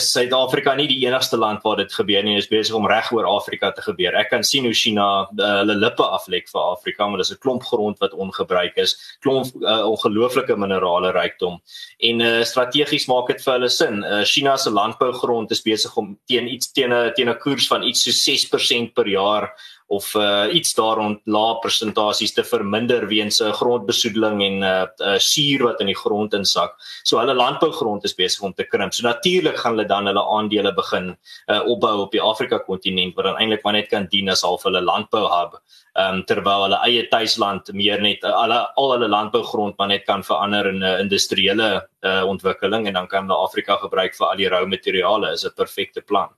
Suid-Afrika 0.06 0.70
nie 0.78 0.86
die 0.86 1.00
enigste 1.02 1.34
land 1.36 1.64
waar 1.66 1.80
dit 1.80 1.90
gebeur 1.90 2.22
nie. 2.22 2.36
Dit 2.36 2.44
is 2.44 2.50
besig 2.50 2.76
om 2.78 2.86
reg 2.86 3.08
oor 3.10 3.26
Afrika 3.26 3.72
te 3.74 3.82
gebeur. 3.82 4.14
Ek 4.14 4.30
kan 4.30 4.44
sien 4.46 4.68
hoe 4.68 4.74
China 4.76 5.06
uh, 5.26 5.48
hulle 5.64 5.74
lippe 5.74 6.06
aflek 6.06 6.46
vir 6.46 6.60
Afrika, 6.62 7.08
maar 7.08 7.18
dis 7.18 7.32
'n 7.34 7.40
klomp 7.42 7.66
grond 7.66 7.98
wat 7.98 8.14
ongebruik 8.14 8.78
is, 8.78 8.94
klomp 9.18 9.50
uh, 9.64 9.82
ongelooflike 9.82 10.54
minerale 10.54 11.10
rykdom. 11.10 11.58
En 11.98 12.20
uh, 12.22 12.44
strategies 12.46 13.08
maak 13.10 13.26
dit 13.34 13.42
vir 13.42 13.52
hulle 13.56 13.68
sin. 13.68 14.04
Uh, 14.04 14.22
China 14.22 14.56
se 14.56 14.70
landbougrond 14.70 15.50
is 15.50 15.62
besig 15.66 15.96
om 15.96 16.14
teen 16.30 16.46
iets 16.46 16.70
teen 16.70 16.94
'n 16.94 17.12
teen 17.16 17.28
'n 17.34 17.38
koers 17.42 17.66
van 17.66 17.82
iets 17.82 18.06
so 18.06 18.14
6% 18.14 18.94
per 18.94 19.08
jaar 19.08 19.50
of 19.88 20.14
uh, 20.14 20.46
iets 20.52 20.74
daarond 20.76 21.20
lae 21.24 21.54
persentasies 21.62 22.34
te 22.36 22.44
verminder 22.44 23.06
weens 23.08 23.40
'n 23.40 23.48
uh, 23.48 23.52
grondbesoedeling 23.56 24.42
en 24.42 24.56
'n 24.58 24.62
uh, 24.62 24.86
uh, 25.00 25.18
suur 25.18 25.62
wat 25.64 25.80
in 25.80 25.86
die 25.86 25.96
grond 25.96 26.34
insak. 26.34 26.74
So 27.02 27.18
hulle 27.18 27.34
landbougrond 27.34 28.04
is 28.04 28.14
besig 28.14 28.42
om 28.42 28.52
te 28.52 28.64
krimp. 28.64 28.92
So 28.92 29.06
natuurlik 29.06 29.56
gaan 29.56 29.76
hulle 29.76 29.88
dan 29.88 30.06
hulle 30.06 30.24
aandele 30.36 30.74
begin 30.74 31.16
uh, 31.46 31.62
opbou 31.64 32.00
op 32.00 32.12
die 32.12 32.22
Afrika 32.22 32.58
kontinent 32.58 33.14
wat 33.16 33.24
dan 33.24 33.36
eintlik 33.36 33.64
maar 33.64 33.72
net 33.72 33.88
kan 33.88 34.06
dien 34.10 34.28
as 34.28 34.42
half 34.42 34.62
hulle 34.62 34.80
landbouhub. 34.80 35.56
Ehm 35.96 36.14
um, 36.14 36.24
terwyl 36.24 36.62
hulle 36.62 36.78
eie 36.84 37.08
tuisland 37.08 37.72
meer 37.72 38.00
net 38.00 38.24
uh, 38.24 38.30
alle 38.30 38.58
al 38.76 38.92
hulle 38.92 39.08
landbougrond 39.08 39.78
maar 39.78 39.88
net 39.88 40.04
kan 40.04 40.22
verander 40.22 40.66
in 40.66 40.78
'n 40.78 40.82
uh, 40.82 41.00
industriële 41.00 41.88
uh, 42.04 42.24
ontwikkeling 42.24 42.86
en 42.86 42.92
dan 42.92 43.08
kan 43.08 43.24
hulle 43.26 43.40
Afrika 43.46 43.76
gebruik 43.76 44.14
vir 44.14 44.26
al 44.26 44.36
die 44.36 44.48
rou 44.48 44.66
materiale. 44.66 45.32
Is 45.32 45.44
'n 45.44 45.56
perfekte 45.56 46.00
plan. 46.00 46.28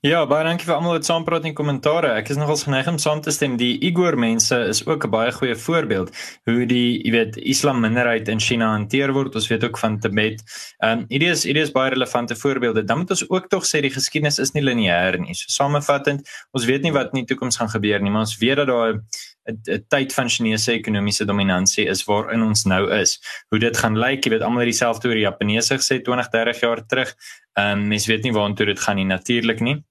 Ja, 0.00 0.22
baie 0.24 0.46
dankie 0.46 0.64
vir 0.64 0.78
almal 0.78 0.94
wat 0.94 1.04
saampraat 1.04 1.44
en 1.44 1.52
kommentare. 1.52 2.14
Ek 2.16 2.30
is 2.32 2.38
nogals 2.40 2.62
geneig 2.64 2.86
om 2.88 2.96
saam 2.96 3.18
te 3.20 3.34
stem. 3.36 3.58
Die 3.60 3.74
Igor 3.84 4.16
mense 4.16 4.56
is 4.70 4.78
ook 4.86 5.04
'n 5.04 5.10
baie 5.12 5.32
goeie 5.38 5.54
voorbeeld 5.54 6.08
hoe 6.48 6.64
die, 6.64 7.04
jy 7.04 7.10
weet, 7.12 7.36
Islam 7.36 7.82
minderheid 7.84 8.28
in 8.28 8.40
China 8.40 8.70
hanteer 8.72 9.12
word. 9.12 9.34
Ons 9.34 9.48
weet 9.48 9.64
ook 9.64 9.76
van 9.78 9.98
Tibet. 10.00 10.40
Ehm 10.78 11.00
um, 11.00 11.04
hierdie 11.08 11.28
is 11.28 11.44
hierdie 11.44 11.62
is 11.62 11.72
baie 11.72 11.90
relevante 11.90 12.34
voorbeelde. 12.34 12.84
Dan 12.84 12.98
moet 12.98 13.10
ons 13.10 13.28
ook 13.28 13.48
tog 13.48 13.66
sê 13.66 13.82
die 13.82 13.90
geskiedenis 13.90 14.38
is 14.38 14.52
nie 14.52 14.62
lineêr 14.62 15.18
nie. 15.20 15.34
So 15.34 15.44
samevattend, 15.48 16.26
ons 16.52 16.64
weet 16.64 16.82
nie 16.82 16.92
wat 16.92 17.12
in 17.12 17.26
die 17.26 17.34
toekoms 17.34 17.56
gaan 17.56 17.68
gebeur 17.68 18.00
nie, 18.00 18.10
maar 18.10 18.24
ons 18.24 18.38
weet 18.38 18.56
dat 18.56 18.66
daar 18.66 19.02
'n 19.48 19.84
tyd 19.88 20.14
van 20.14 20.28
Chinese 20.28 20.72
ekonomiese 20.72 21.24
dominansie 21.24 21.86
is 21.86 22.04
waarin 22.04 22.42
ons 22.42 22.64
nou 22.64 22.90
is. 22.90 23.20
Hoe 23.50 23.58
dit 23.58 23.76
gaan 23.76 23.98
lyk, 23.98 24.24
jy 24.24 24.30
weet 24.30 24.42
almal 24.42 24.64
het 24.64 24.72
dieselfde 24.72 25.08
oor 25.08 25.14
die 25.14 25.28
Japaneese 25.28 25.74
gesê 25.74 26.00
20, 26.00 26.30
30 26.30 26.60
jaar 26.60 26.86
terug. 26.86 27.14
Ehm 27.54 27.78
um, 27.78 27.88
mens 27.88 28.06
weet 28.06 28.22
nie 28.22 28.32
waartoe 28.32 28.66
dit 28.66 28.80
gaan 28.80 28.96
nie 28.96 29.04
natuurlik 29.04 29.60
nie. 29.60 29.84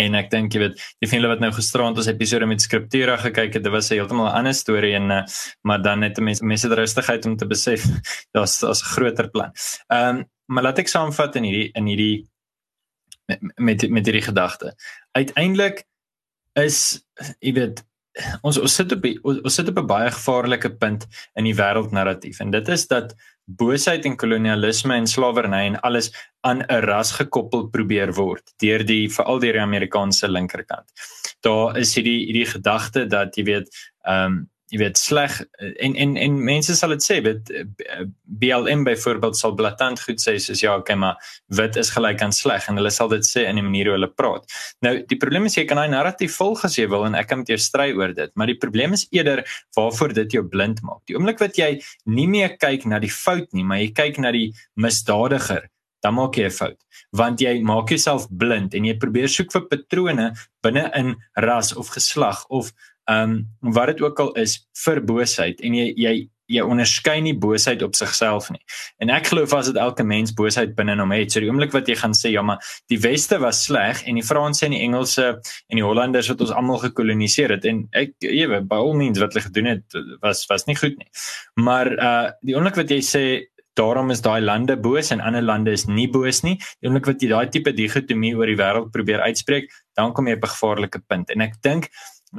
En 0.00 0.14
ek 0.14 0.30
dink 0.30 0.54
jy 0.54 0.60
weet, 0.62 0.80
die 1.04 1.08
vriende 1.08 1.28
wat 1.28 1.40
nou 1.40 1.50
gisterand 1.52 1.98
ons 2.00 2.08
episode 2.08 2.46
met 2.46 2.62
Scriptura 2.64 3.16
gekyk 3.20 3.58
het, 3.58 3.64
dit 3.64 3.72
was 3.72 3.90
'n 3.90 3.94
heeltemal 3.98 4.28
'n 4.30 4.36
ander 4.40 4.54
storie 4.54 4.94
en 4.94 5.10
uh, 5.10 5.22
maar 5.62 5.82
dan 5.82 6.00
net 6.00 6.18
mense 6.18 6.44
mense 6.44 6.68
die 6.68 6.76
rustigheid 6.76 7.26
om 7.26 7.36
te 7.36 7.46
besef 7.46 7.84
daar's 8.34 8.58
daar's 8.60 8.82
'n 8.82 8.92
groter 8.94 9.30
plan. 9.30 9.52
Ehm 9.88 10.16
um, 10.16 10.24
maar 10.46 10.62
laat 10.62 10.78
ek 10.78 10.88
saamvat 10.88 11.36
in 11.36 11.44
hierdie 11.44 11.70
in 11.74 11.86
hierdie 11.86 12.28
met 13.26 13.40
met, 13.56 13.90
met 13.90 14.06
hierdie 14.06 14.28
gedagte. 14.28 14.74
Uiteindelik 15.12 15.84
is 16.54 17.04
jy 17.40 17.52
weet 17.52 17.84
ons 18.42 18.58
ons 18.58 18.74
sit 18.74 18.92
op 18.92 19.06
ons, 19.22 19.38
ons 19.40 19.54
sit 19.54 19.68
op 19.68 19.78
'n 19.78 19.86
baie 19.86 20.10
gevaarlike 20.10 20.70
punt 20.78 21.06
in 21.34 21.44
die 21.44 21.56
wêreldnarratief 21.56 22.40
en 22.40 22.50
dit 22.50 22.68
is 22.68 22.86
dat 22.86 23.14
boosheid 23.46 24.04
en 24.04 24.16
kolonialisme 24.16 24.94
en 24.94 25.06
slawerny 25.06 25.66
en 25.66 25.80
alles 25.80 26.12
aan 26.40 26.62
'n 26.62 26.84
ras 26.86 27.12
gekoppel 27.12 27.68
probeer 27.68 28.12
word 28.12 28.54
deur 28.58 28.84
die 28.84 29.08
veral 29.08 29.40
deur 29.40 29.52
die 29.52 29.66
Amerikaanse 29.66 30.28
linkerkant. 30.28 30.88
Daar 31.40 31.76
is 31.78 31.94
hierdie 31.94 32.26
hierdie 32.26 32.46
gedagte 32.46 33.06
dat 33.06 33.36
jy 33.36 33.44
weet 33.44 33.68
ehm 34.04 34.24
um, 34.24 34.50
jy 34.72 34.80
weet 34.80 34.98
sleg 34.98 35.34
en 35.84 35.96
en 36.00 36.14
en 36.16 36.38
mense 36.48 36.74
sal 36.78 36.94
dit 36.94 37.04
sê 37.04 37.18
weet 37.24 37.50
BLM 38.42 38.84
byvoorbeeld 38.88 39.36
sal 39.36 39.54
blaatant 39.58 40.00
goed 40.00 40.22
sê 40.22 40.38
soos 40.40 40.62
ja 40.64 40.76
okay 40.78 40.96
maar 40.96 41.20
wit 41.58 41.76
is 41.80 41.92
gelyk 41.92 42.24
aan 42.24 42.32
sleg 42.32 42.68
en 42.70 42.80
hulle 42.80 42.92
sal 42.94 43.10
dit 43.12 43.26
sê 43.28 43.44
in 43.50 43.60
die 43.60 43.66
manier 43.66 43.90
hoe 43.90 43.98
hulle 43.98 44.08
praat. 44.08 44.48
Nou 44.86 44.94
die 45.08 45.18
probleem 45.20 45.50
is 45.50 45.58
jy 45.58 45.66
kan 45.68 45.80
daai 45.80 45.92
narratief 45.92 46.38
volg 46.40 46.64
as 46.68 46.78
jy 46.78 46.88
wil 46.92 47.04
en 47.08 47.18
ek 47.18 47.28
kan 47.32 47.42
met 47.42 47.52
jou 47.52 47.60
stry 47.60 47.90
oor 47.98 48.16
dit, 48.16 48.32
maar 48.34 48.48
die 48.48 48.58
probleem 48.64 48.96
is 48.96 49.04
eerder 49.12 49.44
waarvoor 49.76 50.16
dit 50.22 50.38
jou 50.38 50.44
blind 50.48 50.80
maak. 50.86 51.02
Die 51.10 51.18
oomblik 51.18 51.42
wat 51.44 51.60
jy 51.60 51.74
nie 52.06 52.28
meer 52.30 52.56
kyk 52.56 52.88
na 52.88 53.02
die 53.02 53.12
fout 53.12 53.52
nie, 53.52 53.66
maar 53.66 53.82
jy 53.82 53.92
kyk 53.96 54.22
na 54.24 54.32
die 54.32 54.48
misdadiger 54.80 55.68
dan 56.02 56.16
maak 56.18 56.36
jy 56.36 56.48
'n 56.50 56.50
fout 56.50 56.80
want 57.12 57.40
jy 57.40 57.60
maak 57.62 57.90
jouself 57.90 58.26
blind 58.30 58.74
en 58.74 58.84
jy 58.84 58.94
probeer 58.98 59.28
soek 59.28 59.52
vir 59.52 59.68
patrone 59.70 60.32
binne 60.64 60.90
in 60.98 61.14
ras 61.46 61.72
of 61.76 61.92
geslag 61.94 62.44
of 62.48 62.72
ehm 63.10 63.38
um, 63.62 63.72
wat 63.74 63.86
dit 63.86 64.00
ook 64.00 64.20
al 64.20 64.32
is 64.32 64.60
vir 64.84 65.00
boosheid 65.04 65.60
en 65.60 65.74
jy 65.74 65.92
jy 65.96 66.14
jy 66.52 66.62
onderskei 66.66 67.20
nie 67.24 67.34
boosheid 67.38 67.82
op 67.86 67.96
sigself 67.96 68.48
nie. 68.52 68.60
En 69.02 69.12
ek 69.14 69.30
glo 69.30 69.46
vas 69.48 69.68
dit 69.70 69.78
elke 69.80 70.04
mens 70.06 70.34
boosheid 70.36 70.74
binne 70.76 70.98
hom 70.98 71.14
het. 71.14 71.32
So 71.32 71.42
die 71.42 71.50
oomblik 71.50 71.74
wat 71.76 71.88
jy 71.88 71.96
gaan 72.00 72.16
sê 72.18 72.32
ja, 72.34 72.42
maar 72.46 72.62
die 72.92 72.98
weste 73.02 73.38
was 73.42 73.62
sleg 73.66 74.02
en 74.08 74.18
die 74.20 74.26
Franse 74.26 74.66
en 74.66 74.76
die 74.76 74.82
Engelse 74.84 75.28
en 75.38 75.80
die 75.80 75.86
Hollanders 75.86 76.28
wat 76.32 76.42
ons 76.44 76.54
almal 76.54 76.82
gekoloniseer 76.82 77.56
het 77.56 77.68
en 77.68 77.86
ek 77.98 78.14
ewe 78.28 78.60
by 78.68 78.80
al 78.82 78.92
means 78.98 79.22
wat 79.22 79.32
hulle 79.34 79.46
gedoen 79.48 79.70
het 79.76 80.02
was 80.24 80.44
was 80.50 80.68
nie 80.68 80.76
goed 80.78 80.98
nie. 80.98 81.08
Maar 81.60 81.94
uh 81.96 82.28
die 82.42 82.58
oomblik 82.58 82.78
wat 82.80 82.92
jy 82.92 83.00
sê 83.06 83.24
Daarom 83.72 84.10
is 84.12 84.20
daai 84.20 84.42
lande 84.44 84.74
boos 84.76 85.08
en 85.14 85.22
ander 85.24 85.40
lande 85.40 85.72
is 85.72 85.86
nie 85.88 86.04
boos 86.12 86.42
nie. 86.44 86.58
Die 86.80 86.90
oomblik 86.90 87.06
wat 87.08 87.22
jy 87.24 87.30
daai 87.30 87.48
tipe 87.48 87.72
digotomie 87.72 88.34
oor 88.36 88.50
die 88.50 88.58
wêreld 88.58 88.90
probeer 88.92 89.22
uitspreek, 89.24 89.70
dan 89.96 90.12
kom 90.12 90.28
jy 90.28 90.36
op 90.36 90.44
'n 90.44 90.52
gevaarlike 90.52 91.00
punt. 91.08 91.30
En 91.32 91.40
ek 91.40 91.54
dink 91.64 91.88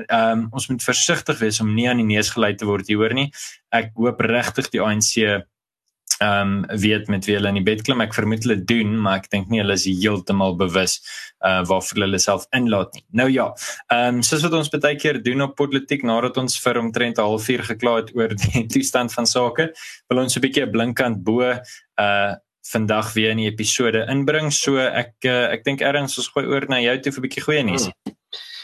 ehm 0.07 0.43
um, 0.43 0.45
ons 0.51 0.67
moet 0.69 0.83
versigtig 0.83 1.39
wees 1.39 1.59
om 1.61 1.73
nie 1.73 1.89
aan 1.89 2.01
die 2.01 2.15
neus 2.15 2.29
gelei 2.33 2.53
te 2.55 2.65
word 2.65 2.87
hieroor 2.87 3.13
nie. 3.13 3.31
Ek 3.71 3.91
hoop 3.95 4.21
regtig 4.21 4.69
die 4.73 4.81
ANC 4.81 5.17
ehm 6.21 6.63
um, 6.63 6.79
weet 6.79 7.07
met 7.07 7.25
wie 7.25 7.35
hulle 7.35 7.51
in 7.51 7.59
die 7.59 7.65
bed 7.65 7.83
klim. 7.85 8.01
Ek 8.01 8.13
vermoed 8.15 8.45
hulle 8.45 8.59
doen, 8.69 8.95
maar 9.01 9.21
ek 9.21 9.29
dink 9.33 9.49
nie 9.51 9.61
hulle 9.61 9.75
is 9.77 9.85
heeltemal 9.87 10.55
bewus 10.59 10.99
uh 11.43 11.61
waarvoor 11.67 12.05
hulle 12.05 12.19
self 12.21 12.45
inlaat 12.55 12.93
nie. 12.95 13.03
Nou 13.21 13.29
ja, 13.31 13.49
ehm 13.89 14.19
um, 14.19 14.23
soos 14.23 14.45
wat 14.45 14.55
ons 14.59 14.71
baie 14.73 14.95
keer 14.99 15.21
doen 15.23 15.45
op 15.47 15.57
politiek 15.59 16.05
nadat 16.07 16.37
ons 16.37 16.57
vir 16.65 16.79
omtrent 16.79 17.19
'n 17.19 17.27
halfuur 17.27 17.63
gekla 17.71 17.97
het 18.01 18.15
oor 18.15 18.35
die 18.45 18.65
toestand 18.73 19.13
van 19.13 19.25
sake, 19.25 19.71
wil 20.09 20.23
ons 20.23 20.37
'n 20.37 20.41
bietjie 20.41 20.65
'n 20.65 20.71
blinkkant 20.71 21.23
bo 21.23 21.41
uh 21.43 22.33
vandag 22.63 23.13
weer 23.13 23.31
in 23.31 23.41
die 23.41 23.51
episode 23.51 24.05
inbring. 24.07 24.51
So 24.51 24.79
ek 24.79 25.25
uh, 25.25 25.51
ek 25.51 25.63
dink 25.63 25.81
erns 25.81 26.17
ons 26.17 26.31
gooi 26.31 26.45
oor 26.47 26.65
na 26.69 26.79
jou 26.79 26.97
toe 26.99 27.11
vir 27.11 27.21
'n 27.21 27.27
bietjie 27.27 27.43
goeie 27.43 27.63
nuus. 27.63 27.89
Hmm. 27.89 28.22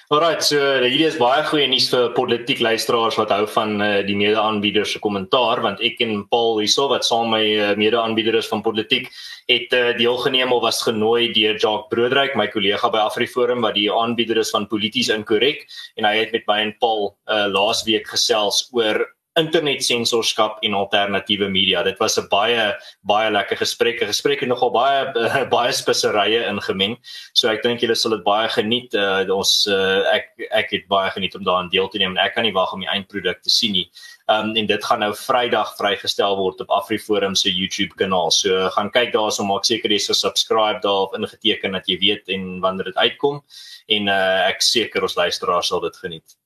Alright, 0.09 0.41
so 0.41 0.57
hierdie 0.81 1.05
is 1.05 1.19
baie 1.21 1.43
goeie 1.45 1.67
nuus 1.69 1.85
vir 1.91 2.07
politiek 2.15 2.63
luisteraars 2.65 3.13
wat 3.19 3.29
hou 3.29 3.43
van 3.53 3.75
uh, 3.77 3.89
die 4.01 4.15
mede-aanbieders 4.17 4.95
se 4.95 5.01
kommentaar 5.03 5.61
want 5.61 5.83
ek 5.85 6.01
en 6.01 6.23
Paul 6.31 6.57
hierso 6.57 6.87
wat 6.89 7.05
saam 7.05 7.29
my 7.29 7.43
uh, 7.45 7.67
mede-aanbieders 7.77 8.49
van 8.49 8.63
politiek 8.65 9.11
het 9.53 9.75
uh, 9.77 9.91
deelgeneem 9.99 10.49
of 10.55 10.63
was 10.65 10.81
genooi 10.81 11.29
deur 11.35 11.61
Jacques 11.61 11.93
Broodryk, 11.93 12.33
my 12.33 12.47
kollega 12.49 12.89
by 12.89 13.03
AfriForum 13.05 13.61
wat 13.67 13.77
die 13.77 13.85
aanbieder 13.93 14.41
is 14.41 14.49
van 14.55 14.65
polities 14.73 15.13
inkorrek 15.13 15.67
en 16.01 16.09
hy 16.09 16.15
het 16.23 16.33
met 16.33 16.49
my 16.49 16.57
en 16.63 16.73
Paul 16.81 17.11
uh, 17.29 17.45
laasweek 17.53 18.09
gesels 18.09 18.65
oor 18.73 19.05
internetsensorskap 19.39 20.59
en 20.65 20.75
alternatiewe 20.77 21.49
media. 21.49 21.83
Dit 21.83 21.99
was 21.99 22.17
'n 22.19 22.27
baie 22.29 22.75
baie 23.01 23.31
lekker 23.31 23.57
gesprek. 23.57 24.01
'n 24.01 24.11
Gesprek 24.11 24.39
het 24.39 24.49
nogal 24.49 24.71
baie 24.71 25.11
baie 25.55 25.71
speserye 25.71 26.45
ingemeng. 26.47 26.97
So 27.33 27.49
ek 27.49 27.63
dink 27.63 27.81
julle 27.81 27.95
sal 27.95 28.11
dit 28.11 28.23
baie 28.23 28.49
geniet. 28.49 28.93
Uh, 28.93 29.25
ons 29.29 29.67
uh, 29.67 30.03
ek 30.13 30.29
ek 30.51 30.71
het 30.71 30.87
baie 30.87 31.11
geniet 31.11 31.35
om 31.35 31.43
daaraan 31.43 31.69
deel 31.69 31.87
te 31.87 31.97
neem 31.97 32.17
en 32.17 32.23
ek 32.25 32.33
kan 32.35 32.43
nie 32.43 32.53
wag 32.53 32.73
om 32.73 32.81
die 32.81 32.89
eindproduk 32.89 33.41
te 33.41 33.49
sien 33.49 33.71
nie. 33.71 33.89
Um 34.27 34.55
en 34.55 34.65
dit 34.65 34.83
gaan 34.85 34.99
nou 34.99 35.13
Vrydag 35.13 35.75
vrygestel 35.77 36.35
word 36.37 36.61
op 36.61 36.69
AfriForum 36.69 37.35
se 37.35 37.49
YouTube 37.49 37.95
kanaal. 37.95 38.31
So 38.31 38.69
gaan 38.75 38.91
kyk 38.91 39.13
daarso 39.13 39.43
maak 39.43 39.65
seker 39.65 39.91
jy 39.91 39.99
subscribe 39.99 40.81
daar 40.81 41.07
of 41.07 41.15
ingeteken 41.17 41.71
dat 41.71 41.87
jy 41.87 41.97
weet 41.99 42.29
en 42.29 42.59
wanneer 42.59 42.91
dit 42.91 42.97
uitkom 42.97 43.41
en 43.87 44.07
uh, 44.07 44.47
ek 44.49 44.61
seker 44.61 45.01
ons 45.01 45.15
luisteraars 45.15 45.67
sal 45.67 45.81
dit 45.81 45.95
geniet. 45.97 46.39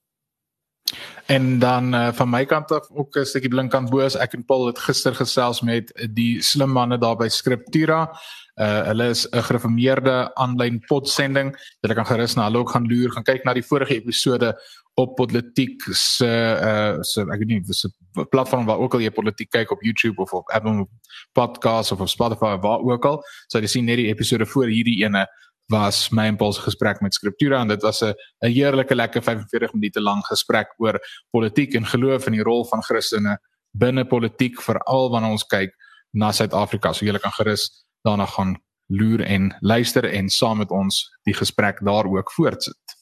En 1.26 1.58
dan 1.58 1.94
uh, 1.94 2.12
van 2.12 2.30
my 2.30 2.44
kant 2.44 2.72
af 2.72 2.90
ook 2.90 3.16
'n 3.16 3.24
stukkie 3.24 3.48
blinkkant 3.48 3.90
bo 3.90 4.00
as 4.00 4.16
ek 4.16 4.34
en 4.34 4.44
Paul 4.44 4.66
het 4.66 4.78
gister 4.78 5.14
gesels 5.14 5.60
met 5.60 5.92
die 6.12 6.42
slim 6.42 6.70
manne 6.70 6.98
daar 6.98 7.16
by 7.16 7.28
Scriptura. 7.28 8.12
Uh 8.54 8.86
hulle 8.86 9.08
is 9.08 9.26
'n 9.30 9.42
gereformeerde 9.42 10.34
aanlyn 10.34 10.80
podsending. 10.86 11.56
Jy 11.80 11.94
kan 11.94 12.06
gerus 12.06 12.34
na 12.34 12.44
hulle 12.44 12.58
ook 12.58 12.70
gaan 12.70 12.86
loer, 12.86 13.10
gaan 13.10 13.24
kyk 13.24 13.44
na 13.44 13.52
die 13.52 13.66
vorige 13.66 13.94
episode 13.94 14.54
op 14.94 15.16
politiek 15.16 15.82
se 15.90 16.30
uh 16.62 16.98
se 17.00 17.20
ek 17.20 17.38
weet 17.38 17.48
nie 17.48 17.60
dis 17.60 17.84
'n 17.84 18.28
platform 18.28 18.66
waar 18.66 18.78
ook 18.78 18.94
al 18.94 19.00
jy 19.00 19.10
politiek 19.10 19.50
kyk 19.50 19.70
op 19.70 19.82
YouTube 19.82 20.22
of 20.22 20.32
op 20.32 20.50
Apple 20.50 20.86
Podcasts 21.32 21.92
of 21.92 22.00
op 22.00 22.08
Spotify 22.08 22.56
waar 22.60 22.78
ook 22.78 23.04
al. 23.04 23.22
So 23.48 23.58
jy 23.58 23.66
sien 23.66 23.84
net 23.84 23.96
die 23.96 24.08
episode 24.12 24.46
voor 24.46 24.66
hierdie 24.66 25.04
ene 25.04 25.26
was 25.72 26.10
my 26.10 26.26
impuls 26.26 26.58
gesprek 26.58 27.00
met 27.00 27.14
Scriptura 27.14 27.60
en 27.60 27.68
dit 27.68 27.82
was 27.82 28.02
'n 28.02 28.14
'n 28.42 28.52
heerlike 28.52 28.94
lekker 28.94 29.22
45 29.22 29.72
minute 29.72 30.00
lank 30.00 30.26
gesprek 30.26 30.74
oor 30.76 31.00
politiek 31.30 31.74
en 31.74 31.86
geloof 31.86 32.26
en 32.26 32.32
die 32.32 32.42
rol 32.42 32.64
van 32.64 32.82
Christene 32.82 33.38
binne 33.72 34.04
politiek 34.04 34.60
veral 34.62 35.10
wanneer 35.10 35.30
ons 35.30 35.46
kyk 35.46 35.72
na 36.12 36.32
Suid-Afrika. 36.32 36.92
So 36.92 37.04
jy 37.04 37.18
kan 37.18 37.32
gerus 37.32 37.84
daarna 38.04 38.26
gaan 38.26 38.56
loer 38.88 39.20
en 39.20 39.56
luister 39.60 40.04
en 40.04 40.28
saam 40.28 40.58
met 40.58 40.70
ons 40.70 41.10
die 41.24 41.34
gesprek 41.34 41.80
daar 41.84 42.06
ook 42.06 42.32
voortsit. 42.32 42.93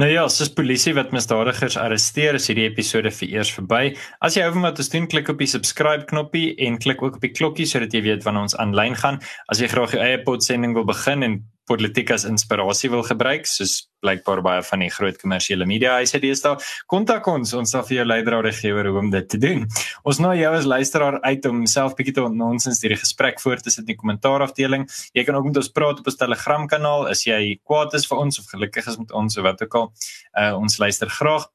Nou 0.00 0.06
ja, 0.08 0.22
as 0.24 0.52
polisie 0.56 0.94
wat 0.96 1.10
misdadigers 1.12 1.76
arresteer, 1.76 2.36
is 2.38 2.46
hierdie 2.48 2.68
episode 2.68 3.10
vir 3.12 3.32
eers 3.34 3.50
verby. 3.52 3.80
As 4.24 4.36
jy 4.36 4.46
hou 4.46 4.54
van 4.54 4.68
wat 4.68 4.78
ons 4.80 4.88
doen, 4.92 5.08
klik 5.10 5.28
op 5.32 5.42
die 5.42 5.50
subscribe 5.50 6.06
knoppie 6.08 6.54
en 6.64 6.78
klik 6.80 7.02
ook 7.04 7.18
op 7.18 7.26
die 7.26 7.32
klokkie 7.34 7.66
sodat 7.68 7.92
jy 7.92 8.04
weet 8.06 8.24
wanneer 8.24 8.48
ons 8.48 8.56
aanlyn 8.62 8.96
gaan. 8.96 9.18
As 9.52 9.60
jy 9.60 9.68
graag 9.72 9.96
jou 9.96 10.00
eie 10.00 10.22
podsending 10.24 10.76
wil 10.78 10.86
begin 10.88 11.26
en 11.26 11.36
politiek 11.70 12.10
as 12.14 12.26
inspirasie 12.28 12.90
wil 12.92 13.04
gebruik, 13.06 13.46
soos 13.48 13.86
blykbaar 14.00 14.40
baie 14.44 14.62
van 14.64 14.82
die 14.82 14.90
groot 14.90 15.18
kommersiële 15.20 15.66
media 15.68 15.98
huise 16.00 16.18
deesdae, 16.22 16.58
kontak 16.90 17.26
ons, 17.30 17.52
ons 17.56 17.74
sal 17.74 17.84
vir 17.86 18.00
jou 18.00 18.06
leidrade 18.08 18.52
gee 18.56 18.72
oor 18.74 18.88
hoe 18.90 19.02
om 19.02 19.10
dit 19.12 19.28
te 19.30 19.40
doen. 19.40 19.66
Ons 20.08 20.20
nooi 20.24 20.38
jou 20.40 20.52
as 20.56 20.68
luisteraar 20.68 21.20
uit 21.26 21.46
om 21.50 21.62
self 21.70 21.96
bietjie 21.98 22.16
te 22.16 22.24
ontnonsens 22.24 22.82
hierdie 22.84 22.98
gesprek 23.00 23.40
voor 23.44 23.62
te 23.62 23.70
sit 23.72 23.84
in 23.84 23.92
die 23.92 23.98
kommentaarafdeling. 24.00 24.88
Jy 25.16 25.26
kan 25.28 25.38
ook 25.38 25.50
met 25.50 25.62
ons 25.62 25.72
praat 25.76 26.02
op 26.02 26.10
ons 26.10 26.20
Telegram 26.20 26.66
kanaal 26.70 27.08
as 27.12 27.26
jy 27.28 27.60
kwaad 27.62 27.94
is 27.98 28.08
vir 28.10 28.24
ons 28.24 28.40
of 28.40 28.50
gelukkig 28.50 28.90
is 28.90 29.00
met 29.00 29.16
ons 29.22 29.38
of 29.38 29.46
wat 29.46 29.64
ook 29.66 29.80
al. 29.82 29.90
Uh, 30.34 30.52
ons 30.58 30.80
luister 30.80 31.12
graag 31.20 31.48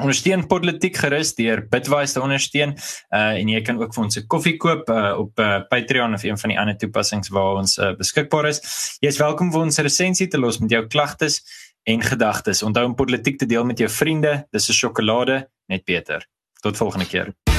ondersteun 0.00 0.46
politiek 0.48 0.96
gerus 0.96 1.34
deur 1.36 1.66
Bitwise 1.68 2.16
te 2.16 2.22
ondersteun. 2.24 2.76
Uh 3.12 3.40
en 3.40 3.48
jy 3.48 3.60
kan 3.66 3.80
ook 3.82 3.94
vir 3.94 4.04
ons 4.04 4.16
'n 4.16 4.26
koffie 4.26 4.56
koop 4.56 4.88
uh, 4.88 5.18
op 5.18 5.38
uh, 5.38 5.60
Patreon 5.68 6.14
of 6.14 6.24
een 6.24 6.38
van 6.38 6.50
die 6.50 6.58
ander 6.58 6.76
toepassings 6.76 7.28
waar 7.28 7.60
ons 7.60 7.78
uh, 7.78 7.92
beskikbaar 7.96 8.48
is. 8.48 8.60
Jy 9.00 9.08
is 9.08 9.18
welkom 9.18 9.52
vir 9.52 9.60
ons 9.60 9.78
resensie 9.78 10.28
te 10.28 10.38
los 10.38 10.58
met 10.58 10.70
jou 10.70 10.86
klagtes 10.86 11.42
en 11.84 12.00
gedagtes. 12.00 12.62
Onthou 12.62 12.86
om 12.86 12.94
politiek 12.94 13.38
te 13.38 13.46
deel 13.46 13.64
met 13.64 13.78
jou 13.78 13.90
vriende. 13.90 14.46
Dis 14.50 14.68
'n 14.68 14.72
sjokolade 14.72 15.48
net 15.68 15.84
beter. 15.84 16.26
Tot 16.62 16.76
volgende 16.76 17.06
keer. 17.06 17.51